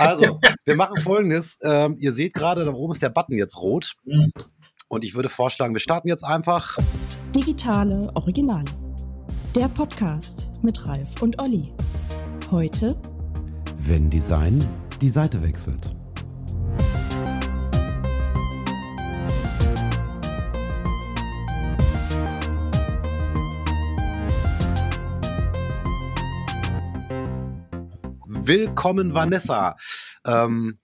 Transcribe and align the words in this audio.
Also, 0.00 0.40
wir 0.64 0.76
machen 0.76 1.00
folgendes. 1.00 1.58
Ähm, 1.62 1.96
ihr 1.98 2.12
seht 2.12 2.34
gerade, 2.34 2.64
da 2.64 2.72
oben 2.72 2.92
ist 2.92 3.02
der 3.02 3.10
Button 3.10 3.36
jetzt 3.36 3.58
rot. 3.58 3.94
Mhm. 4.04 4.32
Und 4.88 5.04
ich 5.04 5.14
würde 5.14 5.28
vorschlagen, 5.28 5.74
wir 5.74 5.80
starten 5.80 6.08
jetzt 6.08 6.24
einfach. 6.24 6.76
Digitale 7.34 8.10
Originale. 8.14 8.64
Der 9.54 9.68
Podcast 9.68 10.50
mit 10.62 10.86
Ralf 10.86 11.22
und 11.22 11.40
Olli. 11.40 11.72
Heute. 12.50 12.96
Wenn 13.76 14.10
Design 14.10 14.66
die 15.00 15.10
Seite 15.10 15.42
wechselt. 15.42 15.99
Willkommen, 28.50 29.14
Vanessa. 29.14 29.76
Ähm, 30.26 30.76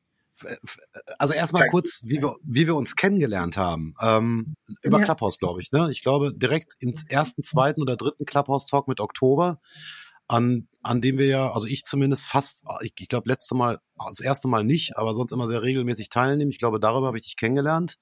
also 1.19 1.35
erstmal 1.35 1.67
kurz, 1.67 2.01
wie 2.05 2.23
wir, 2.23 2.37
wie 2.45 2.69
wir 2.69 2.77
uns 2.77 2.95
kennengelernt 2.95 3.57
haben. 3.57 3.97
Ähm, 4.01 4.55
über 4.83 5.01
ja. 5.01 5.05
Clubhouse, 5.05 5.39
glaube 5.39 5.61
ich. 5.61 5.73
Ne? 5.73 5.89
Ich 5.91 6.01
glaube, 6.01 6.33
direkt 6.33 6.75
im 6.79 6.95
ersten, 7.09 7.43
zweiten 7.43 7.83
oder 7.83 7.97
dritten 7.97 8.25
Clubhouse-Talk 8.25 8.87
mit 8.87 9.01
Oktober, 9.01 9.59
an, 10.29 10.69
an 10.85 11.01
dem 11.01 11.19
wir 11.19 11.27
ja, 11.27 11.53
also 11.53 11.67
ich 11.67 11.83
zumindest 11.83 12.27
fast, 12.27 12.63
ich, 12.83 12.93
ich 13.01 13.09
glaube, 13.09 13.29
letzte 13.29 13.57
Mal, 13.57 13.81
das 13.99 14.21
erste 14.21 14.47
Mal 14.47 14.63
nicht, 14.63 14.97
aber 14.97 15.13
sonst 15.13 15.33
immer 15.33 15.49
sehr 15.49 15.63
regelmäßig 15.63 16.09
teilnehmen. 16.09 16.53
Ich 16.53 16.59
glaube, 16.59 16.79
darüber 16.79 17.09
habe 17.09 17.19
ich 17.19 17.25
dich 17.25 17.37
kennengelernt. 17.37 17.99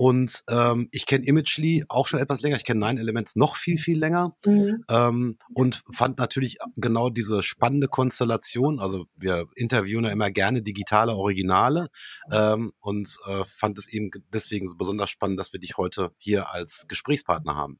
Und 0.00 0.44
ähm, 0.48 0.88
ich 0.92 1.04
kenne 1.04 1.26
Imagely 1.26 1.84
auch 1.90 2.06
schon 2.06 2.20
etwas 2.20 2.40
länger. 2.40 2.56
Ich 2.56 2.64
kenne 2.64 2.80
Nine 2.80 2.98
Elements 2.98 3.36
noch 3.36 3.56
viel, 3.56 3.76
viel 3.76 3.98
länger. 3.98 4.34
Mhm. 4.46 4.82
Ähm, 4.88 5.36
und 5.52 5.82
fand 5.92 6.16
natürlich 6.16 6.56
genau 6.76 7.10
diese 7.10 7.42
spannende 7.42 7.86
Konstellation. 7.86 8.80
Also 8.80 9.04
wir 9.14 9.44
interviewen 9.56 10.04
ja 10.04 10.10
immer 10.10 10.30
gerne 10.30 10.62
digitale 10.62 11.14
Originale 11.14 11.88
ähm, 12.32 12.70
und 12.80 13.14
äh, 13.26 13.44
fand 13.44 13.76
es 13.76 13.88
eben 13.88 14.10
deswegen 14.32 14.66
so 14.66 14.78
besonders 14.78 15.10
spannend, 15.10 15.38
dass 15.38 15.52
wir 15.52 15.60
dich 15.60 15.76
heute 15.76 16.12
hier 16.16 16.50
als 16.50 16.86
Gesprächspartner 16.88 17.54
haben. 17.54 17.78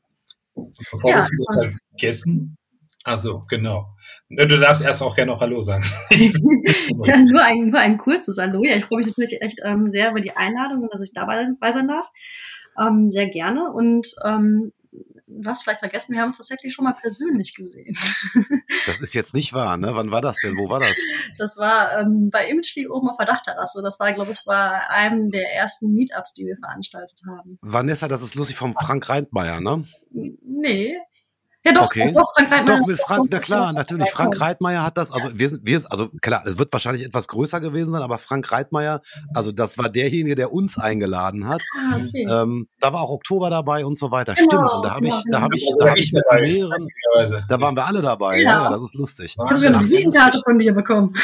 Bevor 0.55 1.09
ja, 1.09 1.17
wir 1.17 1.21
es 1.21 1.31
vergessen, 1.89 2.59
also 3.05 3.43
genau. 3.49 3.87
Du 4.29 4.59
darfst 4.59 4.83
erst 4.83 5.03
auch 5.03 5.17
gerne 5.17 5.33
noch 5.33 5.41
Hallo 5.41 5.63
sagen. 5.63 5.85
ja, 6.11 7.19
nur 7.19 7.43
ein, 7.43 7.71
nur 7.71 7.81
ein 7.81 7.99
kurzes 7.99 8.39
Hallo. 8.39 8.63
Ja, 8.63 8.77
ich 8.77 8.85
freue 8.85 8.99
mich 8.99 9.09
natürlich 9.09 9.41
echt 9.43 9.61
ähm, 9.65 9.89
sehr 9.89 10.11
über 10.11 10.21
die 10.21 10.37
Einladung 10.37 10.83
und 10.83 10.93
dass 10.93 11.01
ich 11.01 11.13
dabei 11.13 11.47
sein 11.73 11.89
darf. 11.89 12.07
Ähm, 12.81 13.09
sehr 13.09 13.29
gerne. 13.29 13.73
Und 13.73 14.15
ähm, 14.25 14.73
was 15.27 15.63
vielleicht 15.63 15.81
vergessen, 15.81 16.13
wir 16.15 16.21
haben 16.21 16.29
uns 16.29 16.39
tatsächlich 16.39 16.73
schon 16.73 16.85
mal 16.85 16.95
persönlich 16.95 17.55
gesehen. 17.55 17.97
Das 18.87 19.01
ist 19.01 19.15
jetzt 19.15 19.35
nicht 19.35 19.53
wahr, 19.53 19.77
ne? 19.77 19.91
Wann 19.95 20.11
war 20.11 20.21
das 20.21 20.41
denn? 20.43 20.57
Wo 20.57 20.69
war 20.69 20.81
das? 20.81 20.97
Das 21.39 21.57
war 21.57 21.99
ähm, 21.99 22.31
bei 22.31 22.49
Imagely 22.49 22.89
oben 22.89 23.09
auf 23.09 23.17
der 23.19 23.27
Dachterrasse. 23.27 23.83
Das 23.83 24.01
war, 24.01 24.13
glaube 24.13 24.33
ich, 24.33 24.39
bei 24.45 24.89
einem 24.89 25.31
der 25.31 25.55
ersten 25.55 25.93
Meetups, 25.93 26.33
die 26.35 26.47
wir 26.47 26.57
veranstaltet 26.57 27.21
haben. 27.29 27.59
Vanessa, 27.61 28.09
das 28.09 28.23
ist 28.23 28.35
lustig 28.35 28.57
vom 28.57 28.75
Frank 28.75 29.09
Reintmeier, 29.09 29.61
ne? 29.61 29.85
Nee, 30.11 30.97
ja, 31.65 31.73
doch, 31.73 31.85
okay. 31.85 32.11
doch, 32.15 32.33
Frank 32.35 32.51
Reitmeier. 32.51 32.79
Doch, 32.79 32.87
mit 32.87 33.01
Frank, 33.01 33.29
na 33.31 33.39
klar, 33.39 33.73
natürlich. 33.73 34.11
Frank 34.11 34.41
Reitmeier 34.41 34.83
hat 34.83 34.97
das, 34.97 35.13
also 35.13 35.29
wir 35.35 35.49
sind, 35.51 35.67
wir, 35.67 35.83
also 35.91 36.09
klar, 36.23 36.43
es 36.47 36.59
wird 36.59 36.73
wahrscheinlich 36.73 37.05
etwas 37.05 37.29
größer 37.29 37.61
gewesen 37.61 37.93
sein, 37.93 38.01
aber 38.01 38.17
Frank 38.17 38.51
Reitmeier, 38.51 39.03
also 39.35 39.53
das 39.53 39.77
war 39.77 39.91
derjenige, 39.91 40.37
der 40.37 40.53
uns 40.53 40.79
eingeladen 40.79 41.47
hat. 41.47 41.63
Ah, 41.77 41.97
okay. 41.97 42.27
ähm, 42.31 42.69
da 42.81 42.95
war 42.95 43.03
auch 43.03 43.11
Oktober 43.11 43.51
dabei 43.51 43.85
und 43.85 43.99
so 43.99 44.11
weiter. 44.11 44.35
Genau, 44.35 44.47
Stimmt. 44.47 44.73
Und 44.73 44.85
da 44.85 44.95
habe 44.95 45.07
ich, 45.07 45.25
genau, 45.25 45.39
da 45.39 45.41
habe 45.43 45.57
ich, 45.57 45.71
da 45.79 45.91
habe 45.91 46.01
ich 46.01 46.13
mit 46.13 46.23
mehreren, 46.31 46.89
da 47.49 47.61
waren 47.61 47.77
wir 47.77 47.87
alle 47.87 48.01
dabei. 48.01 48.41
Ja, 48.41 48.65
ja 48.65 48.71
das 48.71 48.83
ist 48.83 48.95
lustig. 48.95 49.35
Ich 49.37 49.39
habe 49.39 49.59
sogar 49.59 49.75
eine 49.75 49.83
Visitenkarte 49.83 50.41
von 50.43 50.59
dir 50.59 50.73
bekommen. 50.73 51.15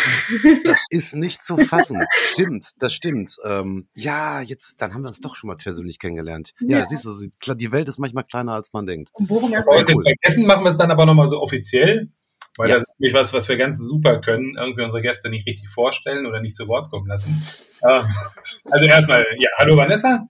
Das 0.64 0.84
ist 0.90 1.14
nicht 1.14 1.44
zu 1.44 1.56
fassen. 1.56 2.04
stimmt, 2.12 2.72
das 2.78 2.92
stimmt. 2.92 3.36
Ähm, 3.44 3.88
ja, 3.94 4.42
jetzt, 4.42 4.82
dann 4.82 4.92
haben 4.92 5.02
wir 5.02 5.08
uns 5.08 5.20
doch 5.20 5.34
schon 5.36 5.48
mal 5.48 5.56
persönlich 5.56 5.98
kennengelernt. 5.98 6.52
Ja, 6.60 6.78
ja. 6.78 6.86
siehst 6.86 7.06
du, 7.06 7.54
die 7.54 7.72
Welt 7.72 7.88
ist 7.88 7.98
manchmal 7.98 8.24
kleiner, 8.24 8.52
als 8.52 8.72
man 8.74 8.86
denkt. 8.86 9.10
Und 9.14 9.30
worum 9.30 9.52
erst 9.52 9.68
cool. 9.68 10.04
Essen 10.26 10.46
machen 10.46 10.64
wir 10.64 10.70
es 10.70 10.76
dann 10.76 10.90
aber 10.90 11.06
nochmal 11.06 11.28
so 11.28 11.40
offiziell, 11.40 12.08
weil 12.56 12.68
ja. 12.68 12.76
das 12.76 12.84
ist 12.84 13.00
nämlich 13.00 13.14
was, 13.14 13.32
was 13.32 13.48
wir 13.48 13.56
ganz 13.56 13.78
super 13.78 14.20
können, 14.20 14.56
irgendwie 14.58 14.82
unsere 14.82 15.02
Gäste 15.02 15.28
nicht 15.28 15.46
richtig 15.46 15.68
vorstellen 15.68 16.26
oder 16.26 16.40
nicht 16.40 16.56
zu 16.56 16.68
Wort 16.68 16.90
kommen 16.90 17.06
lassen. 17.06 17.42
Ähm, 17.82 18.04
also 18.70 18.86
erstmal, 18.86 19.26
ja, 19.38 19.50
hallo 19.58 19.76
Vanessa. 19.76 20.28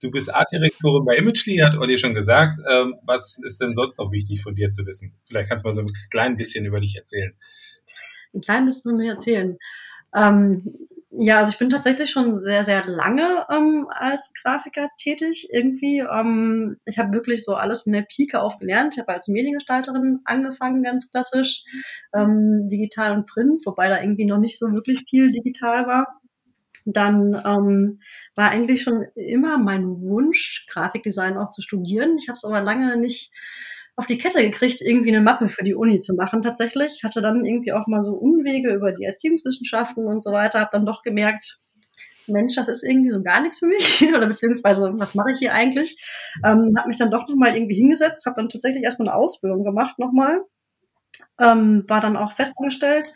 Du 0.00 0.10
bist 0.10 0.34
Artdirektorin 0.34 1.04
bei 1.06 1.16
Imagely, 1.16 1.56
hat 1.58 1.78
Olli 1.78 1.98
schon 1.98 2.14
gesagt. 2.14 2.58
Ähm, 2.70 2.94
was 3.06 3.38
ist 3.42 3.60
denn 3.60 3.72
sonst 3.72 3.98
noch 3.98 4.12
wichtig 4.12 4.42
von 4.42 4.54
dir 4.54 4.70
zu 4.70 4.84
wissen? 4.86 5.14
Vielleicht 5.26 5.48
kannst 5.48 5.64
du 5.64 5.68
mal 5.68 5.72
so 5.72 5.80
ein 5.80 5.88
klein 6.10 6.36
bisschen 6.36 6.66
über 6.66 6.80
dich 6.80 6.96
erzählen. 6.96 7.32
Ein 8.34 8.40
klein 8.42 8.66
bisschen 8.66 8.82
von 8.82 8.96
mir 8.96 9.12
erzählen. 9.12 9.56
Ähm, 10.14 10.74
ja, 11.16 11.38
also 11.38 11.52
ich 11.52 11.58
bin 11.58 11.70
tatsächlich 11.70 12.10
schon 12.10 12.34
sehr, 12.34 12.64
sehr 12.64 12.86
lange 12.86 13.46
ähm, 13.50 13.86
als 13.90 14.32
Grafiker 14.42 14.88
tätig. 14.98 15.48
Irgendwie, 15.52 15.98
ähm, 16.00 16.78
ich 16.86 16.98
habe 16.98 17.12
wirklich 17.12 17.44
so 17.44 17.54
alles 17.54 17.82
von 17.82 17.92
der 17.92 18.02
Pike 18.02 18.40
auf 18.40 18.58
gelernt. 18.58 18.94
Ich 18.94 19.00
habe 19.00 19.12
als 19.12 19.28
Mediengestalterin 19.28 20.20
angefangen, 20.24 20.82
ganz 20.82 21.10
klassisch, 21.10 21.62
ähm, 22.14 22.68
digital 22.68 23.12
und 23.16 23.26
print, 23.26 23.62
wobei 23.64 23.88
da 23.88 24.00
irgendwie 24.00 24.24
noch 24.24 24.38
nicht 24.38 24.58
so 24.58 24.72
wirklich 24.72 25.04
viel 25.08 25.30
digital 25.30 25.86
war. 25.86 26.20
Dann 26.84 27.40
ähm, 27.46 28.00
war 28.34 28.50
eigentlich 28.50 28.82
schon 28.82 29.04
immer 29.14 29.58
mein 29.58 30.00
Wunsch, 30.00 30.66
Grafikdesign 30.70 31.36
auch 31.38 31.50
zu 31.50 31.62
studieren. 31.62 32.16
Ich 32.18 32.28
habe 32.28 32.34
es 32.34 32.44
aber 32.44 32.60
lange 32.60 32.96
nicht 32.96 33.32
auf 33.96 34.06
die 34.06 34.18
Kette 34.18 34.42
gekriegt, 34.42 34.80
irgendwie 34.80 35.14
eine 35.14 35.20
Mappe 35.20 35.48
für 35.48 35.62
die 35.62 35.74
Uni 35.74 36.00
zu 36.00 36.14
machen 36.14 36.42
tatsächlich. 36.42 37.02
Hatte 37.04 37.20
dann 37.20 37.44
irgendwie 37.44 37.72
auch 37.72 37.86
mal 37.86 38.02
so 38.02 38.14
Umwege 38.14 38.72
über 38.74 38.92
die 38.92 39.04
Erziehungswissenschaften 39.04 40.04
und 40.06 40.22
so 40.22 40.32
weiter, 40.32 40.60
habe 40.60 40.70
dann 40.72 40.86
doch 40.86 41.02
gemerkt, 41.02 41.58
Mensch, 42.26 42.56
das 42.56 42.68
ist 42.68 42.82
irgendwie 42.82 43.10
so 43.10 43.22
gar 43.22 43.40
nichts 43.40 43.58
für 43.58 43.66
mich 43.66 44.02
oder 44.16 44.26
beziehungsweise 44.26 44.92
was 44.94 45.14
mache 45.14 45.32
ich 45.32 45.38
hier 45.38 45.52
eigentlich? 45.52 46.02
Ähm, 46.44 46.74
habe 46.76 46.88
mich 46.88 46.98
dann 46.98 47.10
doch 47.10 47.28
nochmal 47.28 47.54
irgendwie 47.54 47.76
hingesetzt, 47.76 48.26
habe 48.26 48.36
dann 48.36 48.48
tatsächlich 48.48 48.82
erstmal 48.82 49.08
eine 49.08 49.16
Ausbildung 49.16 49.62
gemacht 49.62 49.98
nochmal, 49.98 50.40
ähm, 51.40 51.84
war 51.86 52.00
dann 52.00 52.16
auch 52.16 52.32
festangestellt 52.32 53.12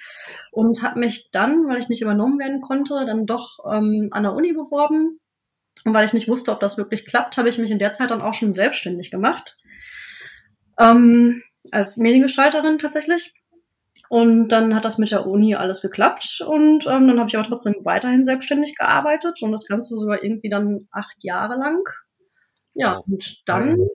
und 0.53 0.83
habe 0.83 1.01
mich 1.01 1.31
dann, 1.33 1.67
weil 1.67 1.79
ich 1.79 1.89
nicht 1.89 2.03
übernommen 2.03 2.39
werden 2.39 2.61
konnte, 2.61 3.05
dann 3.07 3.27
doch 3.27 3.59
ähm, 3.71 4.09
an 4.13 4.23
der 4.23 4.35
Uni 4.35 4.53
beworben. 4.53 5.19
Und 5.85 5.95
weil 5.95 6.05
ich 6.05 6.13
nicht 6.13 6.29
wusste, 6.29 6.51
ob 6.51 6.59
das 6.59 6.77
wirklich 6.77 7.07
klappt, 7.07 7.37
habe 7.37 7.49
ich 7.49 7.57
mich 7.57 7.71
in 7.71 7.79
der 7.79 7.93
Zeit 7.93 8.11
dann 8.11 8.21
auch 8.21 8.35
schon 8.35 8.53
selbstständig 8.53 9.13
gemacht 9.13 9.57
ähm, 10.79 11.43
als 11.71 11.97
Mediengestalterin 11.97 12.79
tatsächlich. 12.79 13.35
Und 14.09 14.49
dann 14.49 14.75
hat 14.75 14.87
das 14.87 14.97
mit 14.97 15.11
der 15.11 15.27
Uni 15.27 15.55
alles 15.55 15.83
geklappt 15.83 16.43
und 16.47 16.87
ähm, 16.87 17.09
dann 17.09 17.19
habe 17.19 17.29
ich 17.29 17.37
aber 17.37 17.47
trotzdem 17.47 17.75
weiterhin 17.85 18.25
selbstständig 18.25 18.75
gearbeitet 18.75 19.43
und 19.43 19.53
das 19.53 19.67
Ganze 19.67 19.99
sogar 19.99 20.23
irgendwie 20.23 20.49
dann 20.49 20.89
acht 20.91 21.17
Jahre 21.19 21.59
lang. 21.59 21.87
Ja, 22.73 23.03
und 23.07 23.47
dann 23.47 23.87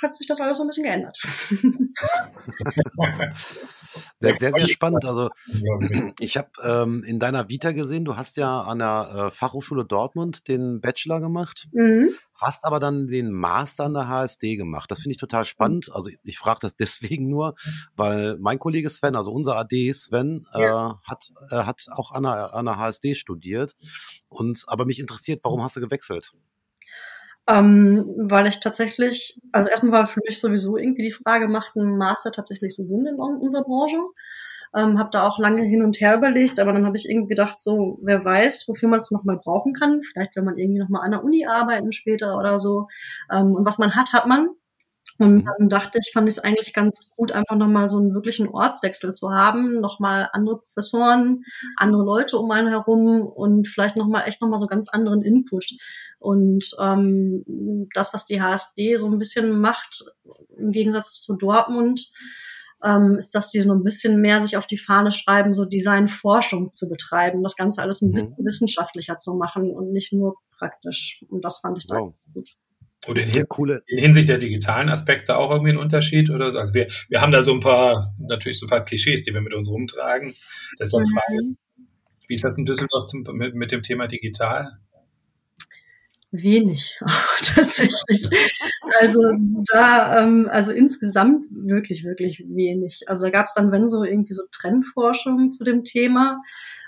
hat 0.00 0.14
sich 0.14 0.28
das 0.28 0.40
alles 0.40 0.58
so 0.58 0.62
ein 0.62 0.68
bisschen 0.68 0.84
geändert. 0.84 1.18
sehr, 4.18 4.36
sehr, 4.36 4.52
sehr 4.52 4.68
spannend. 4.68 5.04
Also 5.04 5.30
ich 6.18 6.36
habe 6.36 6.50
ähm, 6.62 7.02
in 7.04 7.18
deiner 7.18 7.48
Vita 7.48 7.72
gesehen, 7.72 8.04
du 8.04 8.16
hast 8.16 8.36
ja 8.36 8.62
an 8.62 8.78
der 8.78 9.10
äh, 9.14 9.30
Fachhochschule 9.30 9.84
Dortmund 9.84 10.48
den 10.48 10.80
Bachelor 10.80 11.20
gemacht, 11.20 11.68
mhm. 11.72 12.10
hast 12.34 12.64
aber 12.64 12.80
dann 12.80 13.08
den 13.08 13.30
Master 13.32 13.84
an 13.84 13.94
der 13.94 14.08
HSD 14.08 14.56
gemacht. 14.56 14.90
Das 14.90 15.00
finde 15.00 15.12
ich 15.12 15.20
total 15.20 15.44
spannend. 15.44 15.90
Also 15.92 16.10
ich, 16.10 16.18
ich 16.24 16.38
frage 16.38 16.60
das 16.62 16.76
deswegen 16.80 17.28
nur, 17.28 17.54
weil 17.96 18.36
mein 18.38 18.58
Kollege 18.58 18.90
Sven, 18.90 19.16
also 19.16 19.32
unser 19.32 19.56
AD 19.56 19.92
Sven, 19.92 20.46
ja. 20.54 20.90
äh, 20.90 20.94
hat, 21.10 21.30
äh, 21.50 21.64
hat 21.64 21.86
auch 21.90 22.12
an 22.12 22.24
der, 22.24 22.54
an 22.54 22.66
der 22.66 22.78
HSD 22.78 23.14
studiert. 23.14 23.76
Und 24.28 24.64
aber 24.66 24.84
mich 24.84 25.00
interessiert, 25.00 25.40
warum 25.42 25.62
hast 25.62 25.76
du 25.76 25.80
gewechselt? 25.80 26.32
Ähm, 27.50 28.04
weil 28.16 28.46
ich 28.46 28.60
tatsächlich, 28.60 29.40
also 29.52 29.68
erstmal 29.68 29.92
war 29.92 30.06
für 30.06 30.20
mich 30.26 30.40
sowieso 30.40 30.76
irgendwie 30.76 31.02
die 31.02 31.12
Frage, 31.12 31.48
macht 31.48 31.74
ein 31.76 31.96
Master 31.98 32.30
tatsächlich 32.30 32.76
so 32.76 32.84
Sinn 32.84 33.06
in 33.06 33.16
unserer 33.16 33.64
Branche? 33.64 33.96
Ähm, 34.74 35.00
habe 35.00 35.10
da 35.12 35.26
auch 35.26 35.38
lange 35.40 35.62
hin 35.62 35.82
und 35.82 36.00
her 36.00 36.16
überlegt, 36.16 36.60
aber 36.60 36.72
dann 36.72 36.86
habe 36.86 36.96
ich 36.96 37.08
irgendwie 37.08 37.30
gedacht, 37.30 37.58
so, 37.60 37.98
wer 38.02 38.24
weiß, 38.24 38.68
wofür 38.68 38.88
man 38.88 39.00
es 39.00 39.10
nochmal 39.10 39.36
brauchen 39.38 39.72
kann. 39.72 40.02
Vielleicht, 40.04 40.36
wenn 40.36 40.44
man 40.44 40.58
irgendwie 40.58 40.78
nochmal 40.80 41.04
an 41.04 41.10
der 41.10 41.24
Uni 41.24 41.44
arbeiten 41.46 41.90
später 41.92 42.38
oder 42.38 42.60
so. 42.60 42.86
Ähm, 43.32 43.54
und 43.56 43.66
was 43.66 43.78
man 43.78 43.96
hat, 43.96 44.12
hat 44.12 44.26
man. 44.26 44.50
Und 45.20 45.34
mhm. 45.34 45.44
dann 45.44 45.68
dachte 45.68 45.98
ich, 45.98 46.12
fand 46.12 46.26
ich 46.28 46.38
es 46.38 46.38
eigentlich 46.38 46.72
ganz 46.72 47.12
gut, 47.14 47.30
einfach 47.32 47.54
nochmal 47.54 47.90
so 47.90 47.98
einen 47.98 48.14
wirklichen 48.14 48.48
Ortswechsel 48.48 49.12
zu 49.12 49.30
haben, 49.30 49.80
nochmal 49.80 50.30
andere 50.32 50.60
Professoren, 50.60 51.44
andere 51.76 52.02
Leute 52.02 52.38
um 52.38 52.50
einen 52.50 52.68
herum 52.68 53.26
und 53.26 53.68
vielleicht 53.68 53.96
nochmal 53.96 54.26
echt 54.26 54.40
nochmal 54.40 54.58
so 54.58 54.66
ganz 54.66 54.88
anderen 54.88 55.20
Input. 55.22 55.66
Und 56.18 56.70
ähm, 56.80 57.44
das, 57.94 58.14
was 58.14 58.24
die 58.24 58.40
HSD 58.40 58.96
so 58.96 59.06
ein 59.06 59.18
bisschen 59.18 59.60
macht, 59.60 60.04
im 60.56 60.72
Gegensatz 60.72 61.20
zu 61.20 61.36
Dortmund, 61.36 62.10
ähm, 62.82 63.16
ist, 63.18 63.34
dass 63.34 63.48
die 63.48 63.60
so 63.60 63.72
ein 63.72 63.84
bisschen 63.84 64.22
mehr 64.22 64.40
sich 64.40 64.56
auf 64.56 64.66
die 64.66 64.78
Fahne 64.78 65.12
schreiben, 65.12 65.52
so 65.52 65.66
Designforschung 65.66 66.72
zu 66.72 66.88
betreiben, 66.88 67.42
das 67.42 67.56
Ganze 67.56 67.82
alles 67.82 68.00
ein 68.00 68.08
mhm. 68.08 68.14
bisschen 68.14 68.36
wissenschaftlicher 68.38 69.18
zu 69.18 69.34
machen 69.34 69.70
und 69.70 69.92
nicht 69.92 70.14
nur 70.14 70.36
praktisch. 70.56 71.22
Und 71.28 71.44
das 71.44 71.58
fand 71.58 71.76
ich 71.76 71.84
wow. 71.90 71.96
da 71.96 72.00
ganz 72.00 72.32
gut. 72.32 72.48
Oder 73.08 73.22
in, 73.22 73.48
coole. 73.48 73.82
in, 73.86 73.98
Hinsicht 73.98 74.28
der 74.28 74.38
digitalen 74.38 74.88
Aspekte 74.88 75.36
auch 75.36 75.50
irgendwie 75.50 75.72
ein 75.72 75.78
Unterschied? 75.78 76.30
Oder 76.30 76.54
also 76.54 76.74
wir, 76.74 76.88
wir 77.08 77.20
haben 77.20 77.32
da 77.32 77.42
so 77.42 77.52
ein 77.52 77.60
paar, 77.60 78.14
natürlich 78.18 78.58
so 78.58 78.66
ein 78.66 78.70
paar 78.70 78.84
Klischees, 78.84 79.22
die 79.22 79.32
wir 79.32 79.40
mit 79.40 79.54
uns 79.54 79.70
rumtragen. 79.70 80.34
Das 80.78 80.92
ist 80.92 80.98
mhm. 80.98 81.06
Frage, 81.06 81.56
Wie 82.28 82.34
ist 82.34 82.44
das 82.44 82.58
in 82.58 82.66
Düsseldorf 82.66 83.06
zum, 83.06 83.22
mit, 83.32 83.54
mit 83.54 83.72
dem 83.72 83.82
Thema 83.82 84.06
digital? 84.06 84.78
Wenig, 86.32 86.96
tatsächlich. 87.42 88.28
Also 89.00 89.20
da, 89.72 90.22
ähm, 90.22 90.48
also 90.48 90.70
insgesamt 90.70 91.46
wirklich, 91.50 92.04
wirklich 92.04 92.44
wenig. 92.46 93.02
Also 93.08 93.24
da 93.24 93.30
gab 93.30 93.46
es 93.46 93.54
dann, 93.54 93.72
wenn 93.72 93.88
so 93.88 94.04
irgendwie 94.04 94.34
so 94.34 94.42
Trendforschung 94.52 95.50
zu 95.50 95.64
dem 95.64 95.82
Thema. 95.82 96.40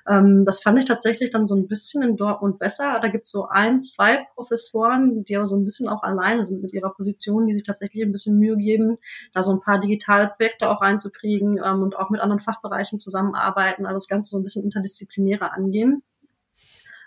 Ähm, 0.09 0.45
das 0.45 0.61
fand 0.61 0.79
ich 0.79 0.85
tatsächlich 0.85 1.31
dann 1.31 1.47
so 1.47 1.55
ein 1.55 1.69
bisschen 1.69 2.03
in 2.03 2.17
Dortmund 2.17 2.59
besser. 2.59 2.99
Da 3.01 3.09
gibt 3.09 3.25
es 3.25 3.31
so 3.31 3.47
ein, 3.49 3.81
zwei 3.81 4.27
Professoren, 4.35 5.25
die 5.25 5.37
aber 5.37 5.47
so 5.47 5.57
ein 5.57 5.65
bisschen 5.65 5.89
auch 5.89 6.03
alleine 6.03 6.45
sind 6.45 6.63
mit 6.63 6.73
ihrer 6.73 6.93
Position, 6.93 7.47
die 7.47 7.55
sich 7.55 7.63
tatsächlich 7.63 8.03
ein 8.03 8.13
bisschen 8.13 8.39
Mühe 8.39 8.57
geben, 8.57 8.99
da 9.33 9.43
so 9.43 9.53
ein 9.53 9.61
paar 9.61 9.81
digitale 9.81 10.29
Projekte 10.29 10.69
auch 10.69 10.83
reinzukriegen 10.83 11.61
ähm, 11.65 11.83
und 11.83 11.97
auch 11.97 12.11
mit 12.11 12.21
anderen 12.21 12.41
Fachbereichen 12.41 12.99
zusammenarbeiten, 12.99 13.87
also 13.87 13.97
das 13.97 14.09
Ganze 14.09 14.31
so 14.31 14.39
ein 14.39 14.43
bisschen 14.43 14.65
interdisziplinärer 14.65 15.53
angehen. 15.53 16.03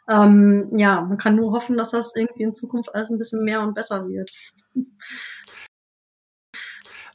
Ähm, 0.08 0.70
ja, 0.78 1.02
man 1.02 1.18
kann 1.18 1.36
nur 1.36 1.52
hoffen, 1.52 1.78
dass 1.78 1.92
das 1.92 2.16
irgendwie 2.16 2.44
in 2.44 2.56
Zukunft 2.56 2.94
alles 2.94 3.10
ein 3.10 3.18
bisschen 3.18 3.44
mehr 3.44 3.62
und 3.62 3.74
besser 3.74 4.08
wird. 4.08 4.32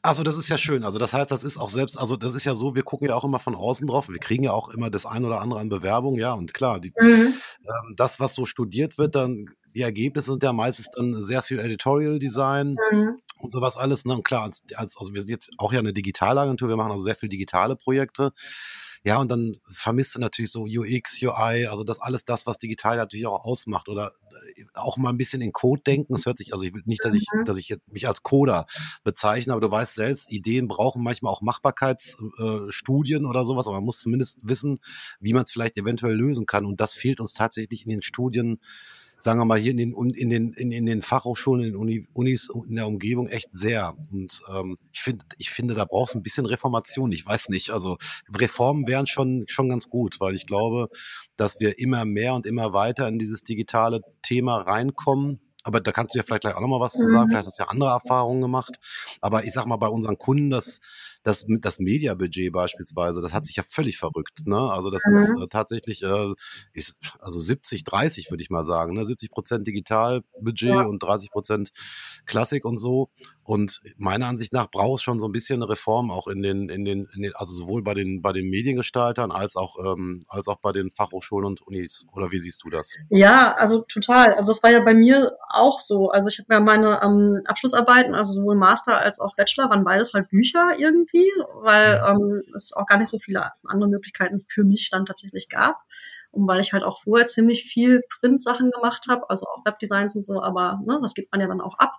Also 0.02 0.22
das 0.22 0.38
ist 0.38 0.48
ja 0.48 0.56
schön. 0.56 0.84
Also 0.84 0.98
das 0.98 1.12
heißt, 1.12 1.30
das 1.30 1.44
ist 1.44 1.58
auch 1.58 1.68
selbst, 1.68 1.98
also 1.98 2.16
das 2.16 2.34
ist 2.34 2.44
ja 2.44 2.54
so, 2.54 2.74
wir 2.74 2.82
gucken 2.82 3.08
ja 3.08 3.14
auch 3.14 3.24
immer 3.24 3.38
von 3.38 3.54
außen 3.54 3.86
drauf. 3.86 4.08
Wir 4.08 4.18
kriegen 4.18 4.44
ja 4.44 4.52
auch 4.52 4.70
immer 4.70 4.88
das 4.90 5.04
ein 5.04 5.24
oder 5.24 5.40
andere 5.40 5.60
an 5.60 5.68
Bewerbung, 5.68 6.16
ja. 6.18 6.32
Und 6.32 6.54
klar, 6.54 6.80
die, 6.80 6.92
mhm. 6.98 7.34
ähm, 7.34 7.94
das, 7.96 8.18
was 8.18 8.34
so 8.34 8.46
studiert 8.46 8.96
wird, 8.96 9.14
dann 9.14 9.46
die 9.74 9.82
Ergebnisse 9.82 10.32
sind 10.32 10.42
ja 10.42 10.52
meistens 10.52 10.88
dann 10.96 11.22
sehr 11.22 11.42
viel 11.42 11.58
Editorial 11.58 12.18
Design 12.18 12.76
mhm. 12.90 13.18
und 13.38 13.52
sowas 13.52 13.76
alles. 13.76 14.04
Ne? 14.06 14.14
Und 14.14 14.24
klar, 14.24 14.44
als, 14.44 14.64
als, 14.74 14.96
also 14.96 15.12
wir 15.14 15.20
sind 15.20 15.30
jetzt 15.30 15.50
auch 15.58 15.72
ja 15.72 15.78
eine 15.78 15.92
Digitalagentur, 15.92 16.68
wir 16.68 16.76
machen 16.76 16.92
also 16.92 17.04
sehr 17.04 17.14
viel 17.14 17.28
digitale 17.28 17.76
Projekte. 17.76 18.32
Ja, 19.02 19.16
und 19.18 19.30
dann 19.30 19.56
vermisst 19.68 20.14
du 20.14 20.20
natürlich 20.20 20.52
so 20.52 20.64
UX, 20.64 21.22
UI, 21.22 21.66
also 21.66 21.84
das 21.84 22.00
alles 22.00 22.24
das, 22.24 22.46
was 22.46 22.58
digital 22.58 22.96
natürlich 22.96 23.26
auch 23.26 23.44
ausmacht 23.44 23.88
oder 23.88 24.12
äh, 24.56 24.64
auch 24.74 24.98
mal 24.98 25.08
ein 25.08 25.16
bisschen 25.16 25.40
in 25.40 25.52
Code 25.52 25.82
denken. 25.82 26.14
Es 26.14 26.26
hört 26.26 26.36
sich, 26.36 26.52
also 26.52 26.66
ich 26.66 26.74
will 26.74 26.82
nicht, 26.84 27.02
dass 27.02 27.14
ich, 27.14 27.26
mhm. 27.32 27.46
dass 27.46 27.56
ich 27.56 27.70
jetzt 27.70 27.90
mich 27.90 28.06
als 28.06 28.22
Coder 28.22 28.66
bezeichne, 29.02 29.54
aber 29.54 29.62
du 29.62 29.70
weißt 29.70 29.94
selbst, 29.94 30.30
Ideen 30.30 30.68
brauchen 30.68 31.02
manchmal 31.02 31.32
auch 31.32 31.40
Machbarkeitsstudien 31.40 33.24
äh, 33.24 33.26
oder 33.26 33.44
sowas, 33.44 33.66
aber 33.66 33.76
man 33.76 33.86
muss 33.86 34.00
zumindest 34.00 34.46
wissen, 34.46 34.80
wie 35.18 35.32
man 35.32 35.44
es 35.44 35.52
vielleicht 35.52 35.78
eventuell 35.78 36.14
lösen 36.14 36.44
kann. 36.44 36.66
Und 36.66 36.80
das 36.80 36.92
fehlt 36.92 37.20
uns 37.20 37.32
tatsächlich 37.32 37.84
in 37.84 37.90
den 37.90 38.02
Studien 38.02 38.60
sagen 39.20 39.38
wir 39.38 39.44
mal, 39.44 39.58
hier 39.58 39.72
in 39.72 39.76
den, 39.76 39.92
in 40.14 40.30
den, 40.30 40.52
in, 40.54 40.72
in 40.72 40.86
den 40.86 41.02
Fachhochschulen, 41.02 41.64
in 41.64 41.72
den 41.72 41.76
Uni, 41.76 42.06
Unis 42.14 42.50
in 42.68 42.76
der 42.76 42.86
Umgebung 42.86 43.28
echt 43.28 43.52
sehr. 43.52 43.94
Und 44.10 44.42
ähm, 44.52 44.78
ich 44.92 45.00
finde, 45.00 45.24
ich 45.38 45.50
finde, 45.50 45.74
da 45.74 45.84
brauchst 45.84 46.14
du 46.14 46.18
ein 46.18 46.22
bisschen 46.22 46.46
Reformation. 46.46 47.12
Ich 47.12 47.26
weiß 47.26 47.50
nicht. 47.50 47.70
Also 47.70 47.98
Reformen 48.34 48.86
wären 48.86 49.06
schon, 49.06 49.44
schon 49.46 49.68
ganz 49.68 49.88
gut, 49.88 50.20
weil 50.20 50.34
ich 50.34 50.46
glaube, 50.46 50.88
dass 51.36 51.60
wir 51.60 51.78
immer 51.78 52.04
mehr 52.04 52.34
und 52.34 52.46
immer 52.46 52.72
weiter 52.72 53.06
in 53.08 53.18
dieses 53.18 53.42
digitale 53.44 54.00
Thema 54.22 54.62
reinkommen 54.62 55.40
aber 55.62 55.80
da 55.80 55.92
kannst 55.92 56.14
du 56.14 56.18
ja 56.18 56.22
vielleicht 56.22 56.42
gleich 56.42 56.54
auch 56.54 56.60
nochmal 56.60 56.80
was 56.80 56.94
zu 56.94 57.06
sagen. 57.06 57.26
Mhm. 57.26 57.28
Vielleicht 57.30 57.46
hast 57.46 57.58
du 57.58 57.62
ja 57.62 57.68
andere 57.68 57.90
Erfahrungen 57.90 58.40
gemacht. 58.40 58.76
Aber 59.20 59.44
ich 59.44 59.52
sag 59.52 59.66
mal, 59.66 59.76
bei 59.76 59.88
unseren 59.88 60.16
Kunden, 60.16 60.50
das, 60.50 60.80
das, 61.22 61.44
das 61.48 61.78
Media-Budget 61.78 62.52
beispielsweise, 62.52 63.20
das 63.20 63.34
hat 63.34 63.46
sich 63.46 63.56
ja 63.56 63.62
völlig 63.62 63.98
verrückt. 63.98 64.46
Ne? 64.46 64.58
Also 64.58 64.90
das 64.90 65.02
mhm. 65.06 65.14
ist 65.14 65.34
äh, 65.42 65.48
tatsächlich, 65.48 66.02
äh, 66.02 66.32
ist, 66.72 66.96
also 67.18 67.38
70, 67.38 67.84
30 67.84 68.30
würde 68.30 68.42
ich 68.42 68.50
mal 68.50 68.64
sagen. 68.64 68.94
Ne? 68.94 69.04
70 69.04 69.30
Prozent 69.30 69.66
Digitalbudget 69.66 70.68
ja. 70.68 70.82
und 70.82 71.02
30 71.02 71.30
Prozent 71.30 71.70
Klassik 72.26 72.64
und 72.64 72.78
so. 72.78 73.10
Und 73.50 73.80
meiner 73.96 74.28
Ansicht 74.28 74.52
nach 74.52 74.70
braucht 74.70 74.98
es 74.98 75.02
schon 75.02 75.18
so 75.18 75.26
ein 75.26 75.32
bisschen 75.32 75.60
eine 75.60 75.68
Reform 75.68 76.12
auch 76.12 76.28
in 76.28 76.40
den, 76.40 76.68
in 76.68 76.84
den, 76.84 77.08
in 77.14 77.22
den 77.22 77.34
also 77.34 77.52
sowohl 77.52 77.82
bei 77.82 77.94
den, 77.94 78.22
bei 78.22 78.32
den 78.32 78.48
Mediengestaltern 78.48 79.32
als 79.32 79.56
auch, 79.56 79.76
ähm, 79.84 80.22
als 80.28 80.46
auch 80.46 80.60
bei 80.60 80.70
den 80.70 80.92
Fachhochschulen 80.92 81.46
und 81.46 81.60
Unis. 81.66 82.06
Oder 82.12 82.30
wie 82.30 82.38
siehst 82.38 82.62
du 82.62 82.70
das? 82.70 82.94
Ja, 83.08 83.52
also 83.54 83.80
total. 83.80 84.34
Also 84.34 84.52
es 84.52 84.62
war 84.62 84.70
ja 84.70 84.78
bei 84.84 84.94
mir 84.94 85.36
auch 85.48 85.80
so. 85.80 86.10
Also 86.10 86.28
ich 86.28 86.38
habe 86.38 86.54
ja 86.54 86.60
meine 86.60 87.00
ähm, 87.02 87.42
Abschlussarbeiten, 87.44 88.14
also 88.14 88.34
sowohl 88.34 88.54
Master 88.54 88.98
als 88.98 89.18
auch 89.18 89.34
Bachelor, 89.34 89.68
waren 89.68 89.82
beides 89.82 90.14
halt 90.14 90.28
Bücher 90.28 90.78
irgendwie, 90.78 91.09
weil 91.62 92.02
ähm, 92.06 92.42
es 92.54 92.72
auch 92.72 92.86
gar 92.86 92.98
nicht 92.98 93.08
so 93.08 93.18
viele 93.18 93.52
andere 93.64 93.88
Möglichkeiten 93.88 94.40
für 94.40 94.64
mich 94.64 94.90
dann 94.90 95.06
tatsächlich 95.06 95.48
gab 95.48 95.76
und 96.32 96.46
weil 96.46 96.60
ich 96.60 96.72
halt 96.72 96.84
auch 96.84 97.02
vorher 97.02 97.26
ziemlich 97.26 97.64
viel 97.64 98.02
Print-Sachen 98.20 98.70
gemacht 98.70 99.06
habe, 99.08 99.28
also 99.28 99.46
auch 99.46 99.64
Webdesigns 99.64 100.14
und 100.14 100.22
so, 100.22 100.42
aber 100.42 100.80
ne, 100.86 100.98
das 101.02 101.14
gibt 101.14 101.32
man 101.32 101.40
ja 101.40 101.48
dann 101.48 101.60
auch 101.60 101.78
ab. 101.78 101.94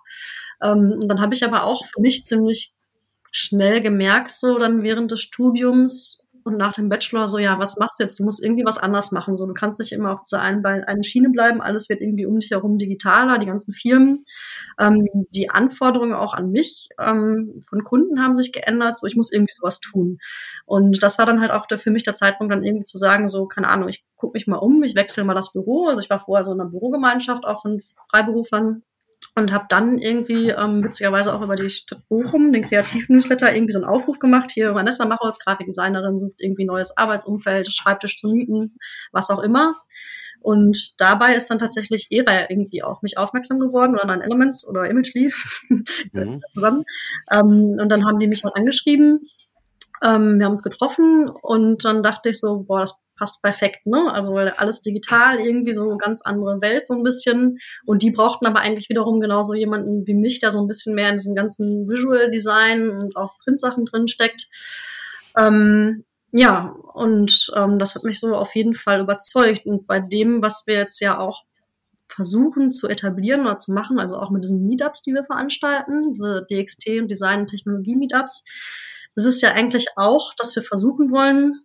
Ähm, 0.62 0.98
und 1.00 1.08
dann 1.08 1.20
habe 1.20 1.34
ich 1.34 1.44
aber 1.44 1.64
auch 1.64 1.84
für 1.84 2.00
mich 2.00 2.24
ziemlich 2.24 2.72
schnell 3.30 3.80
gemerkt, 3.80 4.32
so 4.32 4.58
dann 4.58 4.82
während 4.82 5.10
des 5.10 5.20
Studiums, 5.20 6.21
und 6.44 6.56
nach 6.56 6.72
dem 6.72 6.88
Bachelor 6.88 7.28
so, 7.28 7.38
ja, 7.38 7.58
was 7.58 7.76
machst 7.76 7.98
du 7.98 8.04
jetzt? 8.04 8.18
Du 8.18 8.24
musst 8.24 8.42
irgendwie 8.42 8.64
was 8.64 8.78
anders 8.78 9.12
machen. 9.12 9.36
So, 9.36 9.46
du 9.46 9.54
kannst 9.54 9.78
nicht 9.78 9.92
immer 9.92 10.12
auf 10.12 10.24
dieser 10.24 10.40
einen, 10.40 10.64
einen 10.64 11.04
Schiene 11.04 11.30
bleiben. 11.30 11.60
Alles 11.60 11.88
wird 11.88 12.00
irgendwie 12.00 12.26
um 12.26 12.38
dich 12.38 12.50
herum 12.50 12.78
digitaler, 12.78 13.38
die 13.38 13.46
ganzen 13.46 13.72
Firmen. 13.72 14.24
Ähm, 14.78 15.06
die 15.30 15.50
Anforderungen 15.50 16.14
auch 16.14 16.34
an 16.34 16.50
mich 16.50 16.88
ähm, 16.98 17.62
von 17.68 17.84
Kunden 17.84 18.22
haben 18.22 18.34
sich 18.34 18.52
geändert. 18.52 18.98
So, 18.98 19.06
ich 19.06 19.16
muss 19.16 19.32
irgendwie 19.32 19.54
sowas 19.54 19.80
tun. 19.80 20.18
Und 20.66 21.02
das 21.02 21.18
war 21.18 21.26
dann 21.26 21.40
halt 21.40 21.50
auch 21.50 21.66
der, 21.66 21.78
für 21.78 21.90
mich 21.90 22.02
der 22.02 22.14
Zeitpunkt, 22.14 22.52
dann 22.52 22.64
irgendwie 22.64 22.84
zu 22.84 22.98
sagen, 22.98 23.28
so, 23.28 23.46
keine 23.46 23.68
Ahnung, 23.68 23.88
ich 23.88 24.04
gucke 24.16 24.34
mich 24.34 24.46
mal 24.46 24.56
um, 24.56 24.82
ich 24.82 24.94
wechsle 24.94 25.24
mal 25.24 25.34
das 25.34 25.52
Büro. 25.52 25.86
Also 25.88 26.00
ich 26.00 26.10
war 26.10 26.20
vorher 26.20 26.44
so 26.44 26.52
in 26.52 26.60
einer 26.60 26.70
Bürogemeinschaft 26.70 27.44
auch 27.44 27.62
von 27.62 27.80
Freiberuflern 28.10 28.82
und 29.34 29.52
habe 29.52 29.64
dann 29.68 29.98
irgendwie 29.98 30.50
ähm, 30.50 30.84
witzigerweise 30.84 31.34
auch 31.34 31.40
über 31.40 31.56
die 31.56 31.70
Stadt 31.70 32.06
Bochum, 32.08 32.52
den 32.52 32.62
Kreativ-Newsletter, 32.62 33.54
irgendwie 33.54 33.72
so 33.72 33.78
einen 33.78 33.88
Aufruf 33.88 34.18
gemacht. 34.18 34.50
Hier, 34.52 34.74
Vanessa 34.74 35.06
Machholz, 35.06 35.38
Grafikdesignerin, 35.38 36.18
sucht 36.18 36.34
irgendwie 36.38 36.64
neues 36.64 36.96
Arbeitsumfeld, 36.96 37.72
Schreibtisch 37.72 38.18
zu 38.18 38.28
mieten, 38.28 38.76
was 39.10 39.30
auch 39.30 39.38
immer. 39.38 39.74
Und 40.40 41.00
dabei 41.00 41.34
ist 41.34 41.48
dann 41.50 41.60
tatsächlich 41.60 42.08
Era 42.10 42.50
irgendwie 42.50 42.82
auf 42.82 43.02
mich 43.02 43.16
aufmerksam 43.16 43.60
geworden 43.60 43.94
oder 43.94 44.06
dann 44.06 44.20
Elements 44.20 44.66
oder 44.68 44.88
Imagely 44.90 45.32
mhm. 46.12 46.40
zusammen. 46.50 46.84
Ähm, 47.30 47.78
und 47.80 47.88
dann 47.88 48.04
haben 48.04 48.18
die 48.18 48.26
mich 48.26 48.44
halt 48.44 48.56
angeschrieben. 48.56 49.20
Ähm, 50.02 50.38
wir 50.38 50.46
haben 50.46 50.52
uns 50.52 50.64
getroffen 50.64 51.28
und 51.28 51.84
dann 51.84 52.02
dachte 52.02 52.30
ich 52.30 52.40
so, 52.40 52.64
boah, 52.64 52.80
das 52.80 53.01
passt 53.22 53.40
perfekt, 53.40 53.86
ne? 53.86 54.12
Also 54.12 54.34
alles 54.34 54.82
digital, 54.82 55.38
irgendwie 55.38 55.74
so 55.74 55.96
ganz 55.96 56.22
andere 56.22 56.60
Welt 56.60 56.88
so 56.88 56.94
ein 56.94 57.04
bisschen. 57.04 57.58
Und 57.86 58.02
die 58.02 58.10
brauchten 58.10 58.46
aber 58.46 58.58
eigentlich 58.58 58.88
wiederum 58.88 59.20
genauso 59.20 59.54
jemanden 59.54 60.04
wie 60.08 60.14
mich, 60.14 60.40
der 60.40 60.50
so 60.50 60.60
ein 60.60 60.66
bisschen 60.66 60.96
mehr 60.96 61.08
in 61.08 61.18
diesem 61.18 61.36
ganzen 61.36 61.88
Visual 61.88 62.32
Design 62.32 62.90
und 62.90 63.14
auch 63.14 63.38
Printsachen 63.44 63.86
drin 63.86 64.08
steckt. 64.08 64.48
Ähm, 65.36 66.04
ja, 66.32 66.74
und 66.94 67.52
ähm, 67.54 67.78
das 67.78 67.94
hat 67.94 68.02
mich 68.02 68.18
so 68.18 68.34
auf 68.34 68.56
jeden 68.56 68.74
Fall 68.74 69.00
überzeugt. 69.00 69.66
Und 69.66 69.86
bei 69.86 70.00
dem, 70.00 70.42
was 70.42 70.64
wir 70.66 70.74
jetzt 70.74 70.98
ja 70.98 71.20
auch 71.20 71.44
versuchen 72.08 72.72
zu 72.72 72.88
etablieren 72.88 73.42
oder 73.42 73.56
zu 73.56 73.72
machen, 73.72 74.00
also 74.00 74.18
auch 74.18 74.30
mit 74.30 74.42
diesen 74.42 74.66
Meetups, 74.66 75.02
die 75.02 75.14
wir 75.14 75.22
veranstalten, 75.22 76.10
diese 76.10 76.44
DXT 76.50 76.98
und 76.98 77.08
Design- 77.08 77.42
und 77.42 77.50
Technologie-Meetups, 77.50 78.42
ist 79.14 79.26
es 79.26 79.40
ja 79.40 79.52
eigentlich 79.52 79.86
auch, 79.94 80.34
dass 80.36 80.56
wir 80.56 80.64
versuchen 80.64 81.12
wollen, 81.12 81.60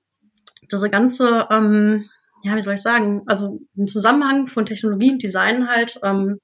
diese 0.71 0.89
ganze, 0.89 1.47
ähm, 1.49 2.09
ja, 2.43 2.55
wie 2.55 2.61
soll 2.61 2.75
ich 2.75 2.81
sagen, 2.81 3.23
also 3.25 3.59
im 3.75 3.87
Zusammenhang 3.87 4.47
von 4.47 4.65
Technologie 4.65 5.11
und 5.11 5.23
Design 5.23 5.67
halt 5.67 5.99
ähm, 6.03 6.39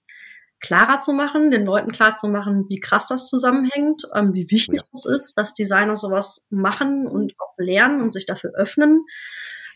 klarer 0.60 1.00
zu 1.00 1.14
machen, 1.14 1.52
den 1.52 1.66
Leuten 1.66 1.92
klar 1.92 2.16
zu 2.16 2.28
machen, 2.28 2.66
wie 2.70 2.80
krass 2.80 3.08
das 3.08 3.28
zusammenhängt, 3.28 4.04
ähm, 4.16 4.34
wie 4.34 4.50
wichtig 4.50 4.82
ja. 4.82 4.88
das 4.92 5.06
ist, 5.06 5.38
dass 5.38 5.54
Designer 5.54 5.96
sowas 5.96 6.46
machen 6.50 7.06
und 7.06 7.34
auch 7.38 7.54
lernen 7.58 8.02
und 8.02 8.12
sich 8.12 8.26
dafür 8.26 8.52
öffnen. 8.56 9.06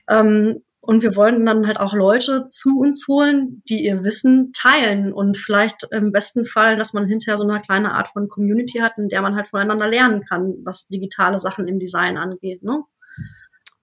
Ähm, 0.09 0.63
und 0.79 1.03
wir 1.03 1.17
wollen 1.17 1.45
dann 1.45 1.67
halt 1.67 1.81
auch 1.81 1.93
Leute 1.93 2.45
zu 2.47 2.79
uns 2.79 3.09
holen, 3.09 3.61
die 3.67 3.83
ihr 3.83 4.03
Wissen 4.03 4.53
teilen 4.53 5.11
und 5.11 5.35
vielleicht 5.35 5.85
im 5.91 6.13
besten 6.13 6.45
Fall, 6.45 6.77
dass 6.77 6.93
man 6.93 7.07
hinterher 7.07 7.35
so 7.35 7.43
eine 7.43 7.59
kleine 7.59 7.93
Art 7.93 8.07
von 8.13 8.29
Community 8.29 8.79
hat, 8.79 8.97
in 8.97 9.09
der 9.09 9.21
man 9.21 9.35
halt 9.35 9.49
voneinander 9.49 9.89
lernen 9.89 10.23
kann, 10.23 10.55
was 10.63 10.87
digitale 10.87 11.37
Sachen 11.39 11.67
im 11.67 11.79
Design 11.79 12.17
angeht. 12.17 12.63
Ne? 12.63 12.83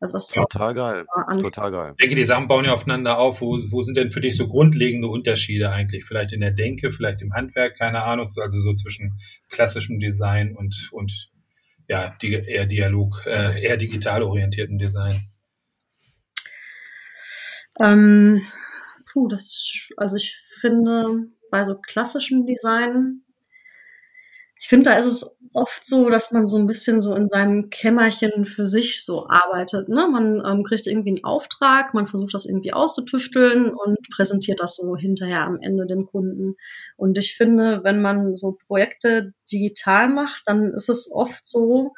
Also 0.05 0.19
das 0.19 0.29
total 0.29 0.75
geil, 0.75 1.07
total 1.41 1.71
geil. 1.73 1.95
Ich 1.97 2.03
denke, 2.03 2.17
die 2.17 2.27
Sachen 2.27 2.47
bauen 2.47 2.67
ja 2.67 2.75
aufeinander 2.75 3.17
auf. 3.19 3.41
Wo, 3.41 3.59
wo 3.71 3.81
sind 3.81 3.97
denn 3.97 4.11
für 4.11 4.21
dich 4.21 4.37
so 4.37 4.47
grundlegende 4.47 5.09
Unterschiede 5.09 5.71
eigentlich? 5.71 6.05
Vielleicht 6.05 6.35
in 6.35 6.41
der 6.41 6.51
Denke, 6.51 6.93
vielleicht 6.93 7.23
im 7.23 7.33
Handwerk, 7.33 7.79
keine 7.79 8.03
Ahnung. 8.03 8.29
Also 8.39 8.61
so 8.61 8.75
zwischen 8.75 9.19
klassischem 9.49 9.99
Design 10.01 10.55
und, 10.55 10.91
und 10.93 11.31
ja, 11.89 12.15
die, 12.21 12.35
eher 12.35 12.67
Dialog, 12.67 13.23
äh, 13.25 13.63
eher 13.63 13.79
digital 13.79 14.23
orientierten 14.23 14.79
Design. 14.79 15.31
Ähm, 17.81 18.43
puh, 19.11 19.27
das, 19.29 19.89
also 19.97 20.17
ich 20.17 20.37
finde, 20.61 21.29
bei 21.51 21.65
so 21.65 21.77
klassischem 21.77 22.45
Design 22.45 23.23
ich 24.65 24.69
finde, 24.71 24.89
da 24.89 24.97
ist 24.97 25.05
es 25.05 25.37
oft 25.53 25.85
so, 25.85 26.09
dass 26.09 26.31
man 26.31 26.47
so 26.47 26.57
ein 26.57 26.67
bisschen 26.67 27.03
so 27.03 27.15
in 27.15 27.29
seinem 27.29 27.69
Kämmerchen 27.69 28.47
für 28.47 28.65
sich 28.65 29.05
so 29.05 29.29
arbeitet. 29.29 29.91
Ne? 29.91 30.09
Man 30.11 30.43
ähm, 30.43 30.65
kriegt 30.65 30.87
irgendwie 30.87 31.11
einen 31.11 31.25
Auftrag, 31.25 31.93
man 31.93 32.07
versucht 32.07 32.33
das 32.33 32.47
irgendwie 32.47 32.73
auszutüfteln 32.73 33.75
und 33.75 33.99
präsentiert 34.17 34.61
das 34.61 34.77
so 34.77 34.97
hinterher 34.97 35.43
am 35.43 35.61
Ende 35.61 35.85
dem 35.85 36.07
Kunden. 36.07 36.55
Und 36.97 37.19
ich 37.19 37.37
finde, 37.37 37.85
wenn 37.85 38.01
man 38.01 38.35
so 38.35 38.57
Projekte 38.67 39.35
digital 39.53 40.09
macht, 40.09 40.45
dann 40.47 40.73
ist 40.73 40.89
es 40.89 41.13
oft 41.13 41.45
so, 41.45 41.93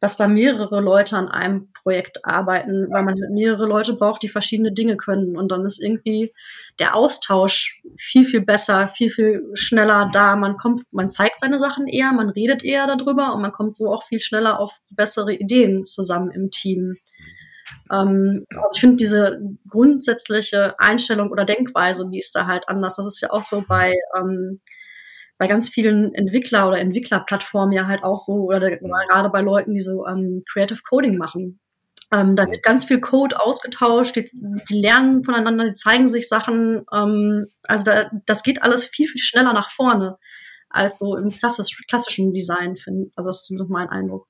dass 0.00 0.16
da 0.16 0.28
mehrere 0.28 0.80
Leute 0.80 1.16
an 1.16 1.28
einem 1.28 1.72
Projekt 1.72 2.24
arbeiten, 2.24 2.88
weil 2.90 3.04
man 3.04 3.14
halt 3.20 3.30
mehrere 3.30 3.66
Leute 3.66 3.94
braucht, 3.94 4.22
die 4.22 4.28
verschiedene 4.28 4.72
Dinge 4.72 4.96
können. 4.96 5.36
Und 5.36 5.50
dann 5.50 5.64
ist 5.64 5.82
irgendwie 5.82 6.32
der 6.78 6.94
Austausch 6.94 7.80
viel, 7.96 8.24
viel 8.24 8.40
besser, 8.40 8.88
viel, 8.88 9.10
viel 9.10 9.42
schneller 9.54 10.10
da. 10.12 10.36
Man 10.36 10.56
kommt, 10.56 10.82
man 10.90 11.10
zeigt 11.10 11.40
seine 11.40 11.58
Sachen 11.58 11.86
eher, 11.86 12.12
man 12.12 12.30
redet 12.30 12.64
eher 12.64 12.86
darüber 12.86 13.34
und 13.34 13.42
man 13.42 13.52
kommt 13.52 13.74
so 13.74 13.92
auch 13.92 14.04
viel 14.04 14.20
schneller 14.20 14.58
auf 14.60 14.78
bessere 14.90 15.34
Ideen 15.34 15.84
zusammen 15.84 16.30
im 16.30 16.50
Team. 16.50 16.96
Ähm, 17.90 18.44
also 18.50 18.68
ich 18.74 18.80
finde 18.80 18.96
diese 18.96 19.40
grundsätzliche 19.68 20.78
Einstellung 20.78 21.30
oder 21.30 21.44
Denkweise, 21.44 22.08
die 22.10 22.18
ist 22.18 22.34
da 22.34 22.46
halt 22.46 22.68
anders. 22.68 22.96
Das 22.96 23.06
ist 23.06 23.20
ja 23.20 23.30
auch 23.30 23.42
so 23.42 23.64
bei 23.66 23.94
ähm, 24.18 24.60
bei 25.38 25.46
ganz 25.46 25.68
vielen 25.68 26.14
Entwickler 26.14 26.68
oder 26.68 26.78
Entwicklerplattformen 26.78 27.72
ja 27.72 27.86
halt 27.86 28.04
auch 28.04 28.18
so, 28.18 28.34
oder 28.46 28.60
der, 28.60 28.78
gerade 28.78 29.30
bei 29.30 29.40
Leuten, 29.40 29.74
die 29.74 29.80
so 29.80 30.06
ähm, 30.06 30.44
Creative 30.50 30.80
Coding 30.88 31.16
machen. 31.16 31.60
Ähm, 32.12 32.36
da 32.36 32.48
wird 32.48 32.62
ganz 32.62 32.84
viel 32.84 33.00
Code 33.00 33.40
ausgetauscht, 33.40 34.14
die, 34.14 34.30
die, 34.70 34.80
lernen 34.80 35.24
voneinander, 35.24 35.70
die 35.70 35.74
zeigen 35.74 36.06
sich 36.06 36.28
Sachen. 36.28 36.84
Ähm, 36.92 37.46
also 37.64 37.84
da, 37.84 38.10
das 38.26 38.42
geht 38.42 38.62
alles 38.62 38.84
viel, 38.84 39.08
viel 39.08 39.22
schneller 39.22 39.52
nach 39.52 39.70
vorne 39.70 40.18
als 40.68 40.98
so 40.98 41.16
im 41.16 41.30
klassisch, 41.30 41.80
klassischen 41.88 42.32
Design. 42.32 42.76
Find. 42.76 43.12
Also 43.16 43.30
das 43.30 43.38
ist 43.38 43.46
zumindest 43.46 43.70
mein 43.70 43.88
Eindruck. 43.88 44.28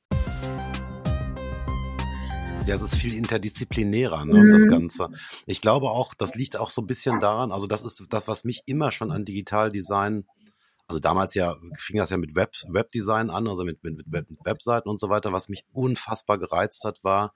Ja, 2.66 2.74
es 2.76 2.82
ist 2.82 2.96
viel 2.96 3.14
interdisziplinärer, 3.14 4.24
ne, 4.24 4.44
mhm. 4.44 4.52
das 4.52 4.66
Ganze. 4.66 5.08
Ich 5.44 5.60
glaube 5.60 5.90
auch, 5.90 6.14
das 6.14 6.34
liegt 6.34 6.56
auch 6.56 6.70
so 6.70 6.80
ein 6.80 6.86
bisschen 6.86 7.20
daran, 7.20 7.52
also 7.52 7.66
das 7.66 7.84
ist 7.84 8.06
das, 8.08 8.26
was 8.26 8.44
mich 8.44 8.62
immer 8.64 8.90
schon 8.90 9.10
an 9.10 9.26
Digitaldesign 9.26 10.24
also 10.94 11.00
damals 11.00 11.34
ja 11.34 11.56
fing 11.76 11.96
das 11.96 12.10
ja 12.10 12.16
mit 12.16 12.36
Web, 12.36 12.54
Webdesign 12.68 13.28
an, 13.28 13.48
also 13.48 13.64
mit, 13.64 13.82
mit, 13.82 14.06
mit 14.06 14.28
Webseiten 14.44 14.88
und 14.88 15.00
so 15.00 15.08
weiter. 15.08 15.32
Was 15.32 15.48
mich 15.48 15.64
unfassbar 15.72 16.38
gereizt 16.38 16.84
hat, 16.84 17.02
war 17.02 17.34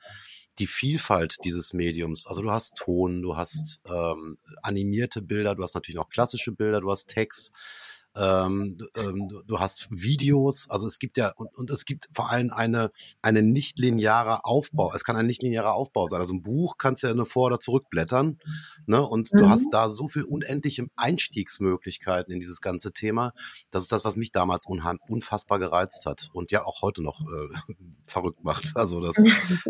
die 0.60 0.68
Vielfalt 0.68 1.36
dieses 1.44 1.72
Mediums. 1.72 2.28
Also 2.28 2.42
du 2.42 2.52
hast 2.52 2.76
Ton, 2.76 3.20
du 3.20 3.36
hast 3.36 3.80
ähm, 3.84 4.38
animierte 4.62 5.22
Bilder, 5.22 5.56
du 5.56 5.62
hast 5.64 5.74
natürlich 5.74 5.96
noch 5.96 6.08
klassische 6.08 6.52
Bilder, 6.52 6.80
du 6.80 6.90
hast 6.90 7.06
Text, 7.06 7.52
ähm, 8.16 8.78
ähm, 8.96 9.28
du, 9.46 9.58
hast 9.60 9.88
Videos, 9.90 10.68
also 10.70 10.86
es 10.86 10.98
gibt 10.98 11.16
ja, 11.16 11.32
und, 11.36 11.54
und 11.56 11.70
es 11.70 11.84
gibt 11.84 12.08
vor 12.12 12.30
allem 12.30 12.52
eine, 12.52 12.90
eine 13.22 13.42
nicht-lineare 13.42 14.44
Aufbau. 14.44 14.92
Es 14.94 15.04
kann 15.04 15.16
ein 15.16 15.26
nicht-linearer 15.26 15.74
Aufbau 15.74 16.06
sein. 16.06 16.20
Also 16.20 16.34
ein 16.34 16.42
Buch 16.42 16.78
kannst 16.78 17.02
du 17.02 17.08
ja 17.08 17.14
nur 17.14 17.26
vor- 17.26 17.46
oder 17.46 17.60
zurückblättern, 17.60 18.38
ne? 18.86 19.02
Und 19.02 19.32
mhm. 19.32 19.38
du 19.38 19.48
hast 19.48 19.70
da 19.72 19.90
so 19.90 20.08
viel 20.08 20.24
unendliche 20.24 20.86
Einstiegsmöglichkeiten 20.96 22.32
in 22.32 22.40
dieses 22.40 22.60
ganze 22.60 22.92
Thema. 22.92 23.32
Das 23.70 23.82
ist 23.82 23.92
das, 23.92 24.04
was 24.04 24.16
mich 24.16 24.32
damals 24.32 24.66
unfassbar 24.66 25.58
gereizt 25.58 26.06
hat 26.06 26.28
und 26.32 26.50
ja 26.50 26.64
auch 26.64 26.82
heute 26.82 27.02
noch 27.02 27.20
äh, 27.20 27.74
verrückt 28.04 28.42
macht. 28.42 28.72
Also 28.74 29.00
das, 29.00 29.16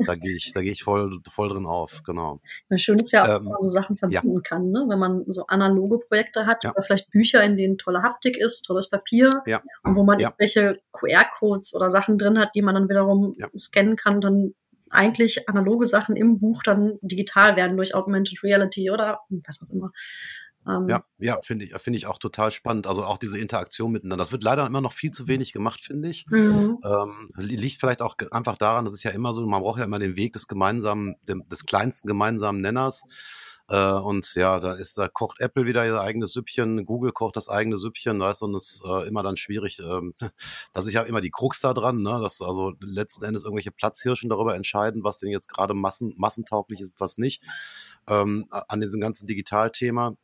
da 0.06 0.14
gehe 0.14 0.34
ich, 0.34 0.52
da 0.54 0.62
gehe 0.62 0.72
ich 0.72 0.82
voll, 0.82 1.20
voll 1.28 1.50
drin 1.50 1.66
auf, 1.66 2.02
genau. 2.04 2.40
Ja, 2.70 2.78
schön 2.78 2.96
ist 2.96 3.12
ja 3.12 3.22
auch, 3.22 3.28
ähm, 3.28 3.44
wenn 3.44 3.52
man 3.52 3.62
so 3.62 3.70
Sachen 3.70 3.96
verbinden 3.96 4.34
ja. 4.34 4.40
kann, 4.40 4.70
ne? 4.70 4.86
Wenn 4.88 4.98
man 4.98 5.24
so 5.26 5.46
analoge 5.46 5.98
Projekte 5.98 6.46
hat 6.46 6.64
ja. 6.64 6.70
oder 6.70 6.82
vielleicht 6.82 7.10
Bücher, 7.10 7.42
in 7.42 7.56
denen 7.56 7.76
tolle 7.76 8.02
Haptik 8.02 8.27
ist, 8.36 8.62
tolles 8.62 8.90
Papier 8.90 9.30
ja. 9.46 9.62
und 9.82 9.96
wo 9.96 10.04
man 10.04 10.18
ja. 10.18 10.28
irgendwelche 10.28 10.80
QR-Codes 10.92 11.74
oder 11.74 11.90
Sachen 11.90 12.18
drin 12.18 12.38
hat, 12.38 12.50
die 12.54 12.62
man 12.62 12.74
dann 12.74 12.88
wiederum 12.88 13.34
ja. 13.38 13.48
scannen 13.56 13.96
kann, 13.96 14.20
dann 14.20 14.54
eigentlich 14.90 15.48
analoge 15.48 15.86
Sachen 15.86 16.16
im 16.16 16.38
Buch 16.38 16.62
dann 16.62 16.98
digital 17.02 17.56
werden 17.56 17.76
durch 17.76 17.94
Augmented 17.94 18.42
Reality 18.42 18.90
oder 18.90 19.20
was 19.28 19.60
auch 19.62 19.70
immer. 19.70 19.92
Ähm, 20.66 20.88
ja, 20.88 21.04
ja, 21.18 21.38
finde 21.42 21.64
ich, 21.64 21.74
finde 21.74 21.96
ich 21.96 22.06
auch 22.06 22.18
total 22.18 22.50
spannend. 22.50 22.86
Also 22.86 23.04
auch 23.04 23.18
diese 23.18 23.38
Interaktion 23.38 23.92
miteinander. 23.92 24.22
Das 24.22 24.32
wird 24.32 24.44
leider 24.44 24.66
immer 24.66 24.80
noch 24.80 24.92
viel 24.92 25.10
zu 25.10 25.26
wenig 25.26 25.52
gemacht, 25.52 25.80
finde 25.80 26.08
ich. 26.08 26.26
Mhm. 26.28 26.78
Ähm, 26.84 27.28
liegt 27.36 27.80
vielleicht 27.80 28.02
auch 28.02 28.16
einfach 28.30 28.58
daran, 28.58 28.84
das 28.84 28.94
ist 28.94 29.02
ja 29.02 29.10
immer 29.12 29.32
so, 29.32 29.46
man 29.46 29.62
braucht 29.62 29.78
ja 29.78 29.84
immer 29.84 29.98
den 29.98 30.16
Weg 30.16 30.34
des 30.34 30.46
gemeinsamen, 30.48 31.16
des 31.26 31.64
kleinsten 31.64 32.06
gemeinsamen 32.06 32.60
Nenners. 32.60 33.04
Äh, 33.68 33.92
und 33.92 34.34
ja, 34.34 34.60
da 34.60 34.72
ist, 34.74 34.96
da 34.96 35.08
kocht 35.08 35.40
Apple 35.40 35.66
wieder 35.66 35.86
ihr 35.86 36.00
eigenes 36.00 36.32
Süppchen, 36.32 36.86
Google 36.86 37.12
kocht 37.12 37.36
das 37.36 37.48
eigene 37.48 37.76
Süppchen, 37.76 38.18
weißt 38.18 38.42
du, 38.42 38.46
und 38.46 38.54
es 38.54 38.70
ist 38.70 38.82
äh, 38.84 39.06
immer 39.06 39.22
dann 39.22 39.36
schwierig. 39.36 39.78
Ähm, 39.80 40.14
das 40.72 40.86
ist 40.86 40.94
ja 40.94 41.02
immer 41.02 41.20
die 41.20 41.30
Krux 41.30 41.60
da 41.60 41.74
dran, 41.74 42.02
ne? 42.02 42.18
dass 42.22 42.40
also 42.40 42.72
letzten 42.80 43.24
Endes 43.24 43.44
irgendwelche 43.44 43.70
Platzhirschen 43.70 44.30
darüber 44.30 44.54
entscheiden, 44.56 45.04
was 45.04 45.18
denn 45.18 45.30
jetzt 45.30 45.48
gerade 45.48 45.74
massen, 45.74 46.14
massentauglich 46.16 46.80
ist, 46.80 46.94
was 46.98 47.18
nicht, 47.18 47.42
ähm, 48.08 48.46
an 48.50 48.80
diesem 48.80 49.00
ganzen 49.00 49.26
Digitalthema. 49.26 50.16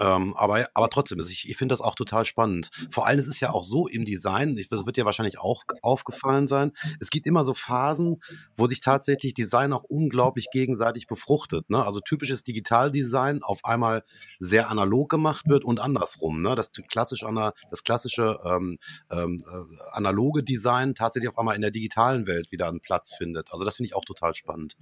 Ähm, 0.00 0.34
aber, 0.36 0.66
aber 0.74 0.88
trotzdem, 0.88 1.20
ich, 1.20 1.48
ich 1.48 1.56
finde 1.56 1.74
das 1.74 1.82
auch 1.82 1.94
total 1.94 2.24
spannend. 2.24 2.70
Vor 2.90 3.06
allem, 3.06 3.18
es 3.18 3.26
ist 3.26 3.40
ja 3.40 3.50
auch 3.50 3.64
so 3.64 3.86
im 3.86 4.04
Design, 4.04 4.56
ich, 4.56 4.68
das 4.68 4.86
wird 4.86 4.96
dir 4.96 5.04
wahrscheinlich 5.04 5.38
auch 5.38 5.64
aufgefallen 5.82 6.48
sein, 6.48 6.72
es 7.00 7.10
gibt 7.10 7.26
immer 7.26 7.44
so 7.44 7.52
Phasen, 7.52 8.22
wo 8.56 8.66
sich 8.66 8.80
tatsächlich 8.80 9.34
Design 9.34 9.72
auch 9.74 9.84
unglaublich 9.84 10.46
gegenseitig 10.52 11.06
befruchtet. 11.06 11.68
Ne? 11.68 11.84
Also 11.84 12.00
typisches 12.00 12.44
Digitaldesign 12.44 13.42
auf 13.42 13.64
einmal 13.64 14.02
sehr 14.38 14.70
analog 14.70 15.10
gemacht 15.10 15.46
wird 15.48 15.64
und 15.64 15.80
andersrum. 15.80 16.40
Ne? 16.40 16.54
Das, 16.54 16.72
klassisch, 16.72 17.24
das 17.70 17.84
klassische 17.84 18.38
ähm, 18.44 18.78
ähm, 19.10 19.42
äh, 19.46 19.76
analoge 19.92 20.42
Design 20.42 20.94
tatsächlich 20.94 21.28
auf 21.28 21.38
einmal 21.38 21.56
in 21.56 21.62
der 21.62 21.70
digitalen 21.70 22.26
Welt 22.26 22.52
wieder 22.52 22.68
einen 22.68 22.80
Platz 22.80 23.12
findet. 23.14 23.52
Also 23.52 23.64
das 23.66 23.76
finde 23.76 23.88
ich 23.88 23.94
auch 23.94 24.04
total 24.04 24.34
spannend. 24.34 24.76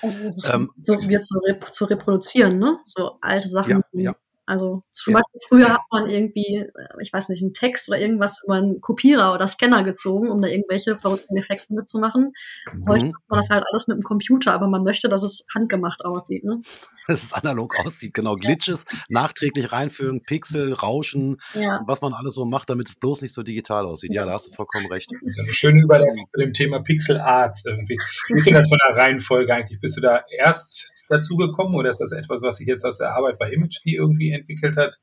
Also 0.00 0.52
ähm, 0.52 0.70
so 0.80 0.94
wie 1.08 1.20
zu, 1.20 1.38
rep 1.38 1.74
zu 1.74 1.84
reproduzieren, 1.84 2.58
ne? 2.58 2.78
So 2.84 3.18
alte 3.20 3.48
Sachen. 3.48 3.82
Ja, 3.92 4.10
ja. 4.10 4.14
Also 4.44 4.82
zum 4.90 5.12
ja. 5.12 5.20
Beispiel 5.20 5.40
früher 5.48 5.74
hat 5.74 5.82
man 5.90 6.10
irgendwie, 6.10 6.56
äh, 6.56 6.68
ich 7.00 7.12
weiß 7.12 7.28
nicht, 7.28 7.42
einen 7.42 7.54
Text 7.54 7.88
oder 7.88 8.00
irgendwas 8.00 8.42
über 8.44 8.54
einen 8.54 8.80
Kopierer 8.80 9.34
oder 9.34 9.46
Scanner 9.46 9.84
gezogen, 9.84 10.30
um 10.30 10.42
da 10.42 10.48
irgendwelche 10.48 10.98
verrückten 10.98 11.36
Effekte 11.36 11.72
mitzumachen. 11.74 12.32
Mhm. 12.72 12.88
Heute 12.88 13.06
macht 13.06 13.22
man 13.28 13.38
das 13.38 13.50
halt 13.50 13.64
alles 13.70 13.86
mit 13.86 13.98
dem 13.98 14.02
Computer, 14.02 14.52
aber 14.52 14.66
man 14.66 14.82
möchte, 14.82 15.08
dass 15.08 15.22
es 15.22 15.44
handgemacht 15.54 16.04
aussieht. 16.04 16.44
Ne? 16.44 16.60
Dass 17.08 17.24
es 17.24 17.32
analog 17.32 17.74
aussieht, 17.84 18.14
genau. 18.14 18.36
Glitches 18.36 18.86
ja. 18.88 18.98
nachträglich 19.08 19.72
reinfügen, 19.72 20.22
Pixel, 20.22 20.72
Rauschen, 20.72 21.38
ja. 21.54 21.80
was 21.84 22.00
man 22.00 22.12
alles 22.12 22.36
so 22.36 22.44
macht, 22.44 22.70
damit 22.70 22.88
es 22.88 22.94
bloß 22.94 23.22
nicht 23.22 23.34
so 23.34 23.42
digital 23.42 23.86
aussieht. 23.86 24.12
Ja, 24.14 24.24
da 24.24 24.34
hast 24.34 24.46
du 24.46 24.52
vollkommen 24.52 24.86
recht. 24.86 25.10
Das 25.10 25.20
ist 25.36 25.40
eine 25.40 25.52
schöne 25.52 25.82
Überleitung 25.82 26.24
zu 26.28 26.38
dem 26.38 26.52
Thema 26.52 26.80
Pixel 26.80 27.20
Art 27.20 27.58
irgendwie. 27.64 27.98
Wie 28.28 28.38
ist 28.38 28.46
denn 28.46 28.54
das 28.54 28.68
von 28.68 28.78
der 28.88 28.96
Reihenfolge 28.96 29.52
eigentlich? 29.52 29.80
Bist 29.80 29.96
du 29.96 30.00
da 30.00 30.22
erst 30.38 31.01
dazu 31.08 31.36
gekommen 31.36 31.74
oder 31.74 31.90
ist 31.90 32.00
das 32.00 32.12
etwas, 32.12 32.42
was 32.42 32.56
sich 32.56 32.66
jetzt 32.66 32.84
aus 32.84 32.98
der 32.98 33.14
Arbeit 33.14 33.38
bei 33.38 33.50
Imagely 33.50 33.96
irgendwie 33.96 34.32
entwickelt 34.32 34.76
hat? 34.76 34.96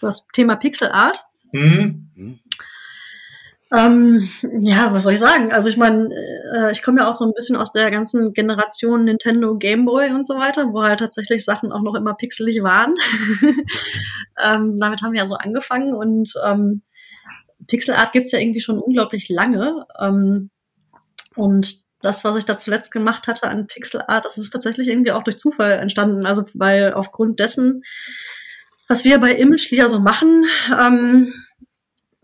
Das 0.00 0.26
Thema 0.32 0.56
Pixel 0.56 0.88
Art? 0.88 1.24
Mhm. 1.52 2.40
Ähm, 3.72 4.28
ja, 4.60 4.92
was 4.92 5.04
soll 5.04 5.14
ich 5.14 5.20
sagen? 5.20 5.50
Also 5.50 5.70
ich 5.70 5.78
meine, 5.78 6.10
äh, 6.54 6.72
ich 6.72 6.82
komme 6.82 7.00
ja 7.00 7.08
auch 7.08 7.14
so 7.14 7.24
ein 7.24 7.32
bisschen 7.34 7.56
aus 7.56 7.72
der 7.72 7.90
ganzen 7.90 8.34
Generation 8.34 9.04
Nintendo, 9.04 9.56
Game 9.56 9.86
Boy 9.86 10.10
und 10.10 10.26
so 10.26 10.34
weiter, 10.34 10.72
wo 10.72 10.82
halt 10.82 11.00
tatsächlich 11.00 11.42
Sachen 11.42 11.72
auch 11.72 11.80
noch 11.80 11.94
immer 11.94 12.14
pixelig 12.14 12.62
waren. 12.62 12.92
ähm, 14.44 14.76
damit 14.78 15.00
haben 15.00 15.12
wir 15.12 15.20
ja 15.20 15.26
so 15.26 15.36
angefangen 15.36 15.94
und 15.94 16.34
ähm, 16.44 16.82
Pixel 17.66 17.94
Art 17.94 18.12
gibt's 18.12 18.32
ja 18.32 18.40
irgendwie 18.40 18.60
schon 18.60 18.78
unglaublich 18.78 19.30
lange. 19.30 19.86
Ähm, 19.98 20.50
und 21.36 21.76
das, 22.02 22.24
was 22.24 22.36
ich 22.36 22.44
da 22.44 22.56
zuletzt 22.56 22.92
gemacht 22.92 23.26
hatte 23.28 23.48
an 23.48 23.66
Pixel 23.66 24.02
Art, 24.06 24.24
das 24.24 24.36
ist 24.36 24.50
tatsächlich 24.50 24.88
irgendwie 24.88 25.12
auch 25.12 25.22
durch 25.22 25.38
Zufall 25.38 25.72
entstanden. 25.72 26.26
Also 26.26 26.44
weil 26.54 26.92
aufgrund 26.94 27.40
dessen, 27.40 27.82
was 28.88 29.04
wir 29.04 29.18
bei 29.18 29.32
Image 29.32 29.72
so 29.88 30.00
machen, 30.00 30.44
ähm, 30.78 31.32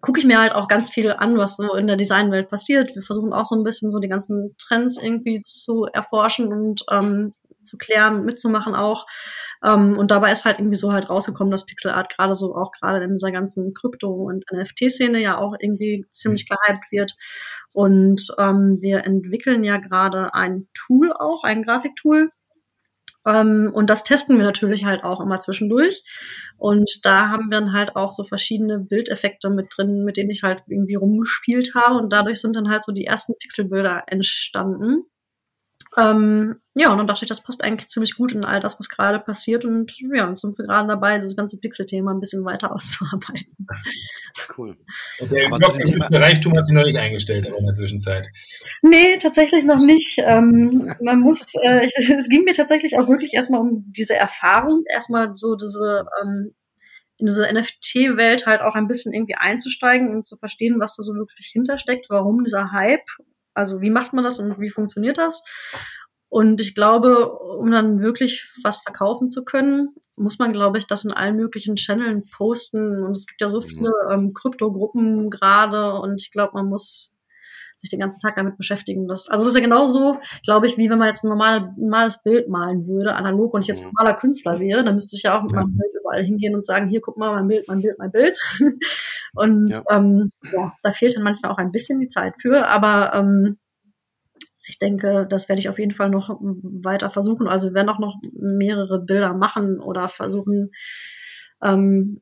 gucke 0.01 0.21
ich 0.21 0.27
mir 0.27 0.41
halt 0.41 0.53
auch 0.53 0.69
ganz 0.69 0.91
viel 0.91 1.11
an, 1.11 1.39
was 1.39 1.57
so 1.57 1.75
in 1.75 1.87
der 1.87 1.97
Designwelt 1.97 2.49
passiert. 2.49 2.95
Wir 2.95 3.03
versuchen 3.03 3.33
auch 3.33 3.45
so 3.45 3.57
ein 3.57 3.65
bisschen 3.65 3.91
so 3.91 3.99
die 3.99 4.09
ganzen 4.09 4.55
Trends 4.59 4.99
irgendwie 5.01 5.43
zu 5.43 5.87
erforschen 5.93 6.53
und 6.53 6.85
ähm, 6.91 7.35
zu 7.65 7.77
klären, 7.77 8.25
mitzumachen 8.25 8.75
auch. 8.75 9.07
Ähm, 9.65 9.99
und 9.99 10.11
dabei 10.11 10.33
ist 10.33 10.45
halt 10.45 10.59
irgendwie 10.59 10.77
so 10.77 10.93
halt 10.93 11.09
rausgekommen, 11.09 11.51
dass 11.51 11.67
Pixel 11.67 11.91
Art 11.91 12.15
gerade 12.17 12.35
so 12.35 12.55
auch 12.55 12.73
gerade 12.73 13.05
in 13.05 13.13
dieser 13.13 13.33
ganzen 13.33 13.75
Krypto- 13.75 14.29
und 14.29 14.45
NFT-Szene 14.53 15.21
ja 15.21 15.39
auch 15.39 15.55
irgendwie 15.59 16.07
ziemlich 16.13 16.49
gehypt 16.49 16.91
wird. 16.91 17.17
Und 17.73 18.29
ähm, 18.39 18.79
wir 18.81 19.05
entwickeln 19.05 19.65
ja 19.65 19.79
gerade 19.79 20.35
ein 20.35 20.69
Tool 20.75 21.13
auch, 21.13 21.45
ein 21.45 21.63
Grafiktool, 21.63 22.31
ähm, 23.29 23.71
und 23.75 23.91
das 23.91 24.05
testen 24.05 24.39
wir 24.39 24.45
natürlich 24.45 24.85
halt 24.85 25.05
auch 25.05 25.21
immer 25.21 25.39
zwischendurch. 25.41 26.03
Und 26.57 27.01
da 27.05 27.29
haben 27.29 27.51
wir 27.51 27.61
dann 27.61 27.73
halt 27.73 27.95
auch 27.97 28.11
so 28.11 28.25
verschiedene 28.25 28.79
Bildeffekte 28.79 29.51
mit 29.51 29.67
drin, 29.77 30.05
mit 30.05 30.17
denen 30.17 30.31
ich 30.31 30.43
halt 30.43 30.63
irgendwie 30.67 30.95
rumgespielt 30.95 31.75
habe. 31.75 31.97
Und 31.97 32.13
dadurch 32.13 32.41
sind 32.41 32.57
dann 32.57 32.71
halt 32.71 32.85
so 32.85 32.93
die 32.93 33.05
ersten 33.05 33.35
Pixelbilder 33.39 34.05
entstanden. 34.07 35.05
Ähm, 35.99 36.61
ja, 36.75 36.93
und 36.93 36.99
dann 36.99 37.09
dachte 37.09 37.25
ich, 37.25 37.29
das 37.29 37.43
passt 37.43 37.65
eigentlich 37.65 37.89
ziemlich 37.89 38.15
gut 38.15 38.31
in 38.31 38.45
all 38.45 38.61
das, 38.61 38.79
was 38.79 38.89
gerade 38.89 39.19
passiert. 39.19 39.65
Und 39.65 39.93
ja, 40.15 40.29
und 40.29 40.39
sind 40.39 40.57
wir 40.57 40.65
gerade 40.65 40.87
dabei, 40.87 41.19
das 41.19 41.35
ganze 41.35 41.59
Pixel-Thema 41.59 42.13
ein 42.13 42.21
bisschen 42.21 42.45
weiter 42.45 42.73
auszuarbeiten. 42.75 43.67
Cool. 44.57 44.77
Und 45.19 45.33
der 45.33 45.47
aber 45.47 45.59
Blog 45.59 45.77
im 45.89 46.01
Reichtum 46.01 46.57
hat 46.57 46.67
sich 46.67 46.75
noch 46.75 46.85
nicht 46.85 46.99
eingestellt 46.99 47.47
in 47.47 47.65
der 47.65 47.75
Zwischenzeit. 47.75 48.29
Nee, 48.83 49.17
tatsächlich 49.17 49.65
noch 49.65 49.81
nicht. 49.81 50.19
Ähm, 50.19 50.95
man 51.03 51.19
muss, 51.19 51.53
äh, 51.63 51.87
ich, 51.87 51.95
es 52.11 52.29
ging 52.29 52.45
mir 52.45 52.55
tatsächlich 52.55 52.97
auch 52.97 53.09
wirklich 53.09 53.35
erstmal 53.35 53.61
um 53.61 53.85
diese 53.89 54.15
Erfahrung, 54.15 54.85
erstmal 54.89 55.33
so 55.35 55.57
diese 55.57 56.07
ähm, 56.23 56.55
in 57.21 57.27
diese 57.27 57.53
NFT-Welt 57.53 58.47
halt 58.47 58.61
auch 58.61 58.77
ein 58.77 58.87
bisschen 58.87 59.13
irgendwie 59.13 59.35
einzusteigen 59.35 60.15
und 60.15 60.25
zu 60.25 60.37
verstehen, 60.37 60.79
was 60.79 60.95
da 60.95 61.03
so 61.03 61.15
wirklich 61.15 61.49
hintersteckt, 61.53 62.07
warum 62.09 62.45
dieser 62.45 62.71
Hype 62.71 63.09
also 63.59 63.81
wie 63.81 63.91
macht 63.91 64.13
man 64.13 64.25
das 64.25 64.39
und 64.39 64.59
wie 64.61 64.71
funktioniert 64.71 65.19
das? 65.19 65.43
Und 66.31 66.61
ich 66.61 66.75
glaube, 66.75 67.33
um 67.33 67.71
dann 67.71 68.01
wirklich 68.01 68.53
was 68.63 68.81
verkaufen 68.81 69.31
zu 69.31 69.45
können, 69.45 69.95
muss 70.17 70.39
man, 70.39 70.53
glaube 70.53 70.79
ich, 70.79 70.87
das 70.87 71.05
in 71.05 71.13
allen 71.13 71.37
möglichen 71.37 71.77
Channeln 71.77 72.25
posten. 72.27 73.03
Und 73.03 73.13
es 73.13 73.27
gibt 73.27 73.41
ja 73.41 73.49
so 73.49 73.61
mhm. 73.61 73.65
viele 73.65 73.93
ähm, 74.13 74.35
Kryptogruppen 74.35 75.31
gerade 75.31 75.95
und 75.95 76.21
ich 76.21 76.31
glaube, 76.31 76.53
man 76.55 76.67
muss 76.67 77.18
sich 77.79 77.91
den 77.91 78.01
ganzen 78.01 78.21
Tag 78.21 78.37
damit 78.37 78.57
beschäftigen. 78.57 79.07
Das, 79.09 79.29
also 79.29 79.43
es 79.43 79.49
ist 79.51 79.55
ja 79.55 79.63
genauso, 79.63 80.19
glaube 80.45 80.67
ich, 80.67 80.77
wie 80.77 80.91
wenn 80.91 80.99
man 80.99 81.09
jetzt 81.09 81.25
ein, 81.25 81.29
normal, 81.29 81.73
normales 81.77 82.23
Bild 82.23 82.49
malen 82.49 82.87
würde, 82.87 83.15
analog, 83.15 83.55
und 83.55 83.61
ich 83.63 83.69
jetzt 83.69 83.85
normaler 83.85 84.15
Künstler 84.15 84.59
wäre, 84.59 84.85
dann 84.85 84.95
müsste 84.95 85.17
ich 85.17 85.23
ja 85.23 85.39
auch 85.39 85.43
mit 85.43 85.53
meinem 85.53 85.77
Bild 85.77 85.93
überall 85.99 86.25
hingehen 86.25 86.55
und 86.55 86.65
sagen, 86.65 86.89
hier, 86.89 87.01
guck 87.01 87.17
mal, 87.17 87.33
mein 87.35 87.49
Bild, 87.49 87.69
mein 87.69 87.81
Bild, 87.81 87.99
mein 87.99 88.11
Bild. 88.11 88.37
und 89.35 89.71
ja. 89.71 89.83
Ähm, 89.91 90.33
ja, 90.53 90.73
da 90.83 90.93
fehlt 90.93 91.17
dann 91.17 91.23
manchmal 91.23 91.53
auch 91.53 91.59
ein 91.59 91.73
bisschen 91.73 92.01
die 92.01 92.09
Zeit 92.09 92.35
für, 92.41 92.67
aber 92.67 93.15
ähm, 93.15 93.59
ich 94.67 94.79
denke, 94.79 95.27
das 95.29 95.49
werde 95.49 95.61
ich 95.61 95.69
auf 95.69 95.79
jeden 95.79 95.95
Fall 95.95 96.11
noch 96.11 96.39
weiter 96.41 97.11
versuchen. 97.11 97.49
Also 97.49 97.69
wir 97.69 97.75
werden 97.75 97.89
auch 97.89 97.99
noch 97.99 98.17
mehrere 98.33 99.01
Bilder 99.01 99.33
machen 99.33 99.81
oder 99.81 100.09
versuchen, 100.09 100.73
ähm, 101.63 102.21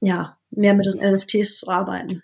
ja, 0.00 0.38
mehr 0.50 0.74
mit 0.74 0.86
den 0.86 1.14
NFTs 1.14 1.58
zu 1.58 1.68
arbeiten. 1.68 2.22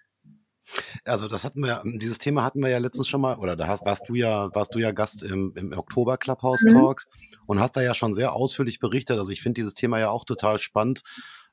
Also 1.05 1.29
das 1.29 1.45
hatten 1.45 1.63
wir, 1.63 1.83
dieses 1.85 2.19
Thema 2.19 2.45
hatten 2.45 2.63
wir 2.63 2.69
ja 2.69 2.79
letztens 2.79 3.09
schon 3.09 3.21
mal, 3.21 3.37
oder 3.37 3.57
da 3.57 3.67
hast, 3.67 3.85
warst 3.85 4.09
du 4.09 4.15
ja, 4.15 4.55
warst 4.55 4.75
du 4.75 4.79
ja 4.79 4.93
Gast 4.93 5.23
im, 5.23 5.53
im 5.57 5.73
Oktober 5.77 6.17
Clubhouse 6.17 6.63
mhm. 6.65 6.71
Talk 6.71 7.07
mhm. 7.07 7.39
und 7.47 7.61
hast 7.61 7.77
da 7.77 7.83
ja 7.83 7.95
schon 7.95 8.15
sehr 8.15 8.33
ausführlich 8.33 8.79
berichtet. 8.79 9.19
Also 9.19 9.33
ich 9.33 9.41
finde 9.41 9.61
dieses 9.61 9.75
Thema 9.75 9.99
ja 9.99 10.11
auch 10.11 10.25
total 10.25 10.59
spannend. 10.59 11.03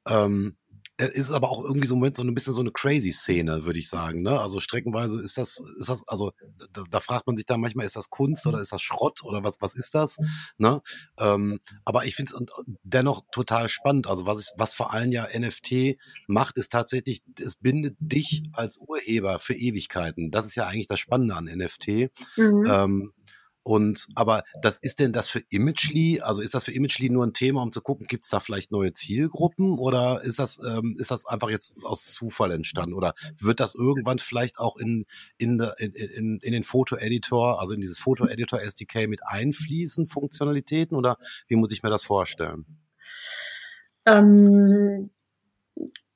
Ähm, 0.08 0.58
ist 0.98 1.32
aber 1.32 1.50
auch 1.50 1.64
irgendwie 1.64 1.88
so 1.88 1.96
mit 1.96 2.16
so 2.16 2.24
ein 2.24 2.34
bisschen 2.34 2.54
so 2.54 2.62
eine 2.62 2.72
crazy 2.72 3.12
Szene, 3.12 3.66
würde 3.66 3.80
ich 3.80 3.90
sagen. 3.90 4.22
Ne? 4.22 4.40
Also 4.40 4.62
streckenweise 4.62 5.22
ist 5.22 5.38
das, 5.38 5.62
ist 5.78 5.90
das, 5.90 6.08
also 6.08 6.32
da, 6.72 6.84
da 6.90 7.00
fragt 7.02 7.28
man 7.28 7.36
sich 7.36 7.46
dann 7.46 7.60
manchmal, 7.60 7.86
ist 7.86 7.98
das 7.98 8.10
Kunst 8.10 8.48
oder 8.48 8.60
ist 8.60 8.72
das 8.72 8.82
Schrott 8.82 9.22
oder 9.24 9.44
was, 9.44 9.58
was 9.60 9.76
ist 9.76 9.94
das? 9.94 10.18
Ne? 10.58 10.82
Ähm, 11.18 11.60
aber 11.84 12.06
ich 12.06 12.16
finde 12.16 12.34
es 12.34 12.46
dennoch 12.84 13.24
total 13.32 13.68
spannend. 13.68 14.08
Also 14.08 14.26
was, 14.26 14.40
ich, 14.40 14.52
was 14.58 14.74
vor 14.74 14.94
allem 14.94 15.12
ja 15.12 15.28
NFT 15.38 15.98
macht, 16.28 16.58
ist 16.58 16.72
tatsächlich, 16.72 17.22
es 17.44 17.56
bindet 17.56 17.98
dich 18.00 18.44
als 18.54 18.78
Urheber 18.78 19.40
für 19.40 19.54
Ewigkeiten. 19.54 20.32
Das 20.32 20.46
ist 20.46 20.56
ja 20.56 20.66
eigentlich 20.66 20.88
das 20.88 21.00
Spannende 21.00 21.36
an 21.36 21.46
NFT. 21.46 22.10
Mhm. 22.38 22.66
Ähm, 22.68 23.14
und 23.68 24.10
aber 24.14 24.44
das 24.62 24.78
ist 24.78 25.00
denn 25.00 25.12
das 25.12 25.28
für 25.28 25.42
Imagely? 25.50 26.22
Also 26.22 26.44
ist 26.44 26.54
das 26.54 26.66
für 26.66 26.72
Imagely 26.72 27.10
nur 27.10 27.26
ein 27.26 27.34
Thema, 27.34 27.64
um 27.64 27.72
zu 27.72 27.82
gucken, 27.82 28.06
gibt 28.06 28.24
es 28.24 28.30
da 28.30 28.40
vielleicht 28.40 28.72
neue 28.72 28.94
Zielgruppen 28.94 29.80
oder 29.80 30.22
ist 30.22 30.38
das 30.38 30.60
ähm, 30.64 30.96
ist 31.00 31.10
das 31.10 31.26
einfach 31.26 31.50
jetzt 31.50 31.76
aus 31.84 32.14
Zufall 32.14 32.52
entstanden 32.52 32.94
oder 32.94 33.16
wird 33.40 33.60
das 33.60 33.74
irgendwann 33.74 34.20
vielleicht 34.20 34.60
auch 34.60 34.78
in 34.78 35.06
in 35.40 35.60
in, 35.80 35.94
in, 35.94 36.40
in 36.44 36.52
den 36.52 36.64
Foto-Editor, 36.64 37.60
also 37.60 37.74
in 37.74 37.82
dieses 37.82 37.98
Foto-Editor 37.98 38.62
SDK 38.62 39.08
mit 39.08 39.26
einfließen 39.26 40.10
Funktionalitäten 40.10 40.96
oder 40.96 41.18
wie 41.48 41.56
muss 41.56 41.74
ich 41.74 41.82
mir 41.82 41.90
das 41.90 42.04
vorstellen? 42.04 42.68
Ähm, 44.06 45.10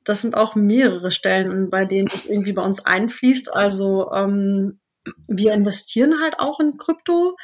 das 0.03 0.21
sind 0.21 0.35
auch 0.35 0.53
mehrere 0.53 1.09
Stellen, 1.09 1.71
bei 1.71 1.85
denen 1.85 2.07
es 2.07 2.27
irgendwie 2.27 2.53
bei 2.53 2.63
uns 2.63 2.85
einfließt. 2.85 3.51
Also 3.51 4.11
ähm, 4.11 4.78
wir 5.27 5.53
investieren 5.53 6.21
halt 6.21 6.39
auch 6.39 6.59
in 6.59 6.77
Krypto. 6.77 7.35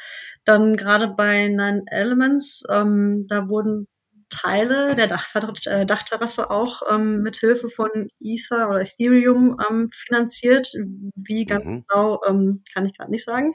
Dann 0.44 0.76
gerade 0.76 1.08
bei 1.08 1.48
Nine 1.48 1.82
Elements, 1.86 2.62
ähm, 2.70 3.26
da 3.28 3.48
wurden 3.48 3.88
Teile 4.28 4.96
der 4.96 5.06
Dach 5.06 5.26
äh, 5.66 5.86
Dachterrasse 5.86 6.50
auch 6.50 6.82
ähm, 6.90 7.22
mit 7.22 7.36
Hilfe 7.36 7.68
von 7.68 8.08
Ether 8.20 8.68
oder 8.68 8.80
Ethereum 8.80 9.56
ähm, 9.68 9.88
finanziert. 9.92 10.72
Wie 11.14 11.44
ganz 11.44 11.64
mhm. 11.64 11.84
genau, 11.88 12.20
ähm, 12.26 12.62
kann 12.72 12.86
ich 12.86 12.96
gerade 12.96 13.10
nicht 13.10 13.24
sagen. 13.24 13.54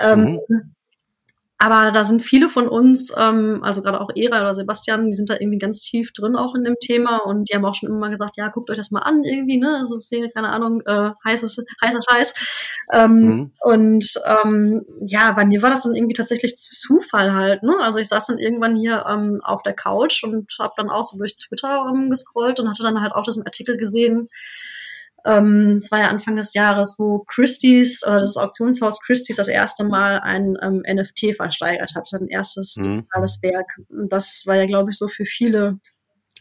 Ähm, 0.00 0.40
mhm. 0.48 0.74
Aber 1.60 1.90
da 1.90 2.04
sind 2.04 2.22
viele 2.22 2.48
von 2.48 2.68
uns, 2.68 3.12
ähm, 3.16 3.60
also 3.64 3.82
gerade 3.82 4.00
auch 4.00 4.10
Era 4.14 4.40
oder 4.40 4.54
Sebastian, 4.54 5.06
die 5.06 5.12
sind 5.12 5.28
da 5.28 5.34
irgendwie 5.34 5.58
ganz 5.58 5.80
tief 5.80 6.12
drin 6.12 6.36
auch 6.36 6.54
in 6.54 6.62
dem 6.62 6.76
Thema 6.80 7.18
und 7.18 7.50
die 7.50 7.54
haben 7.54 7.64
auch 7.64 7.74
schon 7.74 7.88
immer 7.88 8.10
gesagt, 8.10 8.36
ja, 8.36 8.46
guckt 8.46 8.70
euch 8.70 8.76
das 8.76 8.92
mal 8.92 9.00
an 9.00 9.24
irgendwie, 9.24 9.56
ne? 9.56 9.80
Es 9.82 9.90
ist 9.90 10.08
hier, 10.08 10.30
keine 10.30 10.50
Ahnung, 10.50 10.82
äh, 10.86 11.10
heißes, 11.24 11.58
heißer 11.84 11.98
Scheiß. 12.08 12.34
Ähm, 12.92 13.14
mhm. 13.16 13.50
Und 13.60 14.20
ähm, 14.24 14.86
ja, 15.04 15.32
bei 15.32 15.44
mir 15.44 15.60
war 15.60 15.70
das 15.70 15.82
dann 15.82 15.96
irgendwie 15.96 16.14
tatsächlich 16.14 16.56
Zufall 16.56 17.34
halt, 17.34 17.64
ne? 17.64 17.74
Also 17.80 17.98
ich 17.98 18.06
saß 18.06 18.28
dann 18.28 18.38
irgendwann 18.38 18.76
hier 18.76 19.04
ähm, 19.08 19.40
auf 19.42 19.64
der 19.64 19.74
Couch 19.74 20.22
und 20.22 20.54
habe 20.60 20.74
dann 20.76 20.90
auch 20.90 21.02
so 21.02 21.18
durch 21.18 21.36
Twitter 21.38 21.86
ähm, 21.92 22.08
gescrollt 22.08 22.60
und 22.60 22.68
hatte 22.68 22.84
dann 22.84 23.00
halt 23.00 23.12
auch 23.12 23.24
diesen 23.24 23.44
Artikel 23.44 23.76
gesehen, 23.76 24.28
ähm, 25.24 25.78
es 25.82 25.90
war 25.90 26.00
ja 26.00 26.08
Anfang 26.08 26.36
des 26.36 26.54
Jahres, 26.54 26.96
wo 26.98 27.24
Christie's, 27.26 28.02
äh, 28.02 28.18
das 28.18 28.36
Auktionshaus 28.36 29.00
Christie's 29.00 29.36
das 29.36 29.48
erste 29.48 29.84
Mal 29.84 30.20
ein 30.20 30.56
ähm, 30.62 30.82
NFT 30.86 31.36
versteigert 31.36 31.92
hat, 31.94 32.08
ein 32.12 32.28
erstes 32.28 32.76
mhm. 32.76 32.82
digitales 32.84 33.42
Werk. 33.42 33.66
Das 33.88 34.44
war 34.46 34.56
ja, 34.56 34.66
glaube 34.66 34.90
ich, 34.90 34.98
so 34.98 35.08
für 35.08 35.24
viele 35.24 35.78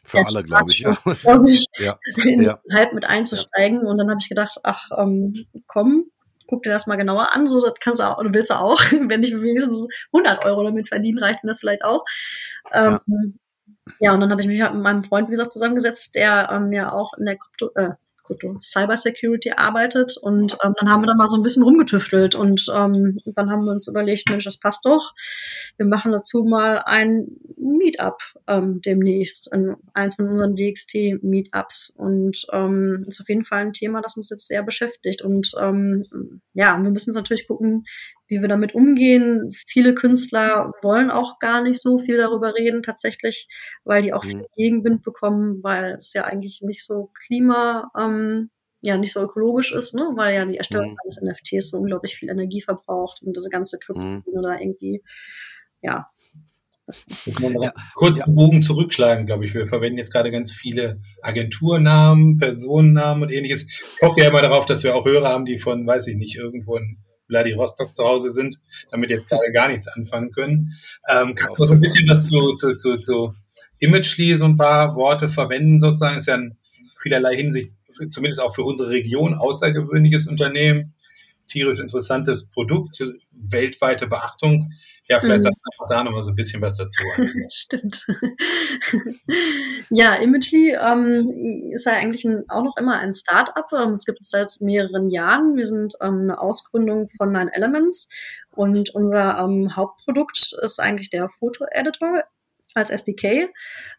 für 0.08 0.26
alle, 0.26 0.42
glaube 0.42 0.72
ich, 0.72 0.80
ja. 0.80 0.92
ich, 1.46 1.66
ja. 1.80 1.98
ja. 2.16 2.60
Hype 2.74 2.94
mit 2.94 3.06
einzusteigen. 3.06 3.82
Ja. 3.82 3.88
Und 3.88 3.98
dann 3.98 4.10
habe 4.10 4.20
ich 4.22 4.30
gedacht, 4.30 4.58
ach, 4.64 4.90
ähm, 4.98 5.34
komm, 5.68 6.06
guck 6.48 6.64
dir 6.64 6.70
das 6.70 6.88
mal 6.88 6.96
genauer 6.96 7.34
an. 7.34 7.46
So, 7.46 7.62
das 7.62 7.74
kannst 7.82 8.00
du 8.00 8.06
auch, 8.06 8.24
du 8.24 8.34
willst 8.34 8.50
du 8.50 8.56
auch. 8.56 8.80
Wenn 8.92 9.24
ich 9.24 9.34
wenigstens 9.34 9.86
100 10.14 10.46
Euro 10.46 10.64
damit 10.64 10.88
verdienen, 10.88 11.20
reicht 11.20 11.44
mir 11.44 11.50
das 11.50 11.60
vielleicht 11.60 11.84
auch. 11.84 12.06
Ähm, 12.72 13.00
ja. 13.06 13.18
ja. 14.00 14.14
und 14.14 14.22
dann 14.22 14.32
habe 14.32 14.40
ich 14.40 14.48
mich 14.48 14.62
halt 14.62 14.74
mit 14.74 14.84
meinem 14.84 15.04
Freund, 15.04 15.28
wie 15.28 15.32
gesagt, 15.32 15.52
zusammengesetzt, 15.52 16.16
der 16.16 16.50
ähm, 16.54 16.72
ja 16.72 16.94
auch 16.94 17.12
in 17.18 17.26
der 17.26 17.38
Krypto, 17.38 17.72
äh, 17.76 17.92
Krypto 18.28 18.58
Cybersecurity 18.62 19.52
arbeitet. 19.52 20.18
Und 20.22 20.58
ähm, 20.64 20.74
dann 20.80 20.90
haben 20.90 21.02
wir 21.02 21.08
da 21.08 21.16
mal 21.16 21.28
so 21.28 21.38
ein 21.38 21.44
bisschen 21.44 21.64
rumgetüftelt 21.64 22.36
und 22.36 22.66
ähm, 22.74 23.20
dann 23.26 23.50
haben 23.50 23.66
wir 23.66 23.72
uns 23.72 23.88
überlegt, 23.88 24.30
Mensch, 24.30 24.44
das 24.44 24.60
passt 24.60 24.86
doch. 24.86 25.14
Wir 25.78 25.86
machen 25.86 26.12
dazu 26.12 26.44
mal 26.44 26.84
ein 26.86 27.28
Meetup 27.58 28.20
ähm, 28.48 28.82
demnächst, 28.82 29.52
in 29.54 29.76
eins 29.94 30.16
von 30.16 30.30
unseren 30.30 30.56
DXT-Meetups. 30.56 31.96
Und 31.98 32.46
ähm, 32.52 33.06
ist 33.08 33.22
auf 33.22 33.30
jeden 33.30 33.46
Fall 33.46 33.60
ein 33.60 33.74
Thema, 33.74 34.02
das 34.02 34.18
uns 34.18 34.30
jetzt 34.30 34.48
sehr 34.48 34.64
beschäftigt. 34.64 35.22
Und 35.22 35.52
ähm, 35.60 36.06
ja, 36.54 36.78
wir 36.82 36.92
müssen 36.92 37.10
jetzt 37.10 37.16
natürlich 37.16 37.48
gucken, 37.48 37.86
wie 38.28 38.42
wir 38.42 38.48
damit 38.48 38.76
umgehen. 38.76 39.52
Viele 39.68 39.96
Künstler 39.96 40.72
wollen 40.82 41.10
auch 41.10 41.40
gar 41.40 41.62
nicht 41.62 41.82
so 41.82 41.98
viel 41.98 42.18
darüber 42.18 42.54
reden, 42.56 42.84
tatsächlich, 42.84 43.48
weil 43.84 44.04
die 44.04 44.14
auch 44.14 44.24
mhm. 44.24 44.30
viel 44.30 44.46
Gegenwind 44.56 45.04
bekommen, 45.04 45.64
weil 45.64 45.96
es 46.00 46.14
ja 46.14 46.26
eigentlich 46.26 46.62
nicht 46.62 46.86
so 46.86 47.10
klima, 47.26 47.90
ähm, 47.98 48.50
ja, 48.82 48.98
nicht 48.98 49.14
so 49.14 49.22
ökologisch 49.22 49.72
ist, 49.72 49.96
ne? 49.96 50.12
weil 50.16 50.36
ja 50.36 50.46
die 50.46 50.58
Erstellung 50.58 50.92
mhm. 50.92 50.98
eines 51.04 51.22
NFTs 51.22 51.70
so 51.70 51.78
unglaublich 51.78 52.16
viel 52.16 52.30
Energie 52.30 52.62
verbraucht 52.62 53.22
und 53.24 53.36
diese 53.36 53.50
ganze 53.50 53.80
Krypto 53.80 54.02
mhm. 54.02 54.24
da 54.42 54.60
irgendwie, 54.60 55.04
ja. 55.82 56.08
Das, 56.86 57.06
ja. 57.26 57.74
Kurz 57.96 58.20
ja. 58.20 58.26
Bogen 58.28 58.62
zurückschlagen, 58.62 59.26
glaube 59.26 59.44
ich. 59.44 59.54
Wir 59.54 59.68
verwenden 59.68 59.98
jetzt 59.98 60.14
gerade 60.14 60.32
ganz 60.32 60.54
viele 60.54 61.02
Agenturnamen, 61.22 62.38
Personennamen 62.38 63.24
und 63.24 63.30
ähnliches. 63.30 63.68
Ich 63.68 64.02
hoffe 64.02 64.22
ja 64.22 64.30
immer 64.30 64.42
darauf, 64.42 64.66
dass 64.66 64.86
wir 64.86 64.96
auch 64.96 65.04
Hörer 65.04 65.28
haben, 65.28 65.44
die 65.44 65.60
von, 65.60 65.86
weiß 65.86 66.08
ich 66.08 66.16
nicht, 66.16 66.38
irgendwo 66.38 66.78
in 66.78 67.04
Vladivostok 67.28 67.94
zu 67.94 68.04
Hause 68.04 68.30
sind, 68.30 68.58
damit 68.92 69.10
jetzt 69.10 69.30
gerade 69.30 69.52
gar 69.52 69.68
nichts 69.68 69.88
anfangen 69.88 70.32
können. 70.32 70.74
Ähm, 71.10 71.36
kannst 71.36 71.60
du 71.60 71.64
so 71.64 71.74
ein 71.74 71.82
bisschen 71.82 72.08
was 72.10 72.28
zu, 72.28 72.56
zu, 72.56 72.74
zu, 72.76 72.98
zu 72.98 73.34
Imagely, 73.80 74.38
so 74.38 74.46
ein 74.46 74.58
paar 74.58 74.96
Worte 74.96 75.30
verwenden 75.30 75.80
sozusagen? 75.80 76.18
Ist 76.18 76.28
ja 76.28 76.36
in 76.36 76.58
vielerlei 77.00 77.36
Hinsicht, 77.36 77.72
zumindest 78.10 78.42
auch 78.42 78.56
für 78.56 78.64
unsere 78.64 78.90
Region, 78.90 79.34
außergewöhnliches 79.34 80.28
Unternehmen, 80.28 80.94
tierisch 81.48 81.80
interessantes 81.80 82.50
Produkt, 82.50 83.04
weltweite 83.32 84.08
Beachtung. 84.08 84.74
Ja, 85.10 85.20
vielleicht 85.22 85.40
mhm. 85.40 85.44
sagst 85.44 85.64
du 85.64 85.70
einfach 85.72 85.96
da 85.96 86.04
nochmal 86.04 86.24
so 86.24 86.32
ein 86.32 86.36
bisschen 86.36 86.62
was 86.62 86.78
dazu. 86.78 87.02
Stimmt. 87.50 88.06
ja, 89.90 90.16
Imagely 90.16 90.76
ähm, 90.76 91.72
ist 91.74 91.86
ja 91.86 91.94
eigentlich 91.94 92.26
ein, 92.26 92.44
auch 92.50 92.64
noch 92.64 92.76
immer 92.78 93.00
ein 93.00 93.14
Start-up. 93.14 93.72
Ähm, 93.74 93.94
es 93.94 94.06
gibt 94.06 94.20
es 94.22 94.30
seit 94.30 94.52
mehreren 94.60 95.10
Jahren. 95.10 95.56
Wir 95.56 95.66
sind 95.66 95.96
ähm, 96.02 96.24
eine 96.24 96.42
Ausgründung 96.42 97.08
von 97.18 97.32
Nine 97.32 97.54
Elements 97.54 98.10
und 98.52 98.90
unser 98.96 99.38
ähm, 99.40 99.76
Hauptprodukt 99.76 100.54
ist 100.62 100.80
eigentlich 100.80 101.10
der 101.10 101.30
Foto-Editor 101.30 102.24
als 102.74 102.90
SDK. 102.90 103.50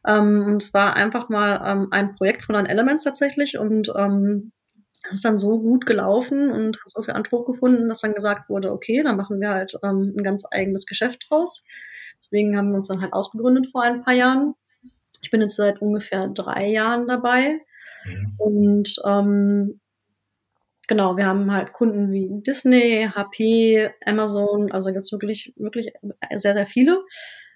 Ähm, 0.06 0.44
und 0.44 0.62
es 0.62 0.74
war 0.74 0.94
einfach 0.94 1.30
mal 1.30 1.60
ähm, 1.64 1.88
ein 1.90 2.14
Projekt 2.16 2.42
von 2.42 2.54
Nine 2.54 2.68
Elements 2.68 3.04
tatsächlich 3.04 3.58
und 3.58 3.90
das 5.08 5.16
ist 5.16 5.24
dann 5.24 5.38
so 5.38 5.58
gut 5.58 5.86
gelaufen 5.86 6.50
und 6.50 6.76
hat 6.76 6.90
so 6.90 7.02
viel 7.02 7.14
Anspruch 7.14 7.46
gefunden, 7.46 7.88
dass 7.88 8.02
dann 8.02 8.14
gesagt 8.14 8.50
wurde, 8.50 8.72
okay, 8.72 9.02
dann 9.02 9.16
machen 9.16 9.40
wir 9.40 9.50
halt 9.50 9.72
ähm, 9.82 10.14
ein 10.16 10.22
ganz 10.22 10.44
eigenes 10.50 10.84
Geschäft 10.84 11.26
draus. 11.28 11.64
Deswegen 12.18 12.56
haben 12.56 12.70
wir 12.70 12.76
uns 12.76 12.88
dann 12.88 13.00
halt 13.00 13.12
ausgegründet 13.12 13.68
vor 13.70 13.82
ein 13.82 14.02
paar 14.02 14.14
Jahren. 14.14 14.54
Ich 15.22 15.30
bin 15.30 15.40
jetzt 15.40 15.56
seit 15.56 15.80
ungefähr 15.80 16.28
drei 16.28 16.66
Jahren 16.68 17.08
dabei. 17.08 17.60
Mhm. 18.04 18.34
Und 18.38 18.96
ähm, 19.06 19.80
genau, 20.86 21.16
wir 21.16 21.26
haben 21.26 21.50
halt 21.52 21.72
Kunden 21.72 22.12
wie 22.12 22.28
Disney, 22.46 23.08
HP, 23.14 23.90
Amazon, 24.04 24.70
also 24.72 24.90
jetzt 24.90 25.10
wirklich, 25.12 25.54
wirklich 25.56 25.92
sehr, 26.36 26.54
sehr 26.54 26.66
viele. 26.66 27.02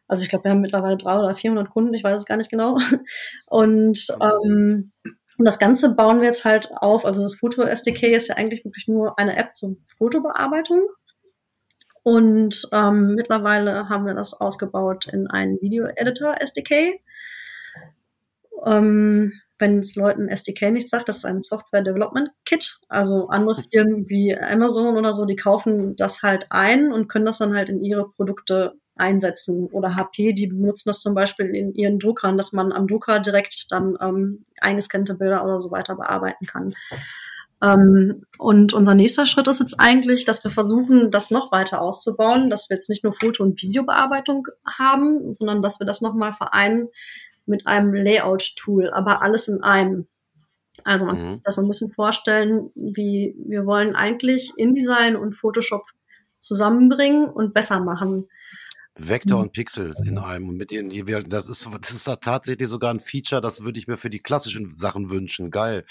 Also 0.09 0.23
ich 0.23 0.29
glaube, 0.29 0.45
wir 0.45 0.51
haben 0.53 0.61
mittlerweile 0.61 0.97
300 0.97 1.25
oder 1.25 1.37
400 1.37 1.71
Kunden, 1.71 1.95
ich 1.95 2.05
weiß 2.05 2.21
es 2.21 2.27
gar 2.27 2.37
nicht 2.37 2.51
genau. 2.51 2.77
Und 3.47 4.07
ähm, 4.21 4.93
und 5.39 5.45
das 5.45 5.59
Ganze 5.59 5.91
bauen 5.91 6.21
wir 6.21 6.29
jetzt 6.29 6.45
halt 6.45 6.71
auf. 6.73 7.05
Also 7.05 7.23
das 7.23 7.37
Foto 7.37 7.63
SDK 7.63 8.15
ist 8.15 8.29
ja 8.29 8.37
eigentlich 8.37 8.65
wirklich 8.65 8.89
nur 8.89 9.19
eine 9.19 9.37
App 9.37 9.55
zur 9.55 9.77
Fotobearbeitung. 9.89 10.89
Und 12.03 12.69
ähm, 12.73 13.15
mittlerweile 13.15 13.89
haben 13.89 14.07
wir 14.07 14.15
das 14.15 14.35
ausgebaut 14.41 15.07
in 15.07 15.29
einen 15.29 15.61
Video-Editor 15.61 16.41
SDK. 16.41 17.01
Ähm, 18.67 19.33
wenn 19.59 19.79
es 19.79 19.95
Leuten 19.95 20.29
SDK 20.29 20.73
nicht 20.73 20.89
sagt, 20.89 21.09
das 21.09 21.19
ist 21.19 21.25
ein 21.25 21.41
Software 21.41 21.83
Development 21.83 22.31
Kit. 22.45 22.81
Also 22.89 23.29
andere 23.29 23.63
Firmen 23.71 24.09
wie 24.09 24.37
Amazon 24.37 24.97
oder 24.97 25.13
so, 25.13 25.25
die 25.25 25.37
kaufen 25.37 25.95
das 25.95 26.23
halt 26.23 26.47
ein 26.51 26.93
und 26.93 27.09
können 27.09 27.27
das 27.27 27.39
dann 27.39 27.55
halt 27.55 27.69
in 27.69 27.81
ihre 27.81 28.09
Produkte 28.11 28.75
einsetzen. 29.03 29.67
Oder 29.67 29.97
HP, 29.97 30.33
die 30.33 30.47
benutzen 30.47 30.89
das 30.89 31.01
zum 31.01 31.15
Beispiel 31.15 31.55
in 31.55 31.75
ihren 31.75 31.99
Druckern, 31.99 32.37
dass 32.37 32.53
man 32.53 32.73
am 32.73 32.87
Drucker 32.87 33.21
direkt 33.21 33.71
dann 33.71 33.99
ähm, 34.01 34.45
eingescannte 34.61 35.15
Bilder 35.15 35.45
oder 35.45 35.61
so 35.61 35.71
weiter 35.71 35.97
bearbeiten 35.97 36.47
kann. 36.47 36.75
Ähm, 37.63 38.25
und 38.39 38.73
unser 38.73 38.95
nächster 38.95 39.27
Schritt 39.27 39.49
ist 39.49 39.61
jetzt 39.61 39.79
eigentlich, 39.79 40.25
dass 40.25 40.43
wir 40.43 40.51
versuchen, 40.51 41.11
das 41.11 41.31
noch 41.31 41.53
weiter 41.53 41.81
auszubauen, 41.81 42.51
dass 42.51 42.71
wir 42.71 42.77
jetzt 42.77 42.89
nicht 42.89 43.05
nur 43.05 43.13
Foto- 43.13 43.43
und 43.43 43.61
Videobearbeitung 43.61 44.49
haben, 44.67 45.35
sondern 45.35 45.63
dass 45.63 45.79
wir 45.79 45.87
das 45.87 46.01
nochmal 46.01 46.33
vereinen 46.33 46.89
mit 47.45 47.67
einem 47.67 47.93
Layout-Tool, 47.95 48.91
aber 48.91 49.23
alles 49.23 49.49
in 49.49 49.63
einem. 49.63 50.07
Also 50.85 51.07
man 51.07 51.17
mhm. 51.17 51.21
kann 51.21 51.35
sich 51.35 51.43
das 51.43 51.55
so 51.57 51.63
ein 51.63 51.69
bisschen 51.69 51.91
vorstellen, 51.91 52.71
wie 52.75 53.37
wir 53.47 53.67
wollen 53.67 53.95
eigentlich 53.95 54.53
InDesign 54.57 55.17
und 55.17 55.35
Photoshop 55.35 55.85
zusammenbringen 56.41 57.27
und 57.27 57.55
besser 57.55 57.79
machen. 57.79 58.27
Vektor 58.95 59.39
mhm. 59.39 59.45
und 59.45 59.53
Pixel 59.53 59.95
in 60.05 60.19
einem, 60.19 60.57
mit 60.57 60.71
denen 60.71 60.91
wir, 60.91 61.23
das 61.23 61.49
ist, 61.49 61.67
das 61.81 61.93
ist 61.93 62.05
tatsächlich 62.21 62.69
sogar 62.69 62.93
ein 62.93 63.01
Feature, 63.01 63.41
das 63.41 63.65
würde 63.65 63.79
ich 63.79 63.89
mir 63.89 63.97
für 63.97 64.11
die 64.11 64.19
klassischen 64.19 64.77
Sachen 64.77 65.09
wünschen. 65.09 65.51
Geil. 65.51 65.85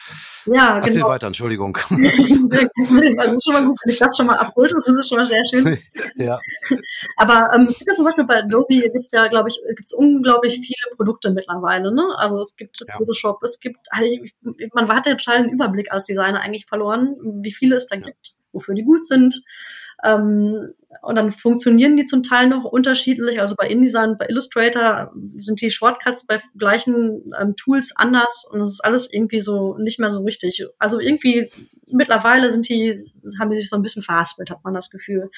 Ja, 0.46 0.76
Erzähl 0.76 0.94
genau. 0.94 1.10
weiter, 1.10 1.28
Entschuldigung. 1.28 1.76
also 1.90 3.36
ist 3.36 3.44
schon 3.44 3.54
mal 3.54 3.66
gut, 3.66 3.80
wenn 3.84 3.92
ich 3.92 4.00
das 4.00 4.16
schon 4.16 4.28
mal 4.28 4.36
abholt, 4.36 4.72
das 4.76 4.88
ist 4.88 5.10
schon 5.10 5.18
mal 5.18 5.26
sehr 5.26 5.42
schön. 5.50 5.78
ja. 6.16 6.40
Aber 7.18 7.52
ähm, 7.56 7.66
es 7.68 7.80
gibt 7.80 7.90
ja 7.90 7.96
zum 7.96 8.06
Beispiel 8.06 8.26
bei 8.26 8.38
Adobe 8.38 8.82
gibt 8.92 9.06
es 9.06 9.12
ja, 9.12 9.28
glaube 9.28 9.50
ich, 9.50 9.60
gibt 9.76 9.88
es 9.88 9.94
unglaublich 9.94 10.54
viele 10.54 10.96
Produkte 10.96 11.32
mittlerweile. 11.32 11.94
Ne? 11.94 12.04
Also 12.18 12.40
es 12.40 12.56
gibt 12.56 12.84
ja. 12.88 12.98
Photoshop, 12.98 13.42
es 13.44 13.60
gibt, 13.60 13.88
man 14.74 14.90
hat 14.90 15.08
ja 15.08 15.16
total 15.16 15.44
den 15.44 15.52
Überblick 15.52 15.92
als 15.92 16.06
Designer 16.06 16.42
eigentlich 16.42 16.68
verloren, 16.68 17.16
wie 17.42 17.52
viele 17.52 17.78
es 17.78 17.88
da 17.88 17.96
ja. 17.96 18.04
gibt, 18.04 18.36
wofür 18.52 18.76
die 18.76 18.84
gut 18.84 19.08
sind. 19.08 19.42
Ähm, 20.04 20.74
und 21.02 21.16
dann 21.16 21.32
funktionieren 21.32 21.96
die 21.96 22.06
zum 22.06 22.22
Teil 22.22 22.48
noch 22.48 22.66
unterschiedlich. 22.66 23.40
Also 23.40 23.56
bei 23.58 23.68
InDesign, 23.68 24.18
bei 24.18 24.28
Illustrator 24.28 25.12
sind 25.36 25.62
die 25.62 25.72
Shortcuts 25.72 26.26
bei 26.26 26.42
gleichen 26.58 27.32
ähm, 27.40 27.56
Tools 27.56 27.94
anders 27.96 28.46
und 28.52 28.62
es 28.62 28.72
ist 28.72 28.82
alles 28.84 29.12
irgendwie 29.12 29.40
so 29.40 29.78
nicht 29.78 30.00
mehr 30.00 30.10
so 30.10 30.22
richtig. 30.24 30.66
Also 30.80 31.00
irgendwie 31.00 31.50
mittlerweile 31.88 32.52
sind 32.52 32.68
die, 32.70 33.12
haben 33.40 33.50
die 33.52 33.58
sich 33.58 33.70
so 33.70 33.76
ein 33.76 33.82
bisschen 33.82 34.04
verhaspelt, 34.04 34.50
hat 34.50 34.64
man 34.64 34.74
das 34.74 34.90
Gefühl. 34.90 35.30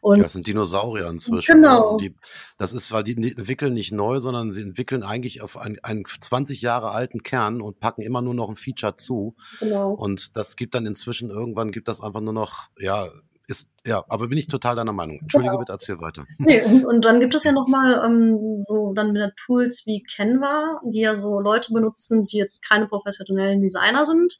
Und 0.00 0.16
ja, 0.16 0.22
das 0.24 0.32
sind 0.32 0.46
Dinosaurier 0.46 1.08
inzwischen. 1.08 1.60
Ne? 1.60 1.68
Genau. 1.68 1.96
Die, 1.96 2.14
das 2.58 2.72
ist, 2.72 2.90
weil 2.92 3.04
die 3.04 3.12
entwickeln 3.12 3.74
nicht 3.74 3.92
neu, 3.92 4.20
sondern 4.20 4.52
sie 4.52 4.62
entwickeln 4.62 5.02
eigentlich 5.02 5.42
auf 5.42 5.56
einen, 5.56 5.78
einen 5.82 6.04
20 6.04 6.62
Jahre 6.62 6.90
alten 6.90 7.22
Kern 7.22 7.60
und 7.60 7.80
packen 7.80 8.02
immer 8.02 8.22
nur 8.22 8.34
noch 8.34 8.48
ein 8.48 8.56
Feature 8.56 8.96
zu. 8.96 9.36
Genau. 9.60 9.92
Und 9.92 10.36
das 10.36 10.56
gibt 10.56 10.74
dann 10.74 10.86
inzwischen 10.86 11.30
irgendwann 11.30 11.72
gibt 11.72 11.88
das 11.88 12.00
einfach 12.00 12.20
nur 12.20 12.32
noch, 12.32 12.68
ja, 12.78 13.08
ist, 13.52 13.68
ja, 13.86 14.02
aber 14.08 14.28
bin 14.28 14.38
ich 14.38 14.48
total 14.48 14.76
deiner 14.76 14.92
Meinung. 14.92 15.18
Entschuldige 15.20 15.50
genau. 15.50 15.60
bitte, 15.60 15.72
erzähl 15.72 16.00
weiter. 16.00 16.24
Nee, 16.38 16.62
und, 16.64 16.86
und 16.86 17.04
dann 17.04 17.20
gibt 17.20 17.34
es 17.34 17.44
ja 17.44 17.52
nochmal 17.52 18.02
ähm, 18.04 18.56
so 18.60 18.92
dann 18.94 19.14
wieder 19.14 19.32
Tools 19.36 19.82
wie 19.86 20.02
Canva, 20.02 20.80
die 20.84 21.00
ja 21.00 21.14
so 21.14 21.38
Leute 21.40 21.72
benutzen, 21.72 22.26
die 22.26 22.38
jetzt 22.38 22.66
keine 22.66 22.86
professionellen 22.86 23.60
Designer 23.60 24.06
sind, 24.06 24.38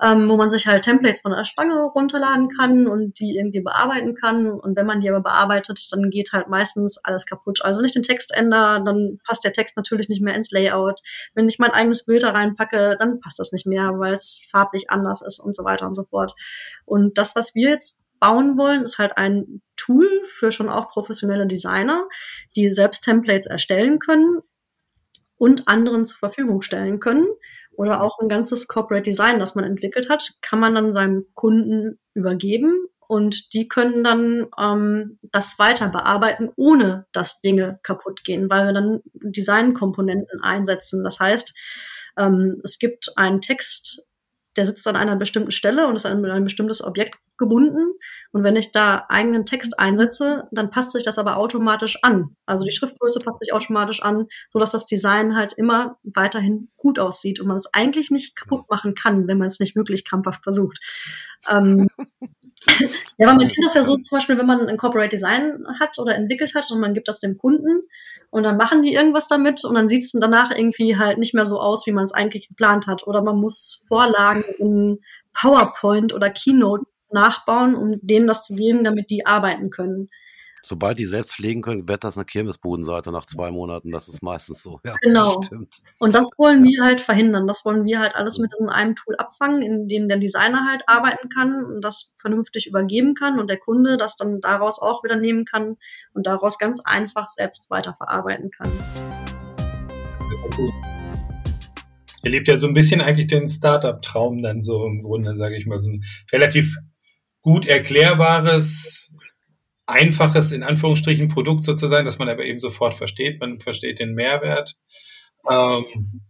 ähm, 0.00 0.28
wo 0.28 0.36
man 0.36 0.50
sich 0.50 0.66
halt 0.66 0.84
Templates 0.84 1.22
von 1.22 1.32
der 1.32 1.44
Stange 1.44 1.82
runterladen 1.94 2.48
kann 2.56 2.86
und 2.86 3.18
die 3.18 3.36
irgendwie 3.36 3.60
bearbeiten 3.60 4.14
kann. 4.14 4.52
Und 4.52 4.76
wenn 4.76 4.86
man 4.86 5.00
die 5.00 5.10
aber 5.10 5.22
bearbeitet, 5.22 5.80
dann 5.90 6.10
geht 6.10 6.32
halt 6.32 6.48
meistens 6.48 6.98
alles 7.02 7.26
kaputt. 7.26 7.64
Also 7.64 7.80
wenn 7.80 7.86
ich 7.86 7.92
den 7.92 8.04
Text 8.04 8.32
ändere, 8.36 8.82
dann 8.84 9.18
passt 9.26 9.44
der 9.44 9.52
Text 9.52 9.76
natürlich 9.76 10.08
nicht 10.08 10.22
mehr 10.22 10.34
ins 10.34 10.52
Layout. 10.52 11.00
Wenn 11.34 11.48
ich 11.48 11.58
mein 11.58 11.72
eigenes 11.72 12.04
Bild 12.04 12.22
da 12.22 12.30
reinpacke, 12.30 12.96
dann 12.98 13.20
passt 13.20 13.38
das 13.38 13.50
nicht 13.50 13.66
mehr, 13.66 13.98
weil 13.98 14.14
es 14.14 14.42
farblich 14.50 14.90
anders 14.90 15.20
ist 15.22 15.40
und 15.40 15.56
so 15.56 15.64
weiter 15.64 15.86
und 15.86 15.94
so 15.94 16.04
fort. 16.04 16.34
Und 16.84 17.18
das, 17.18 17.34
was 17.34 17.54
wir 17.54 17.70
jetzt 17.70 18.00
bauen 18.20 18.58
wollen, 18.58 18.82
ist 18.82 18.98
halt 18.98 19.16
ein 19.16 19.62
Tool 19.76 20.08
für 20.26 20.50
schon 20.50 20.68
auch 20.68 20.88
professionelle 20.88 21.46
Designer, 21.46 22.08
die 22.56 22.72
selbst 22.72 23.04
Templates 23.04 23.46
erstellen 23.46 23.98
können 23.98 24.40
und 25.36 25.68
anderen 25.68 26.06
zur 26.06 26.18
Verfügung 26.18 26.62
stellen 26.62 27.00
können. 27.00 27.26
Oder 27.72 28.02
auch 28.02 28.18
ein 28.18 28.28
ganzes 28.28 28.66
Corporate 28.66 29.04
Design, 29.04 29.38
das 29.38 29.54
man 29.54 29.64
entwickelt 29.64 30.08
hat, 30.10 30.32
kann 30.42 30.58
man 30.58 30.74
dann 30.74 30.90
seinem 30.90 31.26
Kunden 31.34 32.00
übergeben 32.12 32.88
und 33.08 33.54
die 33.54 33.68
können 33.68 34.04
dann 34.04 34.48
ähm, 34.58 35.18
das 35.22 35.58
weiter 35.58 35.88
bearbeiten, 35.88 36.50
ohne 36.56 37.06
dass 37.12 37.40
Dinge 37.40 37.80
kaputt 37.82 38.22
gehen, 38.22 38.50
weil 38.50 38.66
wir 38.66 38.72
dann 38.74 39.00
Designkomponenten 39.14 40.42
einsetzen. 40.42 41.02
Das 41.02 41.18
heißt, 41.18 41.54
ähm, 42.18 42.60
es 42.64 42.78
gibt 42.78 43.12
einen 43.16 43.40
Text, 43.40 44.02
der 44.56 44.66
sitzt 44.66 44.86
an 44.86 44.96
einer 44.96 45.16
bestimmten 45.16 45.52
Stelle 45.52 45.86
und 45.86 45.96
ist 45.96 46.04
an 46.04 46.22
ein 46.22 46.44
bestimmtes 46.44 46.84
Objekt 46.84 47.18
gebunden. 47.38 47.92
Und 48.32 48.44
wenn 48.44 48.56
ich 48.56 48.72
da 48.72 49.06
eigenen 49.08 49.46
Text 49.46 49.78
einsetze, 49.78 50.48
dann 50.50 50.70
passt 50.70 50.92
sich 50.92 51.04
das 51.04 51.18
aber 51.18 51.36
automatisch 51.36 51.98
an. 52.02 52.36
Also 52.46 52.64
die 52.64 52.72
Schriftgröße 52.72 53.20
passt 53.20 53.38
sich 53.38 53.52
automatisch 53.52 54.02
an, 54.02 54.26
so 54.48 54.58
dass 54.58 54.72
das 54.72 54.86
Design 54.86 55.36
halt 55.36 55.52
immer 55.54 55.96
weiterhin 56.02 56.68
gut 56.76 56.98
aussieht 56.98 57.40
und 57.40 57.46
man 57.46 57.58
es 57.58 57.72
eigentlich 57.72 58.10
nicht 58.10 58.36
kaputt 58.36 58.68
machen 58.68 58.94
kann, 58.94 59.26
wenn 59.28 59.38
man 59.38 59.48
es 59.48 59.60
nicht 59.60 59.76
wirklich 59.76 60.04
krampfhaft 60.04 60.42
versucht. 60.42 60.80
Ähm, 61.50 61.88
ja, 63.18 63.28
aber 63.28 63.36
man 63.36 63.38
kennt 63.38 63.64
das 63.64 63.74
ja 63.74 63.82
so 63.82 63.96
zum 63.96 64.16
Beispiel, 64.16 64.38
wenn 64.38 64.46
man 64.46 64.68
ein 64.68 64.76
Corporate 64.76 65.10
Design 65.10 65.64
hat 65.80 65.98
oder 65.98 66.14
entwickelt 66.14 66.54
hat 66.54 66.70
und 66.70 66.80
man 66.80 66.94
gibt 66.94 67.08
das 67.08 67.20
dem 67.20 67.38
Kunden 67.38 67.82
und 68.30 68.42
dann 68.42 68.56
machen 68.56 68.82
die 68.82 68.92
irgendwas 68.92 69.26
damit 69.26 69.64
und 69.64 69.74
dann 69.74 69.88
sieht 69.88 70.02
es 70.02 70.12
danach 70.12 70.50
irgendwie 70.50 70.96
halt 70.96 71.18
nicht 71.18 71.34
mehr 71.34 71.44
so 71.44 71.60
aus, 71.60 71.86
wie 71.86 71.92
man 71.92 72.04
es 72.04 72.12
eigentlich 72.12 72.48
geplant 72.48 72.86
hat. 72.86 73.06
Oder 73.06 73.22
man 73.22 73.36
muss 73.36 73.82
Vorlagen 73.88 74.44
in 74.58 75.00
PowerPoint 75.32 76.12
oder 76.12 76.30
Keynote 76.30 76.84
nachbauen, 77.12 77.74
um 77.74 77.98
denen 78.02 78.26
das 78.26 78.44
zu 78.44 78.54
geben, 78.54 78.84
damit 78.84 79.10
die 79.10 79.26
arbeiten 79.26 79.70
können. 79.70 80.08
Sobald 80.62 80.98
die 80.98 81.06
selbst 81.06 81.34
pflegen 81.34 81.62
können, 81.62 81.88
wird 81.88 82.04
das 82.04 82.18
eine 82.18 82.24
Kirmesbodenseite 82.24 83.12
nach 83.12 83.24
zwei 83.24 83.50
Monaten. 83.50 83.92
Das 83.92 84.08
ist 84.08 84.22
meistens 84.22 84.62
so. 84.62 84.80
Ja, 84.84 84.96
genau. 85.00 85.40
Und 85.98 86.14
das 86.14 86.30
wollen 86.36 86.64
wir 86.64 86.84
halt 86.84 87.00
verhindern. 87.00 87.46
Das 87.46 87.64
wollen 87.64 87.84
wir 87.84 88.00
halt 88.00 88.14
alles 88.14 88.38
mit 88.38 88.52
diesem 88.52 88.68
einem 88.68 88.94
Tool 88.94 89.16
abfangen, 89.16 89.62
in 89.62 89.88
dem 89.88 90.08
der 90.08 90.18
Designer 90.18 90.66
halt 90.68 90.82
arbeiten 90.86 91.28
kann 91.28 91.64
und 91.64 91.80
das 91.82 92.12
vernünftig 92.18 92.66
übergeben 92.66 93.14
kann 93.14 93.38
und 93.38 93.48
der 93.48 93.58
Kunde 93.58 93.96
das 93.96 94.16
dann 94.16 94.40
daraus 94.40 94.80
auch 94.80 95.02
wieder 95.04 95.16
nehmen 95.16 95.44
kann 95.44 95.76
und 96.12 96.26
daraus 96.26 96.58
ganz 96.58 96.80
einfach 96.84 97.28
selbst 97.28 97.70
weiterverarbeiten 97.70 98.50
kann. 98.50 98.70
Ihr 102.24 102.30
lebt 102.30 102.48
ja 102.48 102.56
so 102.56 102.66
ein 102.66 102.74
bisschen 102.74 103.00
eigentlich 103.00 103.28
den 103.28 103.48
Startup-Traum 103.48 104.42
dann 104.42 104.60
so 104.60 104.84
im 104.84 105.02
Grunde, 105.02 105.36
sage 105.36 105.56
ich 105.56 105.66
mal, 105.66 105.78
so 105.78 105.92
ein 105.92 106.04
relativ 106.32 106.76
gut 107.48 107.64
erklärbares, 107.66 109.10
einfaches, 109.86 110.52
in 110.52 110.62
Anführungsstrichen, 110.62 111.28
Produkt 111.28 111.64
sozusagen, 111.64 112.04
das 112.04 112.18
man 112.18 112.28
aber 112.28 112.44
eben 112.44 112.58
sofort 112.58 112.94
versteht. 112.94 113.40
Man 113.40 113.58
versteht 113.58 114.00
den 114.00 114.12
Mehrwert. 114.12 114.74
Ähm, 115.48 116.20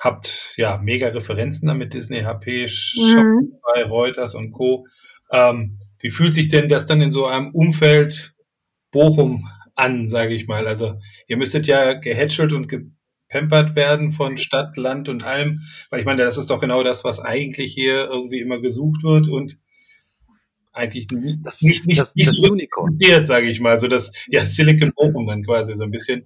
habt 0.00 0.54
ja 0.56 0.78
mega 0.82 1.08
Referenzen 1.08 1.68
damit 1.68 1.92
Disney, 1.92 2.22
HP, 2.22 2.66
Shopify, 2.66 3.84
mhm. 3.84 3.90
Reuters 3.90 4.34
und 4.34 4.52
Co. 4.52 4.86
Ähm, 5.30 5.80
wie 6.00 6.10
fühlt 6.10 6.32
sich 6.32 6.48
denn 6.48 6.70
das 6.70 6.86
dann 6.86 7.02
in 7.02 7.10
so 7.10 7.26
einem 7.26 7.50
Umfeld 7.52 8.32
Bochum 8.90 9.46
an, 9.74 10.08
sage 10.08 10.32
ich 10.32 10.46
mal? 10.46 10.66
Also 10.66 10.98
ihr 11.26 11.36
müsstet 11.36 11.66
ja 11.66 11.92
gehätschelt 11.92 12.54
und 12.54 12.68
gepempert 12.68 13.76
werden 13.76 14.12
von 14.12 14.38
Stadt, 14.38 14.78
Land 14.78 15.10
und 15.10 15.24
allem, 15.24 15.60
weil 15.90 16.00
ich 16.00 16.06
meine, 16.06 16.22
das 16.22 16.38
ist 16.38 16.48
doch 16.48 16.58
genau 16.58 16.82
das, 16.82 17.04
was 17.04 17.20
eigentlich 17.20 17.74
hier 17.74 18.08
irgendwie 18.08 18.40
immer 18.40 18.62
gesucht 18.62 19.02
wird 19.02 19.28
und 19.28 19.58
eigentlich 20.78 21.08
nicht, 21.10 21.38
das, 21.42 21.60
nicht, 21.62 21.86
nicht, 21.86 22.00
das, 22.00 22.14
nicht 22.14 22.28
das 22.28 22.36
so 22.36 22.52
Unicorn. 22.52 22.98
sage 23.24 23.50
ich 23.50 23.60
mal. 23.60 23.78
So 23.78 23.88
das 23.88 24.12
ja, 24.28 24.44
Silicon 24.44 24.92
Bochum 24.94 25.26
dann 25.26 25.42
quasi 25.42 25.74
so 25.76 25.84
ein 25.84 25.90
bisschen. 25.90 26.24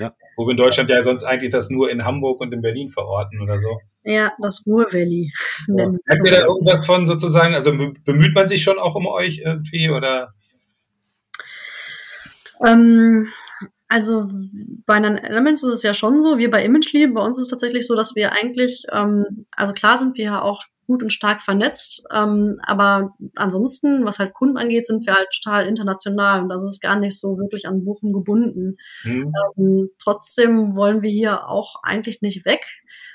Ja. 0.00 0.12
Wo 0.36 0.46
wir 0.46 0.52
in 0.52 0.56
Deutschland 0.56 0.90
ja 0.90 1.04
sonst 1.04 1.22
eigentlich 1.22 1.52
das 1.52 1.70
nur 1.70 1.90
in 1.90 2.04
Hamburg 2.04 2.40
und 2.40 2.52
in 2.52 2.62
Berlin 2.62 2.90
verorten 2.90 3.40
oder 3.40 3.60
so. 3.60 3.78
Ja, 4.02 4.32
das 4.40 4.66
Ruhr 4.66 4.92
Valley. 4.92 5.32
Ja. 5.68 5.86
Habt 5.86 6.26
ihr 6.26 6.32
da 6.32 6.46
irgendwas 6.46 6.84
von 6.84 7.06
sozusagen, 7.06 7.54
also 7.54 7.72
bemüht 8.04 8.34
man 8.34 8.48
sich 8.48 8.62
schon 8.62 8.78
auch 8.78 8.96
um 8.96 9.06
euch 9.06 9.38
irgendwie 9.38 9.90
oder? 9.90 10.34
Ähm, 12.64 13.28
also 13.88 14.28
bei 14.86 14.98
Nine 14.98 15.22
Elements 15.22 15.62
ist 15.62 15.72
es 15.72 15.82
ja 15.82 15.94
schon 15.94 16.20
so, 16.20 16.38
wir 16.38 16.50
bei 16.50 16.64
Imagely, 16.64 17.06
bei 17.06 17.22
uns 17.22 17.38
ist 17.38 17.44
es 17.44 17.48
tatsächlich 17.48 17.86
so, 17.86 17.94
dass 17.94 18.14
wir 18.14 18.32
eigentlich, 18.32 18.84
ähm, 18.92 19.46
also 19.52 19.72
klar 19.72 19.98
sind 19.98 20.16
wir 20.16 20.24
ja 20.24 20.42
auch 20.42 20.62
gut 20.86 21.02
und 21.02 21.12
stark 21.12 21.42
vernetzt. 21.42 22.04
Ähm, 22.12 22.60
aber 22.62 23.14
ansonsten, 23.34 24.04
was 24.04 24.18
halt 24.18 24.34
Kunden 24.34 24.56
angeht, 24.56 24.86
sind 24.86 25.06
wir 25.06 25.14
halt 25.14 25.28
total 25.42 25.66
international 25.66 26.42
und 26.42 26.48
das 26.48 26.64
ist 26.64 26.80
gar 26.80 26.98
nicht 26.98 27.18
so 27.18 27.38
wirklich 27.38 27.66
an 27.66 27.84
Bochum 27.84 28.12
gebunden. 28.12 28.76
Mhm. 29.04 29.32
Ähm, 29.56 29.90
trotzdem 30.02 30.76
wollen 30.76 31.02
wir 31.02 31.10
hier 31.10 31.48
auch 31.48 31.76
eigentlich 31.82 32.22
nicht 32.22 32.44
weg. 32.44 32.64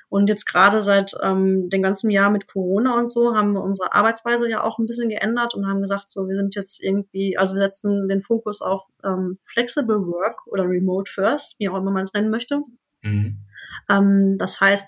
Und 0.10 0.28
jetzt 0.28 0.46
gerade 0.46 0.82
seit 0.82 1.14
ähm, 1.22 1.70
dem 1.70 1.84
ganzen 1.84 2.10
Jahr 2.10 2.32
mit 2.32 2.48
Corona 2.48 2.98
und 2.98 3.12
so 3.12 3.36
haben 3.36 3.54
wir 3.54 3.62
unsere 3.62 3.94
Arbeitsweise 3.94 4.50
ja 4.50 4.64
auch 4.64 4.80
ein 4.80 4.88
bisschen 4.88 5.08
geändert 5.08 5.54
und 5.54 5.68
haben 5.68 5.82
gesagt, 5.82 6.10
so 6.10 6.28
wir 6.28 6.36
sind 6.36 6.56
jetzt 6.56 6.84
irgendwie, 6.84 7.38
also 7.38 7.54
wir 7.54 7.62
setzen 7.62 8.08
den 8.08 8.22
Fokus 8.22 8.62
auf 8.62 8.86
ähm, 9.04 9.38
Flexible 9.44 10.08
Work 10.08 10.48
oder 10.48 10.64
Remote 10.64 11.12
First, 11.12 11.56
wie 11.60 11.70
auch 11.70 11.78
immer 11.78 11.92
man 11.92 12.04
es 12.04 12.14
nennen 12.14 12.32
möchte. 12.32 12.64
Mhm. 13.04 13.38
Ähm, 13.88 14.38
das 14.40 14.60
heißt, 14.60 14.88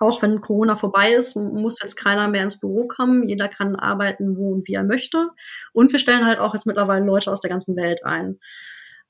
auch 0.00 0.22
wenn 0.22 0.40
Corona 0.40 0.76
vorbei 0.76 1.12
ist, 1.12 1.36
muss 1.36 1.80
jetzt 1.80 1.96
keiner 1.96 2.28
mehr 2.28 2.42
ins 2.42 2.60
Büro 2.60 2.86
kommen. 2.86 3.24
Jeder 3.24 3.48
kann 3.48 3.76
arbeiten, 3.76 4.36
wo 4.36 4.52
und 4.52 4.66
wie 4.68 4.74
er 4.74 4.84
möchte. 4.84 5.30
Und 5.72 5.92
wir 5.92 5.98
stellen 5.98 6.26
halt 6.26 6.38
auch 6.38 6.54
jetzt 6.54 6.66
mittlerweile 6.66 7.04
Leute 7.04 7.30
aus 7.30 7.40
der 7.40 7.50
ganzen 7.50 7.76
Welt 7.76 8.04
ein. 8.04 8.38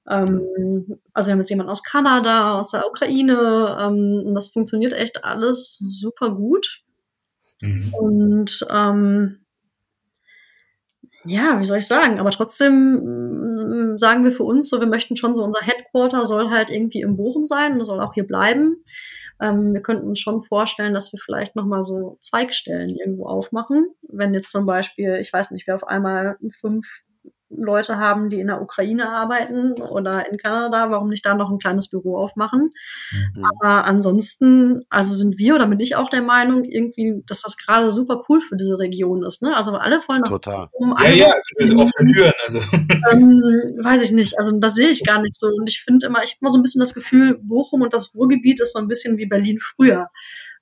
Ähm, 0.09 0.99
also 1.13 1.29
wir 1.29 1.33
haben 1.33 1.41
jetzt 1.41 1.51
jemanden 1.51 1.71
aus 1.71 1.83
Kanada, 1.83 2.59
aus 2.59 2.71
der 2.71 2.87
Ukraine. 2.87 3.77
Ähm, 3.81 4.25
und 4.27 4.35
das 4.35 4.49
funktioniert 4.49 4.93
echt 4.93 5.25
alles 5.25 5.83
super 5.89 6.31
gut. 6.31 6.83
Mhm. 7.61 7.95
Und 7.95 8.67
ähm, 8.71 9.47
ja, 11.25 11.59
wie 11.59 11.65
soll 11.65 11.79
ich 11.79 11.87
sagen? 11.87 12.21
Aber 12.21 12.31
trotzdem 12.31 13.93
mm, 13.95 13.99
sagen 13.99 14.25
wir 14.25 14.31
für 14.31 14.45
uns 14.45 14.69
so, 14.69 14.81
wir 14.81 14.87
möchten 14.87 15.17
schon 15.17 15.35
so, 15.35 15.43
unser 15.43 15.61
Headquarter 15.61 16.25
soll 16.25 16.51
halt 16.51 16.71
irgendwie 16.71 17.01
in 17.01 17.17
Bochum 17.17 17.45
sein, 17.45 17.79
das 17.79 17.89
soll 17.89 18.01
auch 18.01 18.15
hier 18.15 18.27
bleiben. 18.27 18.83
Ähm, 19.41 19.75
wir 19.75 19.83
könnten 19.83 20.09
uns 20.09 20.21
schon 20.21 20.43
vorstellen, 20.43 20.95
dass 20.95 21.13
wir 21.13 21.19
vielleicht 21.19 21.57
nochmal 21.57 21.85
so 21.85 22.19
Zweigstellen 22.21 22.91
irgendwo 22.91 23.27
aufmachen. 23.27 23.89
Wenn 24.03 24.35
jetzt 24.35 24.51
zum 24.51 24.67
Beispiel, 24.67 25.17
ich 25.17 25.33
weiß 25.33 25.51
nicht, 25.51 25.67
wir 25.67 25.75
auf 25.75 25.87
einmal 25.87 26.37
fünf 26.53 26.87
Leute 27.49 27.99
haben, 27.99 28.29
die 28.29 28.41
in 28.41 28.49
der 28.49 28.61
Ukraine 28.61 29.09
arbeiten 29.09 29.75
oder 29.81 30.29
in 30.31 30.37
Kanada, 30.37 30.91
warum 30.91 31.09
nicht 31.09 31.25
da 31.25 31.35
noch 31.35 31.51
ein 31.51 31.59
kleines 31.59 31.89
Büro 31.89 32.17
aufmachen? 32.17 32.73
Mhm. 33.13 33.45
Aber 33.45 33.85
ansonsten, 33.85 34.85
also 34.91 35.15
sind 35.15 35.39
wir 35.39 35.55
oder 35.55 35.67
bin 35.67 35.79
ich 35.81 35.97
auch 35.97 36.11
der 36.11 36.23
Meinung, 36.23 36.65
irgendwie, 36.65 37.23
dass 37.27 37.43
das 37.43 37.57
gerade 37.57 37.93
super 37.93 38.25
cool 38.29 38.41
für 38.41 38.57
diese 38.57 38.79
Region 38.79 39.23
ist. 39.23 39.43
Ne? 39.43 39.57
Also 39.57 39.73
alle 39.73 40.01
wollen 40.09 40.25
Total. 40.25 40.69
Um 40.73 40.95
ja, 41.03 41.11
ja, 41.11 41.35
also 41.61 41.75
offene 41.77 42.13
Türen. 42.13 42.33
Also. 42.45 42.61
Ähm, 43.13 43.79
weiß 43.83 44.03
ich 44.03 44.13
nicht. 44.13 44.39
Also 44.39 44.59
das 44.59 44.75
sehe 44.75 44.89
ich 44.89 45.05
gar 45.05 45.21
nicht 45.23 45.39
so. 45.39 45.47
Und 45.49 45.69
ich 45.69 45.83
finde 45.83 46.07
immer, 46.07 46.23
ich 46.23 46.31
habe 46.31 46.39
immer 46.41 46.51
so 46.51 46.59
ein 46.59 46.63
bisschen 46.63 46.81
das 46.81 46.95
Gefühl, 46.95 47.39
Bochum 47.41 47.83
und 47.83 47.95
das 47.95 48.15
Ruhrgebiet 48.15 48.61
ist 48.61 48.73
so 48.73 48.79
ein 48.81 48.89
bisschen 48.89 49.17
wie 49.17 49.27
Berlin 49.27 49.59
früher 49.61 50.09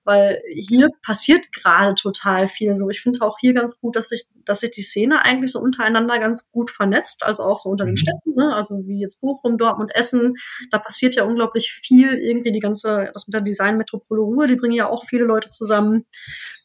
weil 0.04 0.42
hier 0.52 0.90
passiert 1.02 1.52
gerade 1.52 1.94
total 1.94 2.48
viel. 2.48 2.76
So, 2.76 2.90
ich 2.90 3.00
finde 3.00 3.22
auch 3.22 3.38
hier 3.40 3.54
ganz 3.54 3.80
gut, 3.80 3.96
dass 3.96 4.10
sich, 4.10 4.24
dass 4.44 4.60
sich 4.60 4.70
die 4.70 4.82
Szene 4.82 5.24
eigentlich 5.24 5.52
so 5.52 5.60
untereinander 5.60 6.18
ganz 6.18 6.50
gut 6.50 6.70
vernetzt, 6.70 7.24
also 7.24 7.42
auch 7.44 7.58
so 7.58 7.70
unter 7.70 7.84
den 7.84 7.92
mhm. 7.92 7.98
Städten, 7.98 8.34
ne? 8.34 8.54
also 8.54 8.86
wie 8.86 9.00
jetzt 9.00 9.20
Bochum, 9.20 9.58
Dortmund, 9.58 9.92
Essen. 9.94 10.36
Da 10.70 10.78
passiert 10.78 11.14
ja 11.14 11.24
unglaublich 11.24 11.72
viel. 11.72 12.14
Irgendwie 12.14 12.52
die 12.52 12.60
ganze, 12.60 13.10
das 13.12 13.26
mit 13.26 13.34
der 13.34 13.40
Designmetropole 13.40 14.20
Ruhr, 14.20 14.46
die 14.46 14.56
bringen 14.56 14.74
ja 14.74 14.88
auch 14.88 15.04
viele 15.04 15.24
Leute 15.24 15.50
zusammen. 15.50 16.04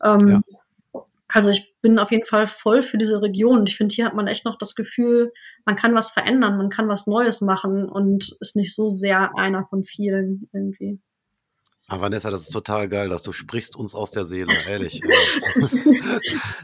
Ähm, 0.04 0.28
ja. 0.28 0.42
Also 1.32 1.52
ich 1.52 1.76
bin 1.82 2.00
auf 2.00 2.12
jeden 2.12 2.26
Fall 2.26 2.48
voll 2.48 2.82
für 2.82 2.98
diese 2.98 3.22
Region. 3.22 3.66
Ich 3.68 3.78
finde, 3.78 3.94
hier 3.94 4.06
hat 4.06 4.16
man 4.16 4.28
echt 4.28 4.46
noch 4.46 4.58
das 4.58 4.74
Gefühl, 4.74 5.32
man 5.64 5.76
kann 5.76 5.94
was 5.94 6.10
verändern, 6.10 6.58
man 6.58 6.70
kann 6.70 6.90
was 6.90 7.06
Neues 7.06 7.40
machen 7.40 7.88
und 7.88 8.36
ist 8.40 8.56
nicht 8.56 8.74
so 8.74 8.90
sehr 8.90 9.38
einer 9.38 9.66
von 9.68 9.86
vielen 9.86 10.50
irgendwie. 10.52 11.00
Ah, 11.90 12.00
Vanessa, 12.02 12.30
das 12.30 12.44
ist 12.44 12.52
total 12.52 12.88
geil, 12.88 13.10
dass 13.10 13.24
du 13.24 13.34
sprichst 13.34 13.76
uns 13.76 13.96
aus 13.96 14.12
der 14.12 14.24
Seele, 14.24 14.54
ehrlich. 14.68 15.02
das, 15.60 15.90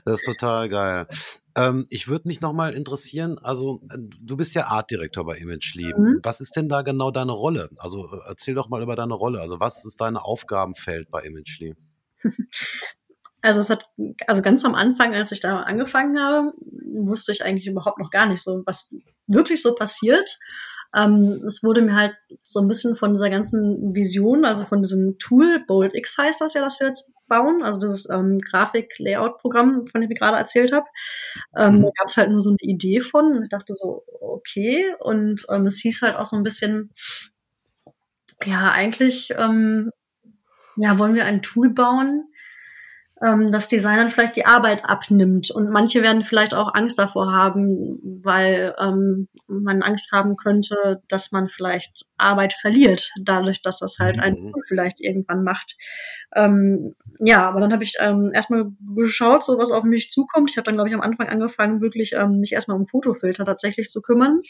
das, 0.05 0.21
ist 0.21 0.25
total 0.25 0.69
geil. 0.69 1.07
Ähm, 1.55 1.85
ich 1.89 2.07
würde 2.07 2.27
mich 2.27 2.41
nochmal 2.41 2.75
interessieren, 2.75 3.39
also 3.39 3.81
äh, 3.89 3.97
du 3.97 4.37
bist 4.37 4.53
ja 4.53 4.67
Artdirektor 4.67 5.25
bei 5.25 5.37
Imagely. 5.37 5.95
Mhm. 5.97 6.19
Was 6.21 6.41
ist 6.41 6.55
denn 6.55 6.69
da 6.69 6.83
genau 6.83 7.09
deine 7.09 7.31
Rolle? 7.31 7.69
Also 7.77 8.05
äh, 8.05 8.19
erzähl 8.27 8.53
doch 8.53 8.69
mal 8.69 8.83
über 8.83 8.95
deine 8.95 9.15
Rolle. 9.15 9.41
Also 9.41 9.59
was 9.59 9.83
ist 9.83 9.99
dein 9.99 10.15
Aufgabenfeld 10.15 11.09
bei 11.09 11.21
Imagely? 11.21 11.75
Also 13.41 13.59
es 13.59 13.69
hat, 13.69 13.89
also 14.27 14.41
ganz 14.41 14.63
am 14.63 14.75
Anfang, 14.75 15.13
als 15.13 15.31
ich 15.31 15.39
da 15.39 15.61
angefangen 15.61 16.19
habe, 16.19 16.53
wusste 16.83 17.31
ich 17.31 17.43
eigentlich 17.43 17.67
überhaupt 17.67 17.99
noch 17.99 18.11
gar 18.11 18.27
nicht 18.27 18.43
so, 18.43 18.63
was 18.65 18.93
wirklich 19.27 19.61
so 19.61 19.75
passiert. 19.75 20.37
Ähm, 20.95 21.43
es 21.45 21.61
wurde 21.63 21.81
mir 21.81 21.95
halt 21.95 22.15
so 22.43 22.61
ein 22.61 22.67
bisschen 22.67 22.95
von 22.95 23.13
dieser 23.13 23.29
ganzen 23.29 23.93
Vision, 23.93 24.45
also 24.45 24.65
von 24.65 24.81
diesem 24.81 25.17
Tool, 25.19 25.63
Bold 25.67 25.93
X 25.93 26.17
heißt 26.17 26.41
das 26.41 26.53
ja, 26.53 26.61
das 26.61 26.79
wir 26.79 26.87
jetzt 26.87 27.11
bauen, 27.27 27.63
also 27.63 27.79
dieses 27.79 28.09
ähm, 28.09 28.39
Grafik-Layout-Programm, 28.39 29.87
von 29.87 30.01
dem 30.01 30.11
ich 30.11 30.19
gerade 30.19 30.37
erzählt 30.37 30.71
habe. 30.71 30.85
Ähm, 31.57 31.77
mhm. 31.77 31.81
Da 31.83 31.89
gab 31.97 32.07
es 32.07 32.17
halt 32.17 32.29
nur 32.29 32.41
so 32.41 32.51
eine 32.51 32.57
Idee 32.61 33.01
von 33.01 33.41
ich 33.43 33.49
dachte 33.49 33.73
so, 33.73 34.03
okay. 34.21 34.93
Und 34.99 35.45
ähm, 35.49 35.67
es 35.67 35.79
hieß 35.79 36.01
halt 36.01 36.15
auch 36.15 36.25
so 36.25 36.37
ein 36.37 36.43
bisschen, 36.43 36.91
ja, 38.43 38.71
eigentlich 38.71 39.31
ähm, 39.37 39.91
ja, 40.77 40.99
wollen 40.99 41.15
wir 41.15 41.25
ein 41.25 41.41
Tool 41.41 41.69
bauen, 41.69 42.25
ähm, 43.21 43.51
das 43.51 43.67
Designern 43.67 44.11
vielleicht 44.11 44.35
die 44.35 44.45
Arbeit 44.45 44.83
abnimmt. 44.85 45.49
Und 45.51 45.69
manche 45.69 46.03
werden 46.03 46.23
vielleicht 46.23 46.53
auch 46.53 46.73
Angst 46.73 46.99
davor 46.99 47.31
haben, 47.31 47.99
weil 48.23 48.75
ähm, 48.79 49.29
man 49.47 49.81
Angst 49.81 50.11
haben 50.11 50.35
könnte, 50.35 51.01
dass 51.07 51.31
man 51.31 51.47
vielleicht 51.47 52.05
Arbeit 52.17 52.53
verliert, 52.53 53.11
dadurch, 53.21 53.61
dass 53.61 53.79
das 53.79 53.97
halt 53.99 54.19
ein 54.19 54.33
mhm. 54.33 54.51
Tool 54.51 54.63
vielleicht 54.67 55.01
irgendwann 55.01 55.43
macht. 55.43 55.77
Ähm, 56.35 56.95
ja, 57.19 57.47
aber 57.47 57.61
dann 57.61 57.71
habe 57.71 57.83
ich 57.83 57.95
ähm, 57.99 58.31
erstmal 58.33 58.65
geschaut, 58.95 59.45
so 59.45 59.57
was 59.57 59.71
auf 59.71 59.83
mich 59.83 60.11
zukommt. 60.11 60.51
Ich 60.51 60.57
habe 60.57 60.65
dann, 60.65 60.75
glaube 60.75 60.89
ich, 60.89 60.95
am 60.95 61.01
Anfang 61.01 61.29
angefangen, 61.29 61.81
wirklich 61.81 62.13
ähm, 62.13 62.39
mich 62.39 62.51
erstmal 62.51 62.77
um 62.77 62.85
Fotofilter 62.85 63.45
tatsächlich 63.45 63.89
zu 63.89 64.01
kümmern. 64.01 64.41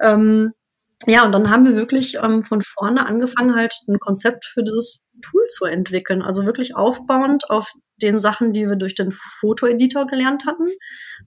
Ähm, 0.00 0.52
ja, 1.04 1.24
und 1.26 1.32
dann 1.32 1.50
haben 1.50 1.64
wir 1.64 1.74
wirklich 1.74 2.16
ähm, 2.22 2.42
von 2.42 2.62
vorne 2.62 3.06
angefangen, 3.06 3.54
halt 3.54 3.74
ein 3.86 3.98
Konzept 3.98 4.46
für 4.46 4.62
dieses 4.62 5.06
Tool 5.20 5.46
zu 5.48 5.66
entwickeln. 5.66 6.22
Also 6.22 6.46
wirklich 6.46 6.74
aufbauend 6.74 7.50
auf 7.50 7.70
den 8.02 8.18
Sachen, 8.18 8.52
die 8.52 8.68
wir 8.68 8.76
durch 8.76 8.94
den 8.94 9.12
Fotoeditor 9.12 10.06
gelernt 10.06 10.46
hatten, 10.46 10.68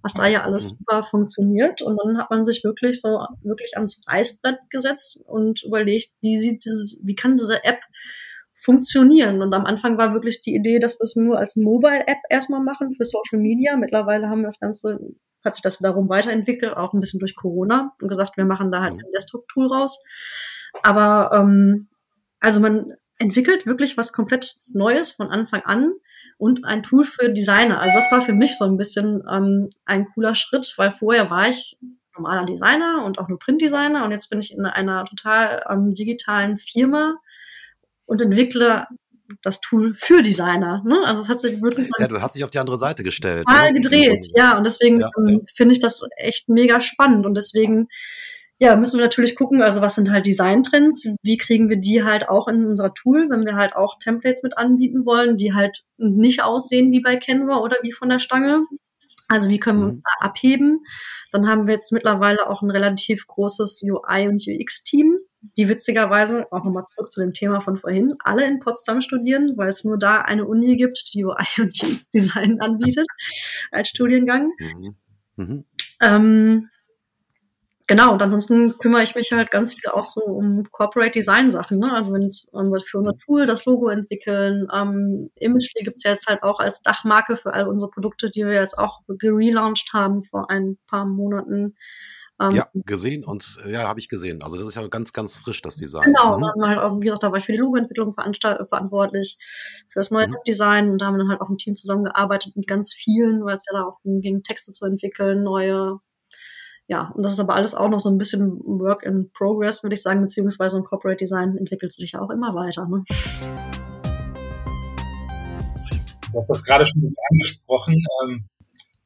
was 0.01 0.13
da 0.13 0.27
ja 0.27 0.43
alles 0.43 0.71
mhm. 0.71 0.77
super 0.77 1.03
funktioniert. 1.03 1.81
Und 1.81 1.97
dann 1.97 2.17
hat 2.17 2.29
man 2.29 2.45
sich 2.45 2.63
wirklich 2.63 3.01
so 3.01 3.25
wirklich 3.43 3.75
ans 3.75 4.01
Reißbrett 4.07 4.59
gesetzt 4.69 5.21
und 5.25 5.63
überlegt, 5.63 6.09
wie 6.21 6.37
sieht 6.37 6.65
dieses, 6.65 7.01
wie 7.03 7.15
kann 7.15 7.37
diese 7.37 7.63
App 7.63 7.79
funktionieren. 8.53 9.41
Und 9.41 9.53
am 9.53 9.65
Anfang 9.65 9.97
war 9.97 10.13
wirklich 10.13 10.41
die 10.41 10.53
Idee, 10.53 10.79
dass 10.79 10.99
wir 10.99 11.05
es 11.05 11.15
nur 11.15 11.39
als 11.39 11.55
Mobile-App 11.55 12.19
erstmal 12.29 12.61
machen 12.61 12.93
für 12.93 13.05
Social 13.05 13.39
Media. 13.39 13.77
Mittlerweile 13.77 14.27
haben 14.27 14.41
wir 14.41 14.47
das 14.47 14.59
Ganze, 14.59 14.99
hat 15.43 15.55
sich 15.55 15.63
das 15.63 15.79
wiederum 15.79 16.09
weiterentwickelt, 16.09 16.75
auch 16.75 16.93
ein 16.93 16.99
bisschen 16.99 17.19
durch 17.19 17.35
Corona 17.35 17.91
und 18.01 18.09
gesagt, 18.09 18.35
wir 18.35 18.45
machen 18.45 18.71
da 18.71 18.81
halt 18.81 18.93
mhm. 18.93 18.99
ein 18.99 19.11
Desktop-Tool 19.13 19.67
raus. 19.67 20.03
Aber 20.83 21.31
ähm, 21.33 21.87
also 22.39 22.59
man 22.59 22.93
entwickelt 23.17 23.65
wirklich 23.65 23.97
was 23.97 24.11
komplett 24.11 24.55
Neues 24.67 25.13
von 25.13 25.29
Anfang 25.29 25.61
an 25.61 25.93
und 26.39 26.63
ein 26.63 26.81
Tool 26.81 27.03
für 27.03 27.29
Designer. 27.29 27.81
Also 27.81 27.99
das 27.99 28.11
war 28.11 28.21
für 28.21 28.33
mich 28.33 28.57
so 28.57 28.63
ein 28.65 28.77
bisschen 28.77 29.21
ähm, 29.29 29.69
ein 29.85 30.07
cooler 30.13 30.35
Schritt, 30.35 30.73
weil 30.77 30.91
vorher 30.91 31.29
war 31.29 31.49
ich 31.49 31.77
normaler 32.15 32.45
Designer 32.45 33.03
und 33.05 33.19
auch 33.19 33.27
nur 33.27 33.37
Printdesigner 33.37 34.05
und 34.05 34.11
jetzt 34.11 34.29
bin 34.29 34.39
ich 34.39 34.51
in 34.51 34.65
einer 34.65 35.05
total 35.05 35.63
ähm, 35.69 35.93
digitalen 35.93 36.57
Firma 36.57 37.15
und 38.05 38.21
entwickle 38.21 38.87
das 39.41 39.59
Tool 39.59 39.93
für 39.93 40.23
Designer. 40.23 40.81
Ne? 40.85 41.03
Also 41.05 41.21
es 41.21 41.29
hat 41.29 41.41
sich 41.41 41.61
wirklich 41.61 41.89
ja, 41.99 42.07
du 42.07 42.21
hast 42.21 42.35
dich 42.35 42.43
auf 42.45 42.49
die 42.49 42.59
andere 42.59 42.77
Seite 42.77 43.03
gestellt. 43.03 43.45
Total 43.45 43.73
ne? 43.73 43.81
gedreht, 43.81 44.25
ja. 44.33 44.57
Und 44.57 44.65
deswegen 44.65 45.01
ja, 45.01 45.09
ähm, 45.17 45.27
ja. 45.27 45.39
finde 45.55 45.73
ich 45.73 45.79
das 45.79 46.03
echt 46.15 46.47
mega 46.47 46.79
spannend 46.79 47.25
und 47.25 47.35
deswegen 47.35 47.89
ja, 48.59 48.75
müssen 48.75 48.97
wir 48.97 49.05
natürlich 49.05 49.37
gucken, 49.37 49.61
also 49.61 49.81
was 49.81 49.95
sind 49.95 50.11
halt 50.11 50.25
Design-Trends, 50.25 51.07
wie 51.21 51.37
kriegen 51.37 51.69
wir 51.69 51.77
die 51.77 52.03
halt 52.03 52.27
auch 52.27 52.49
in 52.49 52.65
unser 52.65 52.93
Tool, 52.93 53.29
wenn 53.29 53.45
wir 53.45 53.55
halt 53.55 53.73
auch 53.75 53.97
Templates 53.99 54.43
mit 54.43 54.57
anbieten 54.57 55.05
wollen, 55.05 55.37
die 55.37 55.53
halt 55.53 55.85
nicht 55.97 56.43
aussehen 56.43 56.91
wie 56.91 56.99
bei 56.99 57.15
Canva 57.15 57.59
oder 57.59 57.77
wie 57.83 57.93
von 57.93 58.09
der 58.09 58.19
Stange. 58.19 58.65
Also 59.29 59.49
wie 59.49 59.59
können 59.59 59.79
wir 59.79 59.85
uns 59.85 59.97
mhm. 59.97 60.03
da 60.03 60.25
abheben? 60.25 60.81
Dann 61.31 61.47
haben 61.47 61.67
wir 61.67 61.75
jetzt 61.75 61.93
mittlerweile 61.93 62.49
auch 62.49 62.61
ein 62.61 62.71
relativ 62.71 63.27
großes 63.27 63.81
UI- 63.83 64.27
und 64.27 64.43
UX-Team, 64.45 65.19
die 65.57 65.69
witzigerweise, 65.69 66.51
auch 66.51 66.65
nochmal 66.65 66.83
zurück 66.83 67.13
zu 67.13 67.21
dem 67.21 67.31
Thema 67.31 67.61
von 67.61 67.77
vorhin, 67.77 68.15
alle 68.23 68.45
in 68.45 68.59
Potsdam 68.59 68.99
studieren, 68.99 69.53
weil 69.55 69.69
es 69.69 69.85
nur 69.85 69.97
da 69.97 70.21
eine 70.21 70.45
Uni 70.45 70.75
gibt, 70.75 71.13
die 71.13 71.23
UI 71.23 71.45
und 71.59 71.81
UX-Design 71.81 72.59
anbietet 72.59 73.07
als 73.71 73.87
Studiengang. 73.87 74.51
Mhm. 74.57 74.95
Mhm. 75.37 75.65
Ähm, 76.01 76.69
Genau, 77.89 78.13
und 78.13 78.21
ansonsten 78.21 78.77
kümmere 78.77 79.01
ich 79.01 79.15
mich 79.15 79.31
halt 79.31 79.49
ganz 79.49 79.73
viel 79.73 79.89
auch 79.89 80.05
so 80.05 80.21
um 80.21 80.63
Corporate 80.69 81.09
Design 81.09 81.49
Sachen. 81.49 81.79
Ne? 81.79 81.91
Also 81.91 82.13
wenn 82.13 82.21
jetzt 82.21 82.51
für 82.51 82.99
unser 82.99 83.17
Tool 83.17 83.47
das 83.47 83.65
Logo 83.65 83.89
entwickeln, 83.89 84.67
ähm, 84.71 85.31
Imagely 85.37 85.85
gibt's 85.85 86.03
ja 86.03 86.11
jetzt 86.11 86.27
halt 86.27 86.43
auch 86.43 86.59
als 86.59 86.83
Dachmarke 86.83 87.35
für 87.35 87.51
all 87.51 87.67
unsere 87.67 87.89
Produkte, 87.89 88.29
die 88.29 88.45
wir 88.45 88.53
jetzt 88.53 88.77
auch 88.77 89.01
gelauncht 89.07 89.89
haben 89.91 90.21
vor 90.21 90.51
ein 90.51 90.77
paar 90.85 91.07
Monaten. 91.07 91.75
Ähm, 92.39 92.51
ja, 92.51 92.67
gesehen 92.73 93.25
und 93.25 93.59
ja, 93.67 93.87
habe 93.87 93.99
ich 93.99 94.07
gesehen. 94.07 94.43
Also 94.43 94.57
das 94.57 94.67
ist 94.67 94.75
ja 94.75 94.87
ganz, 94.87 95.11
ganz 95.11 95.37
frisch, 95.39 95.63
das 95.63 95.77
Design. 95.77 96.13
Genau, 96.13 96.37
mhm. 96.37 96.43
dann 96.43 96.69
halt 96.69 96.77
auch, 96.77 96.95
wie 96.97 97.05
gesagt, 97.05 97.23
da 97.23 97.31
war 97.31 97.39
ich 97.39 97.45
für 97.45 97.53
die 97.53 97.57
Logoentwicklung 97.57 98.13
verantwortlich, 98.13 99.39
für 99.89 99.99
das 99.99 100.11
neue 100.11 100.27
mhm. 100.27 100.35
Design 100.45 100.91
und 100.91 101.01
da 101.01 101.07
haben 101.07 101.15
wir 101.15 101.23
dann 101.23 101.29
halt 101.29 101.41
auch 101.41 101.49
im 101.49 101.57
Team 101.57 101.73
zusammengearbeitet 101.73 102.55
mit 102.55 102.67
ganz 102.67 102.93
vielen, 102.93 103.43
weil 103.45 103.55
es 103.55 103.65
ja 103.65 103.79
da 103.79 103.85
auch 103.85 103.97
ging, 104.03 104.43
Texte 104.43 104.73
zu 104.73 104.85
entwickeln, 104.85 105.41
neue 105.41 105.99
ja, 106.89 107.11
und 107.15 107.23
das 107.23 107.33
ist 107.33 107.39
aber 107.39 107.55
alles 107.55 107.75
auch 107.75 107.87
noch 107.87 107.99
so 107.99 108.09
ein 108.09 108.17
bisschen 108.17 108.59
Work 108.65 109.03
in 109.03 109.29
Progress, 109.31 109.83
würde 109.83 109.93
ich 109.93 110.01
sagen, 110.01 110.21
beziehungsweise 110.21 110.77
ein 110.77 110.83
Corporate 110.83 111.17
Design 111.17 111.55
entwickelt 111.55 111.93
sich 111.93 112.13
ja 112.13 112.21
auch 112.21 112.31
immer 112.31 112.55
weiter. 112.55 112.87
Ne? 112.87 113.03
du 116.31 116.39
hast 116.39 116.49
das 116.49 116.63
gerade 116.63 116.87
schon 116.87 117.13
angesprochen. 117.31 118.03
Ähm, 118.23 118.45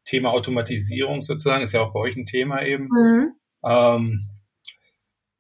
Thema 0.05 0.31
Automatisierung 0.31 1.21
sozusagen 1.21 1.63
ist 1.63 1.73
ja 1.73 1.81
auch 1.81 1.91
bei 1.91 1.99
euch 1.99 2.15
ein 2.15 2.25
Thema 2.25 2.63
eben. 2.63 2.85
Mhm. 2.85 3.33
Ähm, 3.65 4.29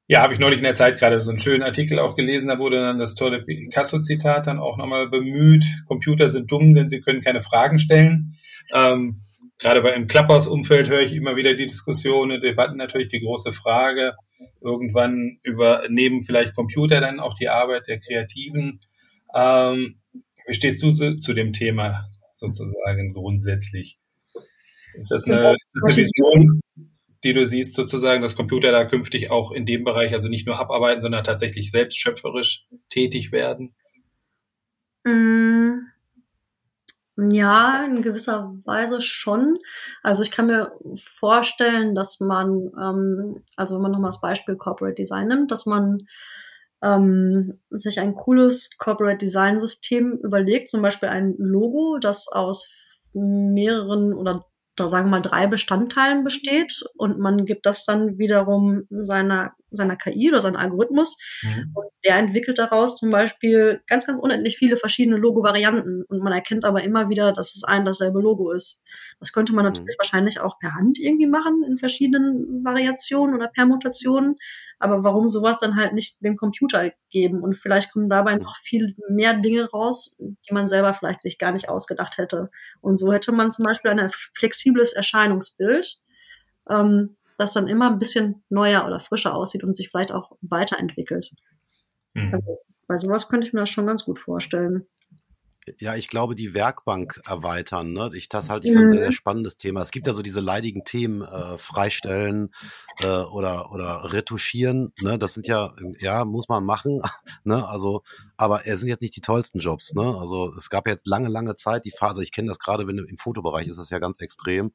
ja, 0.07 0.21
habe 0.21 0.33
ich 0.33 0.39
neulich 0.39 0.57
in 0.57 0.65
der 0.65 0.75
Zeit 0.75 0.99
gerade 0.99 1.21
so 1.21 1.31
einen 1.31 1.39
schönen 1.39 1.63
Artikel 1.63 1.97
auch 1.97 2.15
gelesen, 2.17 2.49
da 2.49 2.59
wurde 2.59 2.81
dann 2.81 2.99
das 2.99 3.15
tolle 3.15 3.41
Picasso-Zitat 3.41 4.47
dann 4.47 4.59
auch 4.59 4.77
nochmal 4.77 5.09
bemüht. 5.09 5.65
Computer 5.87 6.29
sind 6.29 6.51
dumm, 6.51 6.75
denn 6.75 6.89
sie 6.89 6.99
können 6.99 7.21
keine 7.21 7.41
Fragen 7.41 7.79
stellen. 7.79 8.35
Ähm, 8.73 9.21
gerade 9.63 9.81
bei 9.81 9.93
im 9.93 10.07
Clubhouse-Umfeld 10.07 10.89
höre 10.89 11.01
ich 11.01 11.13
immer 11.13 11.35
wieder 11.35 11.53
die 11.53 11.67
Diskussionen, 11.67 12.41
Debatten 12.41 12.77
natürlich 12.77 13.07
die 13.07 13.21
große 13.21 13.53
Frage. 13.53 14.13
Irgendwann 14.61 15.39
übernehmen 15.41 16.23
vielleicht 16.23 16.53
Computer 16.53 16.99
dann 16.99 17.19
auch 17.19 17.33
die 17.33 17.47
Arbeit 17.47 17.87
der 17.87 17.99
Kreativen. 17.99 18.81
Ähm, 19.33 20.01
wie 20.45 20.53
stehst 20.53 20.83
du 20.83 20.91
zu, 20.91 21.17
zu 21.17 21.33
dem 21.33 21.53
Thema 21.53 22.09
sozusagen 22.33 23.13
grundsätzlich? 23.13 23.97
Ist 24.95 25.11
das 25.11 25.25
eine, 25.25 25.55
eine 25.81 25.95
Vision, 25.95 26.59
die 27.23 27.33
du 27.33 27.45
siehst, 27.45 27.73
sozusagen, 27.73 28.21
dass 28.21 28.35
Computer 28.35 28.71
da 28.71 28.83
künftig 28.83 29.31
auch 29.31 29.51
in 29.51 29.65
dem 29.65 29.85
Bereich 29.85 30.13
also 30.13 30.27
nicht 30.27 30.45
nur 30.45 30.59
abarbeiten, 30.59 31.01
sondern 31.01 31.23
tatsächlich 31.23 31.71
selbst 31.71 31.97
schöpferisch 31.97 32.65
tätig 32.89 33.31
werden? 33.31 33.73
Mm, 35.05 35.92
ja, 37.17 37.85
in 37.85 38.01
gewisser 38.01 38.55
Weise 38.65 39.01
schon. 39.01 39.59
Also 40.01 40.23
ich 40.23 40.31
kann 40.31 40.47
mir 40.47 40.71
vorstellen, 40.95 41.95
dass 41.95 42.19
man, 42.19 42.71
ähm, 42.81 43.43
also 43.55 43.75
wenn 43.75 43.83
man 43.83 43.91
nochmal 43.91 44.09
das 44.09 44.21
Beispiel 44.21 44.55
Corporate 44.55 44.95
Design 44.95 45.27
nimmt, 45.27 45.51
dass 45.51 45.65
man 45.65 46.07
ähm, 46.81 47.59
sich 47.69 47.99
ein 47.99 48.15
cooles 48.15 48.71
Corporate 48.77 49.17
Design 49.17 49.59
System 49.59 50.19
überlegt, 50.23 50.69
zum 50.69 50.81
Beispiel 50.81 51.09
ein 51.09 51.35
Logo, 51.37 51.97
das 51.99 52.27
aus 52.27 52.67
mehreren 53.13 54.13
oder 54.13 54.45
da 54.75 54.87
sagen 54.87 55.07
wir 55.07 55.11
mal 55.11 55.21
drei 55.21 55.47
Bestandteilen 55.47 56.23
besteht 56.23 56.83
und 56.95 57.19
man 57.19 57.45
gibt 57.45 57.65
das 57.65 57.85
dann 57.85 58.17
wiederum 58.17 58.83
seiner, 58.89 59.53
seiner 59.69 59.95
KI 59.95 60.29
oder 60.29 60.39
seinem 60.39 60.55
Algorithmus 60.55 61.17
mhm. 61.43 61.71
und 61.75 61.87
der 62.03 62.17
entwickelt 62.17 62.57
daraus 62.57 62.97
zum 62.97 63.11
Beispiel 63.11 63.81
ganz, 63.87 64.05
ganz 64.07 64.19
unendlich 64.19 64.57
viele 64.57 64.77
verschiedene 64.77 65.17
Logo-Varianten 65.17 66.03
und 66.07 66.23
man 66.23 66.33
erkennt 66.33 66.65
aber 66.65 66.83
immer 66.83 67.09
wieder, 67.09 67.33
dass 67.33 67.55
es 67.55 67.63
ein 67.63 67.85
dasselbe 67.85 68.19
Logo 68.19 68.51
ist. 68.51 68.83
Das 69.19 69.31
könnte 69.31 69.53
man 69.53 69.65
natürlich 69.65 69.95
mhm. 69.95 69.99
wahrscheinlich 69.99 70.39
auch 70.39 70.57
per 70.59 70.73
Hand 70.73 70.99
irgendwie 70.99 71.27
machen 71.27 71.63
in 71.67 71.77
verschiedenen 71.77 72.63
Variationen 72.63 73.35
oder 73.35 73.47
Permutationen, 73.47 74.35
aber 74.83 75.03
warum 75.03 75.27
sowas 75.29 75.57
dann 75.57 75.77
halt 75.77 75.93
nicht 75.93 76.17
dem 76.21 76.35
Computer 76.35 76.91
geben? 77.09 77.41
Und 77.41 77.57
vielleicht 77.57 77.91
kommen 77.91 78.09
dabei 78.09 78.35
noch 78.35 78.57
viel 78.57 78.95
mehr 79.09 79.33
Dinge 79.33 79.69
raus, 79.69 80.17
die 80.19 80.53
man 80.53 80.67
selber 80.67 80.93
vielleicht 80.93 81.21
sich 81.21 81.37
gar 81.37 81.53
nicht 81.53 81.69
ausgedacht 81.69 82.17
hätte. 82.17 82.51
Und 82.81 82.99
so 82.99 83.13
hätte 83.13 83.31
man 83.31 83.51
zum 83.51 83.63
Beispiel 83.63 83.91
ein 83.91 84.11
flexibles 84.35 84.91
Erscheinungsbild, 84.91 85.99
ähm, 86.69 87.15
das 87.37 87.53
dann 87.53 87.67
immer 87.67 87.89
ein 87.89 87.99
bisschen 87.99 88.43
neuer 88.49 88.85
oder 88.85 88.99
frischer 88.99 89.33
aussieht 89.33 89.63
und 89.63 89.75
sich 89.75 89.89
vielleicht 89.89 90.11
auch 90.11 90.33
weiterentwickelt. 90.41 91.31
Mhm. 92.13 92.33
Also 92.33 92.59
bei 92.87 92.97
sowas 92.97 93.29
könnte 93.29 93.47
ich 93.47 93.53
mir 93.53 93.61
das 93.61 93.69
schon 93.69 93.87
ganz 93.87 94.03
gut 94.03 94.19
vorstellen. 94.19 94.85
Ja, 95.79 95.95
ich 95.95 96.07
glaube, 96.07 96.35
die 96.35 96.53
Werkbank 96.53 97.21
erweitern. 97.25 97.93
Ne? 97.93 98.11
Ich 98.15 98.29
das 98.29 98.49
halte 98.49 98.67
ich 98.67 98.73
für 98.73 98.79
ein 98.79 98.89
sehr, 98.89 98.99
sehr 98.99 99.07
mhm. 99.09 99.13
spannendes 99.13 99.57
Thema. 99.57 99.81
Es 99.81 99.91
gibt 99.91 100.07
ja 100.07 100.13
so 100.13 100.21
diese 100.21 100.41
leidigen 100.41 100.83
Themen, 100.83 101.21
äh, 101.21 101.57
freistellen 101.57 102.53
äh, 102.99 103.07
oder 103.07 103.71
oder 103.71 104.13
retuschieren. 104.13 104.93
Ne? 105.01 105.17
Das 105.17 105.33
sind 105.33 105.47
ja, 105.47 105.73
ja, 105.99 106.25
muss 106.25 106.49
man 106.49 106.63
machen. 106.63 107.01
ne? 107.43 107.67
Also, 107.67 108.03
aber 108.37 108.67
es 108.67 108.79
sind 108.79 108.89
jetzt 108.89 109.01
nicht 109.01 109.15
die 109.15 109.21
tollsten 109.21 109.59
Jobs. 109.59 109.93
Ne? 109.93 110.17
Also 110.19 110.53
es 110.57 110.69
gab 110.69 110.87
jetzt 110.87 111.07
lange, 111.07 111.29
lange 111.29 111.55
Zeit 111.55 111.85
die 111.85 111.91
Phase. 111.91 112.23
Ich 112.23 112.31
kenne 112.31 112.49
das 112.49 112.59
gerade, 112.59 112.87
wenn 112.87 112.97
im 112.97 113.17
Fotobereich 113.17 113.67
ist 113.67 113.77
es 113.77 113.89
ja 113.89 113.99
ganz 113.99 114.19
extrem 114.19 114.71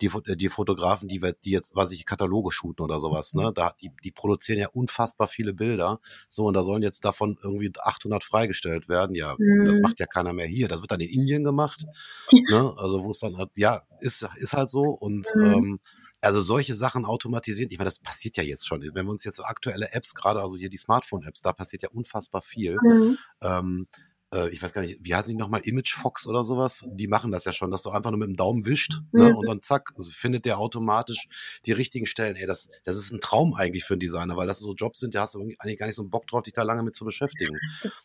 die, 0.00 0.06
äh, 0.06 0.36
die 0.36 0.48
Fotografen, 0.48 1.08
die, 1.08 1.20
die 1.44 1.50
jetzt, 1.50 1.74
was 1.74 1.92
ich, 1.92 2.04
Kataloge 2.06 2.52
shooten 2.52 2.82
oder 2.82 3.00
sowas, 3.00 3.34
ne, 3.34 3.48
mhm. 3.48 3.54
da, 3.54 3.74
die, 3.80 3.90
die 4.02 4.12
produzieren 4.12 4.58
ja 4.58 4.68
unfassbar 4.68 5.28
viele 5.28 5.52
Bilder, 5.52 6.00
so, 6.28 6.46
und 6.46 6.54
da 6.54 6.62
sollen 6.62 6.82
jetzt 6.82 7.04
davon 7.04 7.38
irgendwie 7.42 7.72
800 7.78 8.24
freigestellt 8.24 8.88
werden, 8.88 9.14
ja, 9.14 9.34
mhm. 9.38 9.64
das 9.64 9.74
macht 9.80 10.00
ja 10.00 10.06
keiner 10.06 10.32
mehr 10.32 10.46
hier, 10.46 10.68
das 10.68 10.80
wird 10.80 10.90
dann 10.90 11.00
in 11.00 11.10
Indien 11.10 11.44
gemacht, 11.44 11.84
ne, 12.50 12.74
also 12.76 13.04
wo 13.04 13.10
es 13.10 13.18
dann, 13.18 13.36
halt, 13.36 13.50
ja, 13.54 13.82
ist, 14.00 14.28
ist 14.36 14.52
halt 14.52 14.70
so 14.70 14.82
und, 14.82 15.26
mhm. 15.34 15.44
ähm, 15.44 15.80
also 16.24 16.40
solche 16.40 16.74
Sachen 16.74 17.04
automatisieren, 17.04 17.70
ich 17.70 17.76
meine, 17.76 17.88
das 17.88 17.98
passiert 17.98 18.38
ja 18.38 18.42
jetzt 18.42 18.66
schon. 18.66 18.80
Wenn 18.80 19.04
wir 19.04 19.10
uns 19.10 19.24
jetzt 19.24 19.36
so 19.36 19.44
aktuelle 19.44 19.92
Apps, 19.92 20.14
gerade 20.14 20.40
also 20.40 20.56
hier 20.56 20.70
die 20.70 20.78
Smartphone-Apps, 20.78 21.42
da 21.42 21.52
passiert 21.52 21.82
ja 21.82 21.90
unfassbar 21.90 22.40
viel. 22.40 22.78
Mhm. 22.82 23.18
Ähm, 23.42 23.86
äh, 24.34 24.48
ich 24.48 24.62
weiß 24.62 24.72
gar 24.72 24.82
nicht, 24.82 24.98
wie 25.02 25.14
heißen 25.14 25.32
die 25.32 25.40
nochmal, 25.40 25.60
Image 25.64 25.94
Fox 25.94 26.26
oder 26.26 26.44
sowas? 26.44 26.84
Die 26.90 27.06
machen 27.06 27.30
das 27.30 27.44
ja 27.44 27.52
schon, 27.52 27.70
dass 27.70 27.82
du 27.82 27.90
einfach 27.90 28.10
nur 28.10 28.18
mit 28.18 28.28
dem 28.28 28.36
Daumen 28.36 28.66
wischt 28.66 29.00
ne? 29.12 29.30
Mhm. 29.30 29.36
und 29.36 29.48
dann 29.48 29.62
zack, 29.62 29.92
also 29.96 30.10
findet 30.10 30.44
der 30.44 30.58
automatisch 30.58 31.28
die 31.66 31.72
richtigen 31.72 32.06
Stellen. 32.06 32.36
Ey, 32.36 32.46
das, 32.46 32.70
das 32.84 32.96
ist 32.96 33.12
ein 33.12 33.20
Traum 33.20 33.54
eigentlich 33.54 33.84
für 33.84 33.94
einen 33.94 34.00
Designer, 34.00 34.36
weil 34.36 34.46
das 34.46 34.58
so 34.58 34.74
Jobs 34.74 35.00
sind, 35.00 35.14
da 35.14 35.22
hast 35.22 35.34
du 35.34 35.40
eigentlich 35.58 35.78
gar 35.78 35.86
nicht 35.86 35.96
so 35.96 36.02
einen 36.02 36.10
Bock 36.10 36.26
drauf, 36.26 36.42
dich 36.42 36.54
da 36.54 36.62
lange 36.62 36.82
mit 36.82 36.94
zu 36.94 37.04
beschäftigen. 37.04 37.56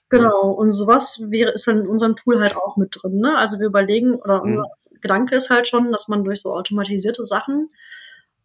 Genau, 0.09 0.51
und 0.51 0.71
sowas 0.71 1.21
wäre, 1.27 1.51
ist 1.51 1.67
in 1.67 1.87
unserem 1.87 2.15
Tool 2.15 2.39
halt 2.39 2.55
auch 2.55 2.77
mit 2.77 2.97
drin. 2.99 3.17
Ne? 3.17 3.37
Also 3.37 3.59
wir 3.59 3.67
überlegen, 3.67 4.15
oder 4.15 4.41
unser 4.41 4.63
mhm. 4.63 5.01
Gedanke 5.01 5.35
ist 5.35 5.49
halt 5.49 5.67
schon, 5.67 5.91
dass 5.91 6.07
man 6.07 6.23
durch 6.23 6.41
so 6.41 6.53
automatisierte 6.53 7.25
Sachen 7.25 7.69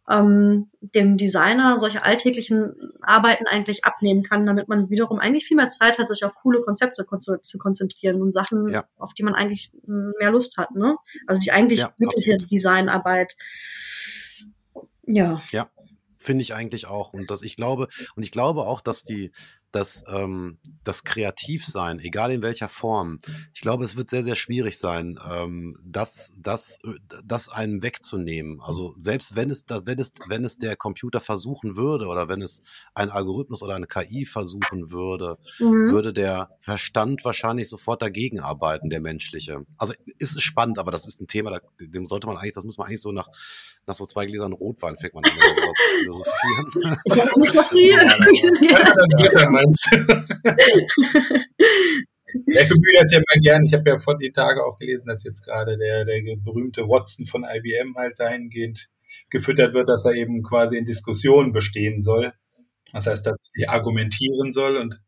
ähm, 0.09 0.69
dem 0.81 1.17
Designer 1.17 1.77
solche 1.77 2.03
alltäglichen 2.03 2.93
Arbeiten 3.01 3.47
eigentlich 3.47 3.85
abnehmen 3.85 4.23
kann, 4.23 4.45
damit 4.45 4.67
man 4.67 4.89
wiederum 4.89 5.19
eigentlich 5.19 5.45
viel 5.45 5.57
mehr 5.57 5.69
Zeit 5.69 5.97
hat, 5.97 6.07
sich 6.09 6.23
auf 6.23 6.35
coole 6.35 6.61
Konzepte 6.61 7.05
zu 7.41 7.57
konzentrieren 7.57 8.21
und 8.21 8.31
Sachen, 8.31 8.67
ja. 8.67 8.85
auf 8.97 9.13
die 9.13 9.23
man 9.23 9.33
eigentlich 9.33 9.71
mehr 9.85 10.31
Lust 10.31 10.57
hat. 10.57 10.71
Ne? 10.75 10.95
Also 11.25 11.41
die 11.41 11.51
eigentlich 11.51 11.79
ja, 11.79 11.93
wirkliche 11.97 12.37
Designarbeit. 12.37 13.35
Ja. 15.07 15.41
Ja, 15.51 15.69
finde 16.19 16.43
ich 16.43 16.53
eigentlich 16.53 16.85
auch. 16.85 17.13
Und 17.13 17.31
dass 17.31 17.41
ich 17.41 17.55
glaube, 17.55 17.87
und 18.15 18.23
ich 18.23 18.31
glaube 18.31 18.61
auch, 18.61 18.81
dass 18.81 19.03
die, 19.03 19.31
dass 19.75 20.03
ähm, 20.07 20.57
das 20.83 21.03
Kreativsein, 21.03 21.99
egal 21.99 22.31
in 22.31 22.41
welcher 22.41 22.69
Form, 22.69 23.19
ich 23.53 23.61
glaube, 23.61 23.83
es 23.83 23.97
wird 23.97 24.09
sehr, 24.09 24.23
sehr 24.23 24.35
schwierig 24.35 24.77
sein, 24.77 25.19
ähm, 25.29 25.77
das, 25.83 26.31
das, 26.37 26.79
das 27.23 27.49
einen 27.49 27.83
wegzunehmen. 27.83 28.61
Also 28.61 28.95
selbst 28.99 29.35
wenn 29.35 29.49
es, 29.49 29.65
wenn 29.67 29.99
es, 29.99 30.13
wenn 30.27 30.45
es 30.45 30.57
der 30.57 30.77
Computer 30.77 31.19
versuchen 31.19 31.75
würde 31.75 32.07
oder 32.07 32.29
wenn 32.29 32.41
es 32.41 32.63
ein 32.93 33.09
Algorithmus 33.09 33.61
oder 33.61 33.75
eine 33.75 33.87
KI 33.87 34.25
versuchen 34.25 34.91
würde, 34.91 35.37
mhm. 35.59 35.89
würde 35.89 36.13
der 36.13 36.51
Verstand 36.59 37.25
wahrscheinlich 37.25 37.67
sofort 37.67 38.01
dagegen 38.01 38.39
arbeiten, 38.39 38.89
der 38.89 39.01
menschliche. 39.01 39.65
Also 39.77 39.93
ist 40.19 40.37
es 40.37 40.43
spannend, 40.43 40.79
aber 40.79 40.91
das 40.91 41.05
ist 41.05 41.21
ein 41.21 41.27
Thema, 41.27 41.59
dem 41.79 42.07
sollte 42.07 42.27
man 42.27 42.37
eigentlich, 42.37 42.53
das 42.53 42.63
muss 42.63 42.77
man 42.77 42.87
eigentlich 42.87 43.01
so 43.01 43.11
nach 43.11 43.27
nach 43.87 43.95
so 43.95 44.05
zwei 44.05 44.25
Gläsern 44.25 44.53
Rotwein 44.53 44.97
fängt 44.97 45.13
man 45.13 45.23
an, 45.23 45.31
sowas 45.31 45.75
zu 45.75 45.83
philosophieren. 45.99 46.67
Ja, 52.47 52.63
ich 52.63 52.67
bemühe 52.67 52.99
das 52.99 53.11
ja 53.11 53.19
mal 53.19 53.39
gern. 53.39 53.63
Ich 53.63 53.73
habe 53.73 53.89
ja 53.89 53.97
vor 53.97 54.17
die 54.17 54.31
Tage 54.31 54.65
auch 54.65 54.77
gelesen, 54.77 55.07
dass 55.07 55.23
jetzt 55.23 55.45
gerade 55.45 55.77
der, 55.77 56.03
der 56.03 56.21
berühmte 56.43 56.81
Watson 56.81 57.25
von 57.25 57.45
IBM 57.45 57.95
halt 57.95 58.19
dahingehend 58.19 58.89
gefüttert 59.29 59.73
wird, 59.73 59.87
dass 59.87 60.03
er 60.03 60.15
eben 60.15 60.43
quasi 60.43 60.77
in 60.77 60.83
Diskussionen 60.83 61.53
bestehen 61.53 62.01
soll. 62.01 62.33
Das 62.91 63.07
heißt, 63.07 63.25
dass 63.25 63.37
er 63.53 63.71
argumentieren 63.71 64.51
soll 64.51 64.75
und 64.75 64.99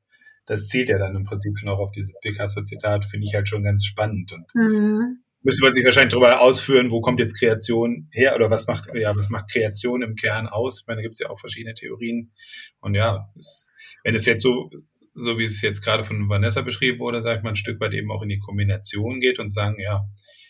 das 0.45 0.67
zielt 0.67 0.87
ja 0.87 0.97
dann 0.97 1.17
im 1.17 1.25
Prinzip 1.25 1.57
schon 1.57 1.67
auch 1.67 1.79
auf 1.79 1.91
dieses 1.91 2.17
Picasso-Zitat, 2.21 3.03
finde 3.03 3.25
ich 3.25 3.35
halt 3.35 3.49
schon 3.49 3.63
ganz 3.63 3.83
spannend. 3.83 4.31
Und 4.31 4.45
mhm 4.53 5.23
müsste 5.43 5.63
man 5.63 5.73
sich 5.73 5.85
wahrscheinlich 5.85 6.11
darüber 6.11 6.41
ausführen, 6.41 6.91
wo 6.91 7.01
kommt 7.01 7.19
jetzt 7.19 7.39
Kreation 7.39 8.09
her 8.11 8.35
oder 8.35 8.49
was 8.49 8.67
macht, 8.67 8.89
ja, 8.93 9.15
was 9.15 9.29
macht 9.29 9.51
Kreation 9.51 10.01
im 10.01 10.15
Kern 10.15 10.47
aus? 10.47 10.81
Ich 10.81 10.87
meine, 10.87 10.97
da 10.97 11.03
gibt 11.03 11.13
es 11.13 11.19
ja 11.19 11.29
auch 11.29 11.39
verschiedene 11.39 11.73
Theorien. 11.73 12.33
Und 12.79 12.95
ja, 12.95 13.29
es, 13.39 13.71
wenn 14.03 14.15
es 14.15 14.25
jetzt 14.25 14.41
so, 14.41 14.69
so 15.13 15.37
wie 15.37 15.45
es 15.45 15.61
jetzt 15.61 15.81
gerade 15.81 16.03
von 16.03 16.29
Vanessa 16.29 16.61
beschrieben 16.61 16.99
wurde, 16.99 17.21
sage 17.21 17.37
ich 17.37 17.43
mal, 17.43 17.49
ein 17.49 17.55
Stück 17.55 17.79
weit 17.79 17.93
eben 17.93 18.11
auch 18.11 18.21
in 18.21 18.29
die 18.29 18.39
Kombination 18.39 19.19
geht 19.19 19.39
und 19.39 19.49
sagen, 19.49 19.79
ja, 19.79 20.05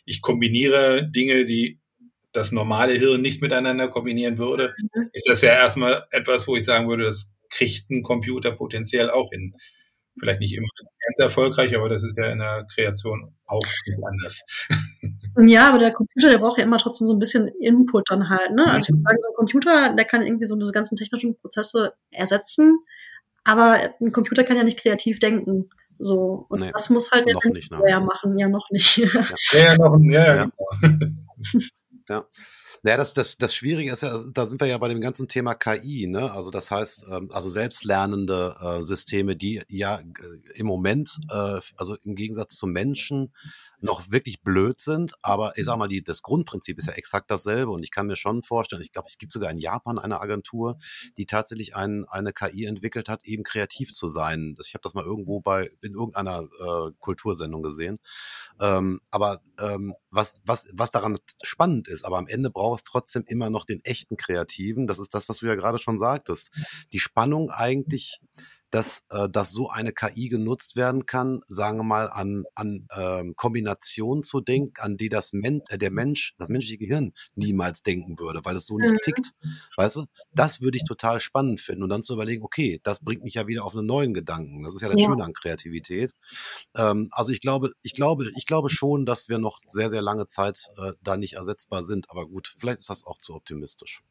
ich 0.06 0.22
kombiniere 0.22 1.10
Dinge, 1.10 1.46
die 1.46 1.80
das 2.32 2.52
normale 2.52 2.94
Hirn 2.94 3.22
nicht 3.22 3.42
miteinander 3.42 3.88
kombinieren 3.88 4.38
würde, 4.38 4.74
mhm. 4.94 5.10
ist 5.14 5.28
das 5.28 5.42
ja 5.42 5.54
erstmal 5.54 6.04
etwas, 6.12 6.48
wo 6.48 6.56
ich 6.56 6.66
sagen 6.66 6.88
würde, 6.88 7.06
das 7.06 7.34
kriegt 7.50 7.90
ein 7.90 8.04
Computer 8.04 8.52
potenziell 8.52 9.10
auch 9.10 9.30
hin 9.32 9.54
vielleicht 10.20 10.40
nicht 10.40 10.56
immer 10.56 10.68
ganz 11.08 11.20
erfolgreich, 11.20 11.76
aber 11.76 11.90
das 11.90 12.04
ist 12.04 12.18
ja 12.18 12.28
in 12.28 12.40
der 12.40 12.66
Kreation 12.74 13.34
auch 13.46 13.64
nicht 13.86 14.00
anders. 14.04 14.46
Ja, 15.40 15.70
aber 15.70 15.80
der 15.80 15.92
Computer, 15.92 16.30
der 16.30 16.40
braucht 16.40 16.58
ja 16.58 16.64
immer 16.64 16.78
trotzdem 16.78 17.08
so 17.08 17.14
ein 17.14 17.20
bisschen 17.20 17.48
Input 17.48 18.10
dann 18.10 18.30
halt. 18.30 18.52
Ne? 18.54 18.66
Also 18.66 18.88
ich 18.88 18.90
würde 18.90 19.04
sagen, 19.04 19.18
so 19.22 19.30
ein 19.30 19.36
Computer, 19.36 19.94
der 19.96 20.06
kann 20.06 20.24
irgendwie 20.24 20.46
so 20.46 20.56
diese 20.56 20.72
ganzen 20.72 20.96
technischen 20.96 21.38
Prozesse 21.38 21.94
ersetzen, 22.12 22.80
aber 23.44 23.94
ein 24.02 24.12
Computer 24.12 24.44
kann 24.44 24.58
ja 24.58 24.64
nicht 24.64 24.80
kreativ 24.80 25.20
denken. 25.20 25.70
So, 26.00 26.46
und 26.50 26.60
nee, 26.60 26.72
das 26.72 26.90
muss 26.90 27.12
halt 27.12 27.28
der 27.28 27.36
Software 27.36 28.00
ne? 28.00 28.06
machen, 28.06 28.38
ja 28.38 28.48
noch 28.48 28.70
nicht. 28.70 28.98
Ja, 28.98 29.08
ja, 29.54 29.60
ja, 29.60 29.76
noch, 29.78 30.00
ja, 30.02 30.36
ja, 30.36 30.36
ja. 30.36 30.50
ja. 32.10 32.26
Naja, 32.88 32.96
das, 32.96 33.14
das, 33.14 33.38
das 33.38 33.54
Schwierige 33.54 33.92
ist 33.92 34.02
ja, 34.02 34.12
also 34.12 34.32
da 34.32 34.46
sind 34.46 34.62
wir 34.62 34.68
ja 34.70 34.78
bei 34.78 34.88
dem 34.88 35.02
ganzen 35.02 35.28
Thema 35.28 35.56
KI, 35.56 36.08
ne? 36.08 36.32
Also 36.32 36.52
das 36.52 36.72
heißt, 36.72 37.08
ähm, 37.12 37.30
also 37.34 37.50
selbstlernende 37.50 38.56
äh, 38.62 38.82
Systeme, 38.82 39.36
die 39.36 39.62
ja 39.68 40.00
äh, 40.00 40.04
im 40.56 40.68
Moment, 40.68 41.18
äh, 41.30 41.60
also 41.76 41.98
im 42.06 42.16
Gegensatz 42.16 42.56
zum 42.56 42.72
Menschen, 42.72 43.34
noch 43.80 44.10
wirklich 44.10 44.42
blöd 44.42 44.82
sind, 44.82 45.14
aber 45.22 45.58
ich 45.58 45.66
sag 45.66 45.78
mal, 45.78 45.88
die, 45.88 46.04
das 46.04 46.24
Grundprinzip 46.24 46.80
ist 46.80 46.88
ja 46.88 46.94
exakt 46.94 47.30
dasselbe 47.30 47.72
und 47.72 47.84
ich 47.84 47.92
kann 47.92 48.08
mir 48.08 48.16
schon 48.16 48.42
vorstellen, 48.42 48.82
ich 48.82 48.92
glaube, 48.92 49.08
es 49.08 49.18
gibt 49.18 49.32
sogar 49.32 49.52
in 49.52 49.60
Japan 49.60 50.00
eine 50.00 50.20
Agentur, 50.20 50.80
die 51.18 51.26
tatsächlich 51.26 51.76
ein, 51.76 52.06
eine 52.06 52.34
KI 52.34 52.66
entwickelt 52.66 53.08
hat, 53.08 53.24
eben 53.26 53.44
kreativ 53.44 53.94
zu 53.94 54.08
sein. 54.08 54.56
Ich 54.60 54.74
habe 54.74 54.82
das 54.82 54.96
mal 54.96 55.06
irgendwo 55.06 55.42
bei 55.42 55.70
in 55.82 55.94
irgendeiner 55.94 56.48
äh, 56.60 56.92
Kultursendung 57.00 57.62
gesehen. 57.62 58.00
Ähm, 58.60 59.00
aber 59.12 59.42
ähm, 59.60 59.94
was, 60.10 60.42
was, 60.46 60.68
was 60.74 60.90
daran 60.90 61.18
spannend 61.44 61.88
ist, 61.88 62.04
aber 62.04 62.18
am 62.18 62.28
Ende 62.28 62.50
braucht 62.50 62.77
es 62.78 62.84
trotzdem 62.84 63.24
immer 63.28 63.50
noch 63.50 63.66
den 63.66 63.84
echten 63.84 64.18
Kreativen. 64.18 64.88
Das 64.88 65.00
ist 65.00 65.14
das, 65.14 65.30
was 65.30 65.38
du 65.38 65.48
ja 65.48 65.56
gerade 65.56 65.78
schon 65.78 66.00
sagtest. 66.00 66.52
Die 66.94 67.00
Spannung 67.00 67.52
eigentlich 67.52 68.22
dass, 68.72 69.04
äh, 69.10 69.30
dass 69.30 69.52
so 69.52 69.70
eine 69.70 69.94
KI 69.94 70.30
genutzt 70.30 70.76
werden 70.76 71.06
kann, 71.06 71.42
sagen 71.48 71.80
wir 71.80 71.84
mal, 71.84 72.10
an, 72.10 72.46
an 72.56 72.88
ähm, 72.96 73.36
Kombinationen 73.36 74.24
zu 74.24 74.42
denken, 74.42 74.74
an 74.80 74.98
die 74.98 75.10
das 75.10 75.34
Men 75.34 75.62
äh, 75.70 75.78
der 75.78 75.92
Mensch, 75.92 76.34
das 76.38 76.50
menschliche 76.50 76.78
Gehirn 76.78 77.14
niemals 77.36 77.84
denken 77.84 78.20
würde, 78.20 78.42
weil 78.44 78.56
es 78.56 78.66
so 78.66 78.78
nicht 78.78 78.92
mhm. 78.92 78.98
tickt. 79.04 79.34
Weißt 79.78 79.98
du? 79.98 80.06
Das 80.32 80.62
würde 80.62 80.78
ich 80.78 80.84
total 80.84 81.20
spannend 81.20 81.62
finden. 81.62 81.84
Und 81.84 81.90
dann 81.90 82.04
zu 82.04 82.14
überlegen, 82.14 82.44
okay, 82.44 82.80
das 82.84 83.00
bringt 83.00 83.24
mich 83.24 83.36
ja 83.36 83.48
wieder 83.48 83.64
auf 83.64 83.76
einen 83.76 83.88
neuen 83.88 84.14
Gedanken. 84.14 84.64
Das 84.64 84.74
ist 84.74 84.82
ja 84.82 84.90
das 84.90 85.02
ja. 85.02 85.08
Schöne 85.08 85.24
an 85.24 85.34
Kreativität. 85.34 86.14
Ähm, 86.76 87.08
also 87.12 87.32
ich 87.32 87.42
glaube, 87.42 87.72
ich 87.84 87.94
glaube, 87.94 88.30
ich 88.36 88.46
glaube 88.46 88.70
schon, 88.70 89.06
dass 89.06 89.30
wir 89.30 89.38
noch 89.38 89.60
sehr, 89.68 89.90
sehr 89.90 90.02
lange 90.02 90.28
Zeit 90.28 90.68
äh, 90.78 90.94
da 91.02 91.18
nicht 91.18 91.34
ersetzbar 91.34 91.84
sind. 91.84 92.10
Aber 92.10 92.28
gut, 92.28 92.48
vielleicht 92.48 92.80
ist 92.80 92.90
das 92.90 93.06
auch 93.06 93.20
zu 93.20 93.34
optimistisch. 93.34 94.04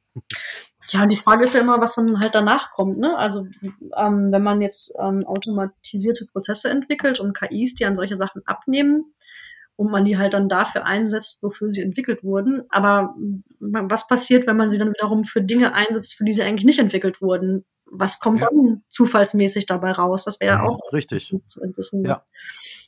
Ja, 0.91 1.07
die 1.07 1.17
Frage 1.17 1.45
ist 1.45 1.55
ja 1.55 1.61
immer, 1.61 1.81
was 1.81 1.97
dann 1.97 2.21
halt 2.21 2.35
danach 2.35 2.71
kommt. 2.71 2.99
Ne? 2.99 3.17
Also 3.17 3.47
ähm, 3.97 4.31
wenn 4.31 4.43
man 4.43 4.61
jetzt 4.61 4.95
ähm, 5.01 5.25
automatisierte 5.27 6.27
Prozesse 6.27 6.71
entwickelt 6.71 7.19
und 7.19 7.37
KIs, 7.37 7.75
die 7.75 7.87
an 7.87 7.97
solche 7.97 8.17
Sachen 8.17 8.43
abnehmen 8.47 9.05
und 9.75 9.91
man 9.91 10.05
die 10.05 10.17
halt 10.17 10.35
dann 10.35 10.49
dafür 10.49 10.85
einsetzt, 10.85 11.43
wofür 11.43 11.71
sie 11.71 11.83
entwickelt 11.83 12.23
wurden. 12.23 12.62
Aber 12.69 13.14
was 13.59 14.07
passiert, 14.07 14.47
wenn 14.47 14.57
man 14.57 14.71
sie 14.71 14.79
dann 14.79 14.91
wiederum 14.91 15.25
für 15.25 15.43
Dinge 15.43 15.75
einsetzt, 15.75 16.14
für 16.17 16.25
die 16.25 16.33
sie 16.33 16.43
eigentlich 16.43 16.64
nicht 16.64 16.79
entwickelt 16.79 17.21
wurden? 17.21 17.64
Was 17.91 18.18
kommt 18.18 18.41
ja. 18.41 18.49
dann 18.51 18.82
zufallsmäßig 18.89 19.66
dabei 19.66 19.93
raus? 19.93 20.24
Das 20.24 20.41
wäre 20.41 20.57
ja 20.57 20.62
mhm. 20.62 20.68
auch 20.68 20.93
richtig 20.93 21.34
zu 21.47 21.61
wissen. 21.76 22.05
Ja. 22.05 22.22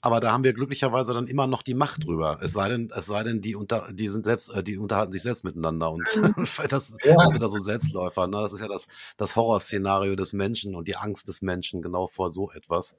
Aber 0.01 0.21
da 0.21 0.33
haben 0.33 0.45
wir 0.45 0.53
glücklicherweise 0.53 1.13
dann 1.13 1.27
immer 1.27 1.47
noch 1.47 1.63
die 1.63 1.75
Macht 1.75 2.05
drüber. 2.05 2.39
Es 2.43 2.53
sei 2.53 2.69
denn, 2.69 2.91
es 2.95 3.07
sei 3.07 3.23
denn, 3.25 3.41
die 3.41 3.57
unter, 3.57 3.89
die 3.93 4.09
sind 4.09 4.25
selbst, 4.25 4.51
äh, 4.55 4.63
die 4.63 4.79
unterhalten 4.79 5.13
sich 5.13 5.23
selbst 5.23 5.45
miteinander 5.45 5.91
und 5.91 6.05
mhm. 6.17 6.35
das, 6.69 6.97
ja. 7.05 7.15
das 7.17 7.33
wird 7.33 7.43
da 7.43 7.49
so 7.49 7.59
Selbstläufer. 7.59 8.27
Ne? 8.27 8.39
Das 8.41 8.53
ist 8.53 8.61
ja 8.61 8.69
das, 8.69 8.89
das 9.17 9.37
Horrorszenario 9.37 10.15
des 10.15 10.33
Menschen 10.33 10.75
und 10.75 10.89
die 10.89 10.97
Angst 10.97 11.29
des 11.29 11.43
Menschen 11.43 11.83
genau 11.83 12.07
vor 12.07 12.33
so 12.33 12.51
etwas. 12.53 12.97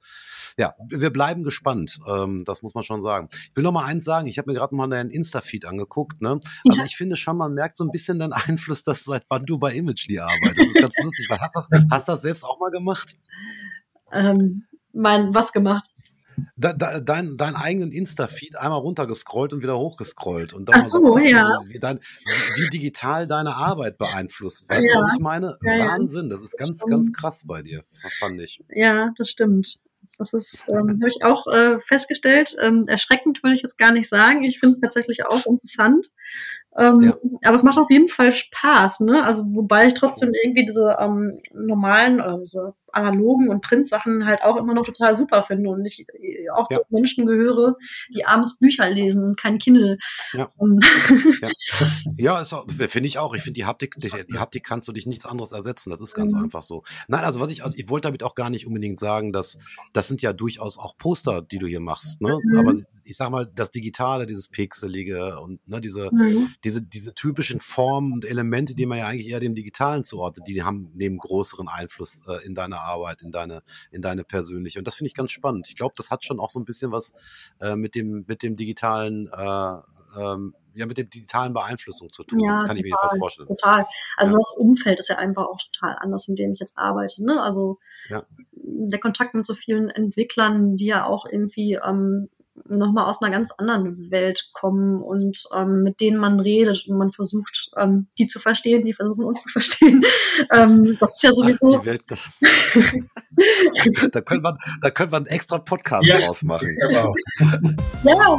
Ja, 0.58 0.74
wir 0.88 1.10
bleiben 1.10 1.42
gespannt. 1.42 1.98
Ähm, 2.06 2.44
das 2.44 2.62
muss 2.62 2.74
man 2.74 2.84
schon 2.84 3.02
sagen. 3.02 3.28
Ich 3.32 3.56
will 3.56 3.64
noch 3.64 3.72
mal 3.72 3.84
eins 3.84 4.04
sagen. 4.04 4.26
Ich 4.26 4.38
habe 4.38 4.50
mir 4.50 4.58
gerade 4.58 4.74
mal 4.74 4.88
deinen 4.88 5.10
Insta-Feed 5.10 5.64
angeguckt. 5.64 6.20
Ne? 6.20 6.40
Also 6.68 6.78
ja. 6.78 6.84
ich 6.84 6.96
finde 6.96 7.16
schon, 7.16 7.36
man 7.36 7.54
merkt 7.54 7.76
so 7.76 7.84
ein 7.84 7.90
bisschen 7.90 8.18
den 8.18 8.32
Einfluss, 8.32 8.82
dass 8.82 9.04
seit 9.04 9.24
wann 9.28 9.46
du 9.46 9.58
bei 9.58 9.72
Imagely 9.72 10.18
arbeitest. 10.18 10.58
Das 10.58 10.66
ist 10.66 10.80
ganz 10.80 10.96
lustig. 11.02 11.28
Hast 11.30 11.56
das, 11.56 11.68
hast 11.90 11.99
das 12.04 12.22
selbst 12.22 12.44
auch 12.44 12.58
mal 12.58 12.70
gemacht? 12.70 13.16
Ähm, 14.12 14.64
mein, 14.92 15.34
was 15.34 15.52
gemacht? 15.52 15.90
da, 16.56 16.72
da, 16.72 17.00
dein, 17.00 17.36
deinen 17.36 17.56
eigenen 17.56 17.92
Insta-Feed 17.92 18.56
einmal 18.56 18.80
runtergescrollt 18.80 19.52
und 19.52 19.62
wieder 19.62 19.78
hochgescrollt 19.78 20.52
und 20.52 20.68
dann 20.68 20.80
Ach 20.80 20.84
so, 20.84 21.18
ja. 21.18 21.58
wie, 21.66 21.78
dein, 21.78 22.00
wie, 22.56 22.68
digital 22.68 23.26
deine 23.26 23.56
Arbeit 23.56 23.98
beeinflusst. 23.98 24.68
Weißt 24.68 24.86
ja. 24.86 24.94
du, 24.94 25.00
was 25.00 25.14
ich 25.14 25.20
meine? 25.20 25.58
Ja, 25.62 25.78
Wahnsinn, 25.88 26.28
das 26.28 26.42
ist 26.42 26.56
ganz, 26.56 26.84
ganz 26.84 27.12
krass 27.12 27.44
bei 27.46 27.62
dir, 27.62 27.82
fand 28.18 28.40
ich. 28.40 28.62
Ja, 28.68 29.10
das 29.16 29.30
stimmt. 29.30 29.78
Das 30.18 30.34
ist, 30.34 30.64
ähm, 30.68 31.00
habe 31.00 31.08
ich 31.08 31.24
auch 31.24 31.46
äh, 31.46 31.78
festgestellt. 31.86 32.54
Ähm, 32.60 32.84
erschreckend 32.86 33.42
würde 33.42 33.54
ich 33.54 33.62
jetzt 33.62 33.78
gar 33.78 33.90
nicht 33.90 34.08
sagen. 34.08 34.44
Ich 34.44 34.60
finde 34.60 34.74
es 34.74 34.80
tatsächlich 34.80 35.24
auch 35.24 35.46
interessant. 35.46 36.10
Ähm, 36.78 37.00
ja. 37.00 37.16
Aber 37.44 37.54
es 37.54 37.62
macht 37.62 37.78
auf 37.78 37.90
jeden 37.90 38.08
Fall 38.08 38.32
Spaß, 38.32 39.00
ne? 39.00 39.24
Also 39.24 39.44
wobei 39.48 39.86
ich 39.86 39.94
trotzdem 39.94 40.32
irgendwie 40.44 40.64
diese 40.64 40.96
ähm, 41.00 41.40
normalen, 41.52 42.20
also 42.20 42.74
analogen 42.92 43.48
und 43.48 43.62
Printsachen 43.62 44.26
halt 44.26 44.42
auch 44.42 44.56
immer 44.56 44.74
noch 44.74 44.84
total 44.84 45.14
super 45.16 45.42
finde 45.42 45.70
und 45.70 45.84
ich 45.84 46.06
äh, 46.20 46.48
auch 46.50 46.66
ja. 46.70 46.78
zu 46.78 46.84
Menschen 46.90 47.26
gehöre, 47.26 47.76
die 48.14 48.24
abends 48.24 48.58
Bücher 48.58 48.88
lesen 48.88 49.24
und 49.24 49.38
kein 49.38 49.58
Kindle. 49.58 49.98
Ja, 50.32 50.48
ja. 52.16 52.42
ja 52.42 52.60
finde 52.66 53.06
ich 53.06 53.18
auch. 53.18 53.34
Ich 53.34 53.42
finde 53.42 53.54
die 53.54 53.64
Haptik, 53.64 53.94
die, 53.98 54.10
die, 54.10 54.38
Haptik 54.38 54.64
kannst 54.64 54.88
du 54.88 54.92
dich 54.92 55.06
nichts 55.06 55.26
anderes 55.26 55.52
ersetzen. 55.52 55.90
Das 55.90 56.00
ist 56.00 56.14
ganz 56.14 56.34
mhm. 56.34 56.44
einfach 56.44 56.62
so. 56.62 56.82
Nein, 57.08 57.24
also 57.24 57.40
was 57.40 57.50
ich, 57.50 57.64
also 57.64 57.76
ich 57.76 57.88
wollte 57.88 58.08
damit 58.08 58.22
auch 58.22 58.34
gar 58.34 58.50
nicht 58.50 58.66
unbedingt 58.66 59.00
sagen, 59.00 59.32
dass 59.32 59.58
das 59.92 60.08
sind 60.08 60.22
ja 60.22 60.32
durchaus 60.32 60.78
auch 60.78 60.96
Poster, 60.96 61.42
die 61.42 61.58
du 61.58 61.66
hier 61.66 61.80
machst. 61.80 62.20
Ne? 62.20 62.38
Mhm. 62.42 62.58
Aber 62.58 62.74
ich 63.04 63.16
sag 63.16 63.30
mal, 63.30 63.50
das 63.54 63.70
Digitale, 63.70 64.26
dieses 64.26 64.48
Pixelige 64.48 65.40
und 65.40 65.66
ne, 65.68 65.80
diese, 65.80 66.10
mhm. 66.12 66.52
Diese, 66.64 66.82
diese 66.82 67.14
typischen 67.14 67.60
Formen 67.60 68.12
und 68.12 68.24
Elemente, 68.24 68.74
die 68.74 68.86
man 68.86 68.98
ja 68.98 69.06
eigentlich 69.06 69.28
eher 69.28 69.40
dem 69.40 69.54
Digitalen 69.54 70.04
zuordnet, 70.04 70.46
die 70.46 70.62
haben 70.62 70.90
neben 70.94 71.18
größeren 71.18 71.68
Einfluss 71.68 72.20
äh, 72.26 72.44
in 72.44 72.54
deiner 72.54 72.80
Arbeit, 72.80 73.22
in 73.22 73.30
deine, 73.30 73.62
in 73.90 74.02
deine 74.02 74.24
persönliche. 74.24 74.78
Und 74.78 74.86
das 74.86 74.96
finde 74.96 75.08
ich 75.08 75.14
ganz 75.14 75.32
spannend. 75.32 75.68
Ich 75.68 75.76
glaube, 75.76 75.94
das 75.96 76.10
hat 76.10 76.24
schon 76.24 76.38
auch 76.38 76.50
so 76.50 76.60
ein 76.60 76.64
bisschen 76.64 76.92
was 76.92 77.12
äh, 77.60 77.76
mit 77.76 77.94
dem, 77.94 78.24
mit 78.26 78.42
dem 78.42 78.56
digitalen, 78.56 79.28
äh, 79.32 79.72
ähm, 80.18 80.54
ja, 80.74 80.86
mit 80.86 80.98
dem 80.98 81.10
digitalen 81.10 81.52
Beeinflussung 81.52 82.10
zu 82.10 82.24
tun. 82.24 82.40
Ja, 82.40 82.58
kann 82.58 82.60
total, 82.60 82.76
ich 82.76 82.82
mir 82.82 82.88
jedenfalls 82.88 83.18
vorstellen. 83.18 83.48
Total. 83.48 83.86
Also 84.16 84.32
ja. 84.32 84.38
das 84.38 84.56
Umfeld 84.56 84.98
ist 84.98 85.08
ja 85.08 85.16
einfach 85.16 85.46
auch 85.46 85.58
total 85.72 85.96
anders, 85.98 86.28
in 86.28 86.34
dem 86.36 86.52
ich 86.52 86.60
jetzt 86.60 86.76
arbeite. 86.76 87.24
Ne? 87.24 87.42
Also 87.42 87.78
ja. 88.08 88.22
der 88.52 89.00
Kontakt 89.00 89.34
mit 89.34 89.46
so 89.46 89.54
vielen 89.54 89.88
Entwicklern, 89.88 90.76
die 90.76 90.86
ja 90.86 91.06
auch 91.06 91.26
irgendwie 91.26 91.78
ähm, 91.82 92.28
nochmal 92.66 93.08
aus 93.08 93.22
einer 93.22 93.30
ganz 93.30 93.52
anderen 93.52 94.10
Welt 94.10 94.50
kommen 94.52 95.02
und 95.02 95.44
ähm, 95.54 95.82
mit 95.82 96.00
denen 96.00 96.18
man 96.18 96.40
redet 96.40 96.86
und 96.88 96.98
man 96.98 97.12
versucht, 97.12 97.70
ähm, 97.76 98.08
die 98.18 98.26
zu 98.26 98.40
verstehen, 98.40 98.84
die 98.84 98.92
versuchen 98.92 99.24
uns 99.24 99.42
zu 99.42 99.48
verstehen. 99.48 100.02
ähm, 100.52 100.96
das 101.00 101.16
ist 101.16 101.22
ja 101.22 101.32
sowieso. 101.32 101.78
Ach, 101.78 101.84
Welt, 101.84 102.02
das 102.08 102.30
da, 104.12 104.20
könnte 104.20 104.42
man, 104.42 104.58
da 104.80 104.90
könnte 104.90 105.12
man 105.12 105.26
einen 105.26 105.34
extra 105.34 105.58
Podcast 105.58 106.06
yes. 106.06 106.24
draus 106.24 106.42
machen. 106.42 106.76
Genau. 106.80 107.14
ja. 108.04 108.38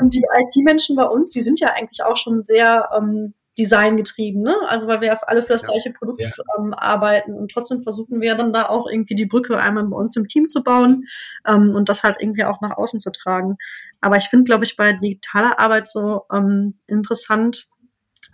Und 0.00 0.12
die 0.12 0.22
IT-Menschen 0.22 0.96
bei 0.96 1.04
uns, 1.04 1.30
die 1.30 1.40
sind 1.40 1.60
ja 1.60 1.68
eigentlich 1.68 2.02
auch 2.04 2.16
schon 2.16 2.40
sehr 2.40 2.88
ähm, 2.96 3.34
Design 3.58 3.96
getrieben, 3.96 4.42
ne? 4.42 4.54
Also 4.68 4.86
weil 4.86 5.00
wir 5.00 5.28
alle 5.28 5.42
für 5.42 5.52
das 5.52 5.62
ja. 5.62 5.68
gleiche 5.68 5.90
Produkt 5.90 6.20
ja. 6.20 6.30
ähm, 6.58 6.74
arbeiten 6.74 7.32
und 7.34 7.50
trotzdem 7.50 7.82
versuchen 7.82 8.20
wir 8.20 8.34
dann 8.34 8.52
da 8.52 8.68
auch 8.68 8.86
irgendwie 8.90 9.14
die 9.14 9.26
Brücke 9.26 9.58
einmal 9.58 9.84
bei 9.84 9.96
uns 9.96 10.16
im 10.16 10.28
Team 10.28 10.48
zu 10.48 10.62
bauen 10.62 11.04
ähm, 11.46 11.72
und 11.74 11.88
das 11.88 12.02
halt 12.02 12.16
irgendwie 12.20 12.44
auch 12.44 12.60
nach 12.60 12.76
außen 12.76 13.00
zu 13.00 13.10
tragen. 13.10 13.56
Aber 14.00 14.16
ich 14.16 14.28
finde, 14.28 14.44
glaube 14.44 14.64
ich, 14.64 14.76
bei 14.76 14.92
digitaler 14.92 15.58
Arbeit 15.58 15.88
so 15.88 16.22
ähm, 16.32 16.78
interessant, 16.86 17.68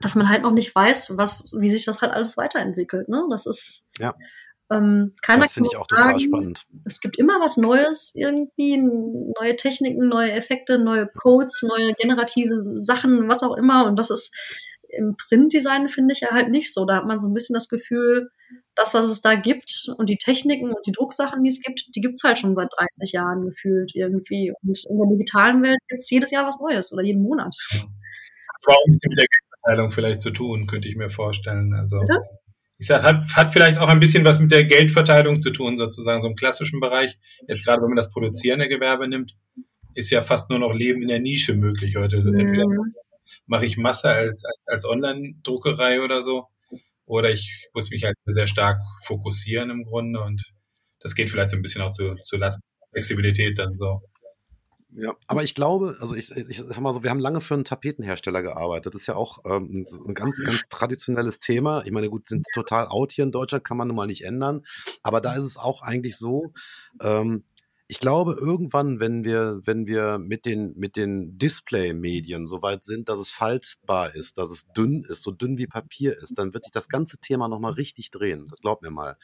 dass 0.01 0.17
man 0.17 0.29
halt 0.29 0.43
noch 0.43 0.53
nicht 0.53 0.75
weiß, 0.75 1.17
was, 1.17 1.51
wie 1.57 1.71
sich 1.71 1.85
das 1.85 2.01
halt 2.01 2.13
alles 2.13 2.37
weiterentwickelt. 2.37 3.09
Ne? 3.09 3.25
Das 3.31 3.47
ist 3.47 3.85
ja. 3.99 4.15
Ähm, 4.71 5.15
das 5.27 5.53
finde 5.53 5.69
ich 5.71 5.77
auch 5.77 5.87
total 5.87 6.19
spannend. 6.19 6.65
Es 6.87 7.01
gibt 7.01 7.19
immer 7.19 7.41
was 7.41 7.57
Neues 7.57 8.13
irgendwie, 8.15 8.79
neue 8.79 9.57
Techniken, 9.57 10.09
neue 10.09 10.33
Effekte, 10.33 10.79
neue 10.79 11.07
Codes, 11.07 11.63
neue 11.63 11.93
generative 11.95 12.81
Sachen, 12.81 13.29
was 13.29 13.43
auch 13.43 13.57
immer. 13.57 13.85
Und 13.87 13.99
das 13.99 14.11
ist 14.11 14.33
im 14.93 15.17
Printdesign 15.17 15.89
finde 15.89 16.13
ich 16.13 16.21
ja 16.21 16.31
halt 16.31 16.51
nicht 16.51 16.73
so. 16.73 16.85
Da 16.85 16.97
hat 16.97 17.07
man 17.07 17.19
so 17.19 17.27
ein 17.27 17.35
bisschen 17.35 17.55
das 17.55 17.69
Gefühl, 17.69 18.31
das, 18.75 18.95
was 18.95 19.07
es 19.07 19.21
da 19.21 19.35
gibt 19.35 19.89
und 19.97 20.09
die 20.09 20.17
Techniken 20.17 20.73
und 20.73 20.87
die 20.87 20.93
Drucksachen, 20.93 21.43
die 21.43 21.49
es 21.49 21.61
gibt, 21.61 21.95
die 21.95 22.01
gibt 22.01 22.15
es 22.15 22.23
halt 22.23 22.39
schon 22.39 22.55
seit 22.55 22.69
30 22.77 23.13
Jahren 23.13 23.47
gefühlt 23.47 23.93
irgendwie. 23.95 24.53
Und 24.63 24.85
in 24.89 24.99
der 24.99 25.09
digitalen 25.09 25.63
Welt 25.63 25.79
gibt 25.89 26.03
es 26.03 26.11
jedes 26.11 26.31
Jahr 26.31 26.47
was 26.47 26.61
Neues 26.61 26.93
oder 26.93 27.03
jeden 27.03 27.23
Monat. 27.23 27.55
Aber 28.65 28.77
auch 28.77 28.85
ein 28.87 28.93
bisschen 28.93 29.11
mit 29.11 29.19
der 29.19 29.27
Geldverteilung 29.27 29.93
vielleicht 29.93 30.21
zu 30.21 30.31
tun, 30.31 30.67
könnte 30.67 30.89
ich 30.89 30.97
mir 30.97 31.11
vorstellen. 31.11 31.75
Also 31.75 31.99
Bitte? 32.01 32.19
ich 32.79 32.87
sag, 32.87 33.03
hat, 33.03 33.25
hat 33.35 33.53
vielleicht 33.53 33.79
auch 33.79 33.89
ein 33.89 34.01
bisschen 34.01 34.25
was 34.25 34.39
mit 34.39 34.51
der 34.51 34.65
Geldverteilung 34.65 35.41
zu 35.41 35.51
tun, 35.51 35.77
sozusagen, 35.77 36.21
so 36.21 36.29
im 36.29 36.37
klassischen 36.37 36.81
Bereich. 36.81 37.19
Jetzt 37.47 37.65
gerade, 37.65 37.83
wenn 37.83 37.89
man 37.89 37.97
das 37.97 38.11
produzierende 38.11 38.69
Gewerbe 38.69 39.09
nimmt, 39.09 39.37
ist 39.95 40.11
ja 40.11 40.23
fast 40.23 40.51
nur 40.51 40.59
noch 40.59 40.75
Leben 40.75 41.03
in 41.03 41.09
der 41.09 41.21
Nische 41.21 41.55
möglich 41.55 41.97
heute. 41.97 42.23
Mhm. 42.23 42.39
Entweder 42.39 42.65
mache 43.47 43.67
ich 43.67 43.77
Masse 43.77 44.11
als, 44.11 44.45
als, 44.45 44.65
als 44.67 44.85
Online-Druckerei 44.85 46.03
oder 46.03 46.23
so. 46.23 46.47
Oder 47.05 47.31
ich 47.31 47.69
muss 47.75 47.91
mich 47.91 48.05
halt 48.05 48.17
sehr 48.27 48.47
stark 48.47 48.81
fokussieren 49.05 49.71
im 49.71 49.85
Grunde 49.85 50.21
und 50.21 50.43
das 51.01 51.15
geht 51.15 51.31
vielleicht 51.31 51.51
so 51.51 51.57
ein 51.57 51.63
bisschen 51.63 51.83
auch 51.83 51.91
zu, 51.91 52.15
zu 52.23 52.37
Lasten 52.37 52.63
Flexibilität 52.93 53.59
dann 53.59 53.75
so. 53.75 54.03
Ja, 54.95 55.15
aber 55.27 55.43
ich 55.43 55.55
glaube, 55.55 55.97
also 56.01 56.15
ich, 56.15 56.31
ich 56.31 56.59
sag 56.59 56.81
mal 56.81 56.93
so, 56.93 57.03
wir 57.03 57.09
haben 57.09 57.19
lange 57.19 57.41
für 57.41 57.55
einen 57.55 57.65
Tapetenhersteller 57.65 58.43
gearbeitet. 58.43 58.95
Das 58.95 59.03
ist 59.03 59.07
ja 59.07 59.15
auch 59.15 59.39
ähm, 59.47 59.87
ein 60.07 60.13
ganz, 60.13 60.43
ganz 60.45 60.69
traditionelles 60.69 61.39
Thema. 61.39 61.83
Ich 61.87 61.93
meine, 61.93 62.11
gut, 62.11 62.29
sind 62.29 62.47
total 62.53 62.89
out 62.89 63.13
hier 63.13 63.25
in 63.25 63.33
Deutschland, 63.33 63.65
kann 63.65 63.79
man 63.79 63.89
nun 63.89 63.97
mal 63.97 64.07
nicht 64.07 64.25
ändern. 64.25 64.63
Aber 65.03 65.23
da 65.23 65.35
ist 65.35 65.45
es 65.45 65.57
auch 65.57 65.81
eigentlich 65.81 66.19
so, 66.19 66.53
ähm, 67.01 67.45
ich 67.93 68.01
glaube, 68.01 68.39
irgendwann, 68.41 69.01
wenn 69.01 69.23
wir, 69.23 69.61
wenn 69.67 69.87
wir 69.87 70.17
mit 70.17 70.47
den, 70.47 70.73
mit 70.79 70.97
den 70.97 71.37
Display-Medien 71.37 72.47
so 72.47 72.63
weit 72.63 72.85
sind, 72.85 73.11
dass 73.11 73.19
es 73.19 73.29
faltbar 73.29 74.15
ist, 74.15 74.39
dass 74.39 74.51
es 74.51 74.67
dünn 74.75 75.05
ist, 75.07 75.23
so 75.23 75.31
dünn 75.31 75.59
wie 75.59 75.67
Papier 75.67 76.19
ist, 76.19 76.39
dann 76.39 76.55
wird 76.55 76.65
sich 76.65 76.73
das 76.73 76.89
ganze 76.89 77.19
Thema 77.19 77.49
nochmal 77.49 77.73
richtig 77.73 78.11
drehen. 78.11 78.47
Das 78.49 78.61
glaub 78.61 78.81
mir 78.81 78.91
mal. 78.91 79.19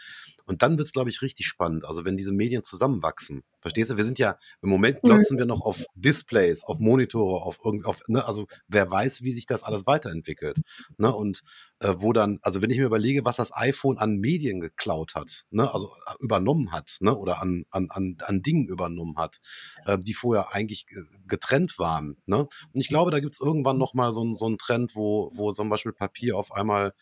Und 0.45 0.61
dann 0.61 0.77
wird 0.77 0.87
es, 0.87 0.93
glaube 0.93 1.09
ich, 1.09 1.23
richtig 1.23 1.47
spannend. 1.47 1.87
Also 1.87 2.05
wenn 2.05 2.19
diese 2.19 2.33
Medien 2.33 2.62
zusammenwachsen. 2.62 3.43
Verstehst 3.61 3.90
du? 3.90 3.96
Wir 3.96 4.04
sind 4.04 4.18
ja, 4.18 4.38
im 4.62 4.68
Moment 4.70 5.02
mhm. 5.02 5.09
glotzen 5.09 5.38
wir 5.38 5.46
noch 5.46 5.61
auf 5.61 5.84
Displays, 5.94 6.64
auf 6.64 6.78
Monitore, 6.78 7.42
auf 7.42 7.59
irgendwie, 7.64 7.86
auf, 7.86 8.02
ne, 8.06 8.24
also 8.24 8.46
wer 8.68 8.90
weiß, 8.90 9.22
wie 9.22 9.32
sich 9.32 9.46
das 9.46 9.62
alles 9.62 9.86
weiterentwickelt. 9.86 10.61
Ne? 10.96 11.14
Und 11.14 11.42
äh, 11.80 11.94
wo 11.96 12.12
dann, 12.12 12.38
also 12.42 12.62
wenn 12.62 12.70
ich 12.70 12.78
mir 12.78 12.86
überlege, 12.86 13.24
was 13.24 13.36
das 13.36 13.54
iPhone 13.54 13.98
an 13.98 14.16
Medien 14.18 14.61
geklaut 14.61 15.14
hat, 15.14 15.44
ne, 15.50 15.72
also 15.72 15.88
äh, 16.06 16.14
übernommen 16.20 16.72
hat, 16.72 16.96
ne, 17.00 17.16
oder 17.16 17.40
an, 17.40 17.64
an, 17.70 17.88
an, 17.90 18.16
an 18.24 18.42
Dingen 18.42 18.68
übernommen 18.68 19.16
hat, 19.16 19.38
äh, 19.86 19.98
die 19.98 20.14
vorher 20.14 20.54
eigentlich 20.54 20.86
getrennt 21.26 21.78
waren. 21.78 22.16
Ne? 22.26 22.38
Und 22.38 22.80
ich 22.80 22.88
glaube, 22.88 23.11
da 23.11 23.20
gibt's 23.20 23.40
irgendwann 23.40 23.78
nochmal 23.78 24.12
so, 24.12 24.36
so 24.36 24.46
einen 24.46 24.59
Trend, 24.59 24.94
wo, 24.94 25.30
wo 25.34 25.52
zum 25.52 25.68
Beispiel 25.68 25.92
Papier 25.92 26.36
auf 26.36 26.52
einmal 26.52 26.94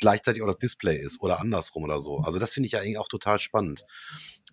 gleichzeitig 0.00 0.42
auch 0.42 0.46
das 0.46 0.58
Display 0.58 0.96
ist 0.98 1.22
oder 1.22 1.40
andersrum 1.40 1.84
oder 1.84 2.00
so. 2.00 2.18
Also 2.18 2.38
das 2.38 2.52
finde 2.52 2.66
ich 2.66 2.72
ja 2.72 2.80
eigentlich 2.80 2.98
auch 2.98 3.08
total 3.08 3.38
spannend, 3.38 3.84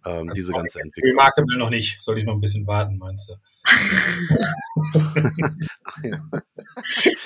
ähm, 0.05 0.31
diese 0.35 0.51
ganze 0.51 0.79
Entwicklung. 0.79 1.11
Remarkable 1.11 1.57
noch 1.57 1.69
nicht, 1.69 2.01
sollte 2.01 2.21
ich 2.21 2.27
noch 2.27 2.33
ein 2.33 2.41
bisschen 2.41 2.65
warten, 2.67 2.97
meinst 2.97 3.29
du? 3.29 3.35
Ach 5.83 6.03
ja. 6.03 6.21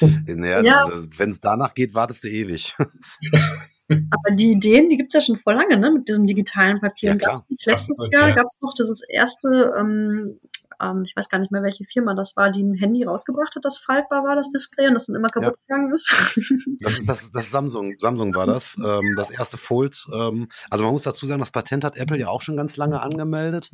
naja, 0.28 0.62
ja. 0.62 0.80
Also, 0.86 1.08
Wenn 1.18 1.32
es 1.32 1.40
danach 1.40 1.74
geht, 1.74 1.94
wartest 1.94 2.24
du 2.24 2.30
ewig. 2.30 2.76
Aber 3.90 4.36
die 4.36 4.52
Ideen, 4.52 4.90
die 4.90 4.98
gibt 4.98 5.14
es 5.14 5.14
ja 5.14 5.22
schon 5.22 5.40
vor 5.40 5.54
lange, 5.54 5.78
ne? 5.78 5.92
Mit 5.92 6.08
diesem 6.08 6.26
digitalen 6.26 6.80
Papier. 6.80 7.10
Ja, 7.10 7.16
gab's 7.16 7.44
nicht 7.50 7.66
letztes 7.66 7.98
Jahr 8.12 8.34
gab 8.34 8.46
es 8.46 8.62
noch 8.62 8.74
dieses 8.74 9.02
erste 9.08 9.74
ähm, 9.78 10.40
ähm, 10.82 11.04
ich 11.06 11.16
weiß 11.16 11.30
gar 11.30 11.40
nicht 11.40 11.52
mehr, 11.52 11.64
welche 11.64 11.86
Firma 11.86 12.14
das 12.14 12.36
war, 12.36 12.52
die 12.52 12.64
ein 12.64 12.76
Handy 12.76 13.04
rausgebracht 13.04 13.56
hat, 13.56 13.66
das 13.66 13.78
faltbar 13.78 14.24
war, 14.24 14.36
das 14.36 14.52
Display, 14.52 14.88
und 14.88 14.94
das 14.94 15.08
dann 15.08 15.16
immer 15.16 15.30
kaputt 15.30 15.56
ja. 15.68 15.76
gegangen 15.76 15.94
ist. 15.96 16.14
Das 16.80 16.94
ist 16.94 17.10
das, 17.10 17.32
das 17.32 17.52
Samsung. 17.52 17.96
Samsung 17.98 18.34
war 18.36 18.48
das. 18.48 18.78
Ähm, 18.84 19.16
das 19.16 19.30
erste 19.30 19.58
Fold. 19.58 20.08
Ähm, 20.14 20.48
also 20.70 20.84
man 20.84 20.94
muss 20.94 21.04
dazu 21.04 21.26
sagen, 21.26 21.40
das 21.40 21.52
Patent 21.52 21.84
hat 21.84 21.98
Apple 21.98 22.18
ja 22.18 22.28
auch 22.28 22.42
schon 22.42 22.58
ganz 22.58 22.78
lange 22.78 23.02
angemeldet. 23.02 23.72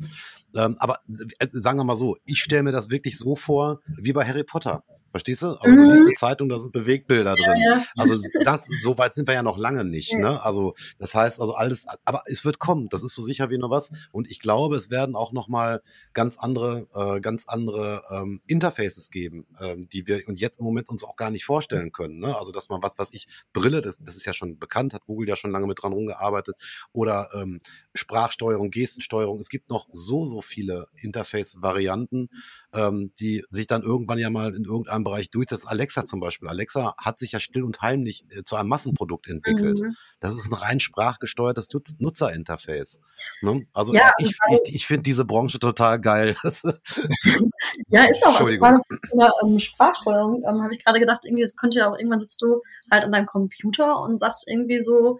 Ähm, 0.54 0.76
aber 0.78 0.98
äh, 1.38 1.46
sagen 1.52 1.78
wir 1.78 1.84
mal 1.84 1.96
so, 1.96 2.16
ich 2.24 2.40
stelle 2.40 2.62
mir 2.62 2.72
das 2.72 2.90
wirklich 2.90 3.18
so 3.18 3.36
vor, 3.36 3.80
wie 3.86 4.12
bei 4.12 4.24
Harry 4.24 4.44
Potter. 4.44 4.82
Verstehst 5.10 5.42
du? 5.42 5.48
Also 5.60 5.74
mhm. 5.74 5.82
du 5.82 5.90
liest 5.90 6.08
die 6.08 6.14
Zeitung, 6.14 6.48
da 6.48 6.58
sind 6.58 6.72
Bewegbilder 6.72 7.34
drin. 7.34 7.60
Ja, 7.60 7.76
ja. 7.78 7.84
Also 7.96 8.16
das, 8.44 8.66
so 8.82 8.96
weit 8.98 9.14
sind 9.14 9.26
wir 9.26 9.34
ja 9.34 9.42
noch 9.42 9.58
lange 9.58 9.84
nicht. 9.84 10.16
Ne? 10.16 10.42
Also 10.42 10.74
das 10.98 11.14
heißt, 11.14 11.40
also 11.40 11.54
alles, 11.54 11.86
aber 12.04 12.22
es 12.26 12.44
wird 12.44 12.58
kommen. 12.58 12.88
Das 12.88 13.02
ist 13.02 13.14
so 13.14 13.22
sicher 13.22 13.50
wie 13.50 13.58
nur 13.58 13.70
was. 13.70 13.92
Und 14.12 14.30
ich 14.30 14.40
glaube, 14.40 14.76
es 14.76 14.90
werden 14.90 15.16
auch 15.16 15.32
noch 15.32 15.48
mal 15.48 15.82
ganz 16.12 16.38
andere, 16.38 16.86
äh, 16.94 17.20
ganz 17.20 17.48
andere 17.48 18.02
ähm, 18.10 18.40
Interfaces 18.46 19.10
geben, 19.10 19.46
ähm, 19.60 19.88
die 19.88 20.06
wir 20.06 20.22
und 20.26 20.40
jetzt 20.40 20.60
im 20.60 20.64
Moment 20.64 20.88
uns 20.88 21.02
auch 21.02 21.16
gar 21.16 21.30
nicht 21.30 21.44
vorstellen 21.44 21.90
können. 21.90 22.20
Ne? 22.20 22.36
Also 22.36 22.52
dass 22.52 22.68
man 22.68 22.82
was, 22.82 22.98
was 22.98 23.12
ich 23.12 23.26
Brille, 23.52 23.80
das, 23.80 23.98
das 23.98 24.16
ist 24.16 24.26
ja 24.26 24.32
schon 24.32 24.58
bekannt, 24.58 24.94
hat 24.94 25.06
Google 25.06 25.28
ja 25.28 25.36
schon 25.36 25.50
lange 25.50 25.66
mit 25.66 25.82
dran 25.82 25.92
rumgearbeitet 25.92 26.56
oder 26.92 27.30
ähm, 27.34 27.60
Sprachsteuerung, 27.94 28.70
Gestensteuerung. 28.70 29.40
Es 29.40 29.48
gibt 29.48 29.70
noch 29.70 29.88
so 29.92 30.26
so 30.26 30.40
viele 30.40 30.86
Interface-Varianten 30.96 32.28
ähm, 32.72 33.12
die 33.18 33.44
sich 33.50 33.66
dann 33.66 33.82
irgendwann 33.82 34.18
ja 34.18 34.30
mal 34.30 34.54
in 34.54 34.64
irgendeinem 34.64 35.04
Bereich 35.04 35.30
durchsetzt. 35.30 35.66
Alexa 35.66 36.06
zum 36.06 36.20
Beispiel. 36.20 36.48
Alexa 36.48 36.94
hat 36.96 37.18
sich 37.18 37.32
ja 37.32 37.40
still 37.40 37.64
und 37.64 37.80
heimlich 37.82 38.24
äh, 38.30 38.42
zu 38.44 38.56
einem 38.56 38.68
Massenprodukt 38.68 39.28
entwickelt. 39.28 39.80
Mhm. 39.80 39.96
Das 40.20 40.34
ist 40.34 40.50
ein 40.50 40.54
rein 40.54 40.80
sprachgesteuertes 40.80 41.68
Nutzerinterface. 41.98 43.00
Ne? 43.42 43.66
Also 43.72 43.94
ja, 43.94 44.12
ich, 44.18 44.36
ich, 44.64 44.74
ich 44.74 44.86
finde 44.86 45.02
diese 45.02 45.24
Branche 45.24 45.58
total 45.58 46.00
geil. 46.00 46.36
ja, 47.88 48.04
ist 48.04 48.24
auch. 48.24 48.28
Entschuldigung. 48.30 48.68
Also 48.68 48.82
bei 49.14 49.28
ähm, 49.42 49.58
Sprachsteuerung 49.58 50.44
ähm, 50.46 50.62
habe 50.62 50.74
ich 50.74 50.84
gerade 50.84 51.00
gedacht, 51.00 51.24
irgendwie, 51.24 51.42
es 51.42 51.56
könnte 51.56 51.78
ja 51.78 51.90
auch 51.90 51.98
irgendwann 51.98 52.20
sitzt 52.20 52.40
du 52.42 52.60
halt 52.90 53.04
an 53.04 53.12
deinem 53.12 53.26
Computer 53.26 54.00
und 54.00 54.18
sagst 54.18 54.48
irgendwie 54.48 54.80
so, 54.80 55.18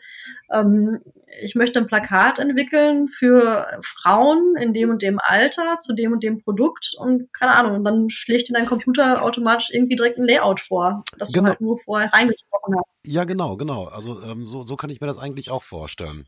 ähm, 0.52 1.00
ich 1.42 1.54
möchte 1.54 1.78
ein 1.78 1.86
Plakat 1.86 2.38
entwickeln 2.38 3.08
für 3.08 3.66
Frauen 3.82 4.56
in 4.56 4.72
dem 4.72 4.90
und 4.90 5.02
dem 5.02 5.18
Alter 5.22 5.78
zu 5.80 5.92
dem 5.92 6.12
und 6.12 6.22
dem 6.22 6.42
Produkt 6.42 6.94
und 6.98 7.32
keine 7.40 7.56
Ahnung, 7.56 7.76
und 7.76 7.84
dann 7.84 8.10
schlägt 8.10 8.50
dir 8.50 8.52
dein 8.52 8.66
Computer 8.66 9.22
automatisch 9.22 9.70
irgendwie 9.72 9.96
direkt 9.96 10.18
ein 10.18 10.26
Layout 10.26 10.60
vor, 10.60 11.02
das 11.16 11.32
genau. 11.32 11.44
du 11.44 11.48
halt 11.48 11.60
nur 11.62 11.78
vorher 11.78 12.12
reingesprochen 12.12 12.76
hast. 12.78 13.00
Ja, 13.06 13.24
genau, 13.24 13.56
genau. 13.56 13.86
Also 13.86 14.22
ähm, 14.22 14.44
so, 14.44 14.64
so 14.64 14.76
kann 14.76 14.90
ich 14.90 15.00
mir 15.00 15.06
das 15.06 15.16
eigentlich 15.16 15.50
auch 15.50 15.62
vorstellen. 15.62 16.26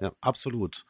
Ja, 0.00 0.10
absolut. 0.22 0.84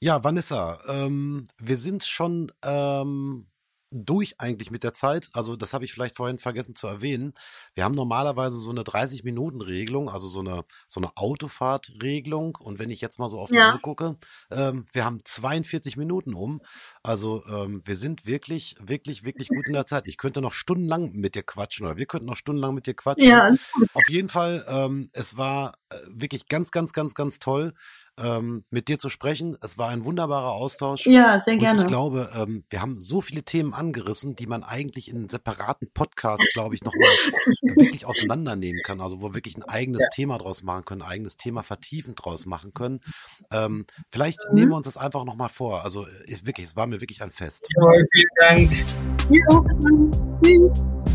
Ja, 0.00 0.24
Vanessa, 0.24 0.80
ähm, 0.88 1.46
wir 1.58 1.76
sind 1.76 2.04
schon 2.04 2.50
ähm, 2.64 3.46
durch 3.94 4.40
eigentlich 4.40 4.70
mit 4.70 4.82
der 4.82 4.92
Zeit. 4.92 5.30
Also 5.32 5.56
das 5.56 5.72
habe 5.72 5.84
ich 5.84 5.92
vielleicht 5.92 6.16
vorhin 6.16 6.38
vergessen 6.38 6.74
zu 6.74 6.86
erwähnen. 6.86 7.32
Wir 7.74 7.84
haben 7.84 7.94
normalerweise 7.94 8.58
so 8.58 8.70
eine 8.70 8.82
30-Minuten-Regelung, 8.82 10.10
also 10.10 10.26
so 10.28 10.40
eine, 10.40 10.64
so 10.88 11.00
eine 11.00 11.16
Autofahrtregelung. 11.16 12.56
Und 12.56 12.78
wenn 12.78 12.90
ich 12.90 13.00
jetzt 13.00 13.18
mal 13.18 13.28
so 13.28 13.38
auf 13.38 13.50
die 13.50 13.56
ja. 13.56 13.72
Uhr 13.72 13.80
gucke, 13.80 14.16
ähm, 14.50 14.86
wir 14.92 15.04
haben 15.04 15.20
42 15.24 15.96
Minuten 15.96 16.34
um. 16.34 16.60
Also 17.02 17.44
ähm, 17.46 17.82
wir 17.84 17.96
sind 17.96 18.26
wirklich, 18.26 18.76
wirklich, 18.80 19.24
wirklich 19.24 19.48
gut 19.48 19.68
in 19.68 19.74
der 19.74 19.86
Zeit. 19.86 20.08
Ich 20.08 20.18
könnte 20.18 20.40
noch 20.40 20.52
stundenlang 20.52 21.12
mit 21.12 21.34
dir 21.36 21.42
quatschen 21.44 21.86
oder 21.86 21.96
wir 21.96 22.06
könnten 22.06 22.26
noch 22.26 22.36
stundenlang 22.36 22.74
mit 22.74 22.86
dir 22.86 22.94
quatschen. 22.94 23.28
Ja. 23.28 23.48
Auf 23.94 24.08
jeden 24.08 24.28
Fall, 24.28 24.64
ähm, 24.68 25.10
es 25.12 25.36
war 25.36 25.74
äh, 25.90 25.96
wirklich 26.08 26.48
ganz, 26.48 26.72
ganz, 26.72 26.92
ganz, 26.92 27.14
ganz 27.14 27.38
toll 27.38 27.74
ähm, 28.18 28.64
mit 28.70 28.88
dir 28.88 28.98
zu 28.98 29.08
sprechen. 29.08 29.56
Es 29.60 29.78
war 29.78 29.88
ein 29.88 30.04
wunderbarer 30.04 30.52
Austausch. 30.52 31.06
Ja, 31.06 31.40
sehr 31.40 31.56
gerne. 31.56 31.80
Und 31.80 31.84
ich 31.84 31.88
glaube, 31.88 32.30
ähm, 32.36 32.64
wir 32.70 32.80
haben 32.80 33.00
so 33.00 33.20
viele 33.20 33.42
Themen 33.42 33.74
angerissen, 33.74 34.36
die 34.36 34.46
man 34.46 34.62
eigentlich 34.62 35.08
in 35.08 35.28
separaten 35.28 35.90
Podcasts, 35.92 36.52
glaube 36.52 36.74
ich, 36.74 36.82
nochmal 36.82 37.08
wirklich 37.76 38.06
auseinandernehmen 38.06 38.82
kann. 38.84 39.00
Also 39.00 39.20
wo 39.20 39.30
wir 39.30 39.34
wirklich 39.34 39.56
ein 39.56 39.64
eigenes 39.64 40.02
ja. 40.02 40.08
Thema 40.10 40.38
draus 40.38 40.62
machen 40.62 40.84
können, 40.84 41.02
ein 41.02 41.08
eigenes 41.08 41.36
Thema 41.36 41.62
vertiefend 41.62 42.24
draus 42.24 42.46
machen 42.46 42.72
können. 42.74 43.00
Ähm, 43.50 43.86
vielleicht 44.10 44.38
mhm. 44.50 44.54
nehmen 44.54 44.70
wir 44.70 44.76
uns 44.76 44.86
das 44.86 44.96
einfach 44.96 45.24
nochmal 45.24 45.48
vor. 45.48 45.84
Also 45.84 46.06
ich, 46.26 46.46
wirklich, 46.46 46.66
es 46.66 46.76
war 46.76 46.86
mir 46.86 47.00
wirklich 47.00 47.22
ein 47.22 47.30
Fest. 47.30 47.66
Ja, 47.76 47.92
vielen 48.12 48.28
Dank. 48.40 48.70
Ja. 49.30 49.64
Tschüss. 50.42 51.13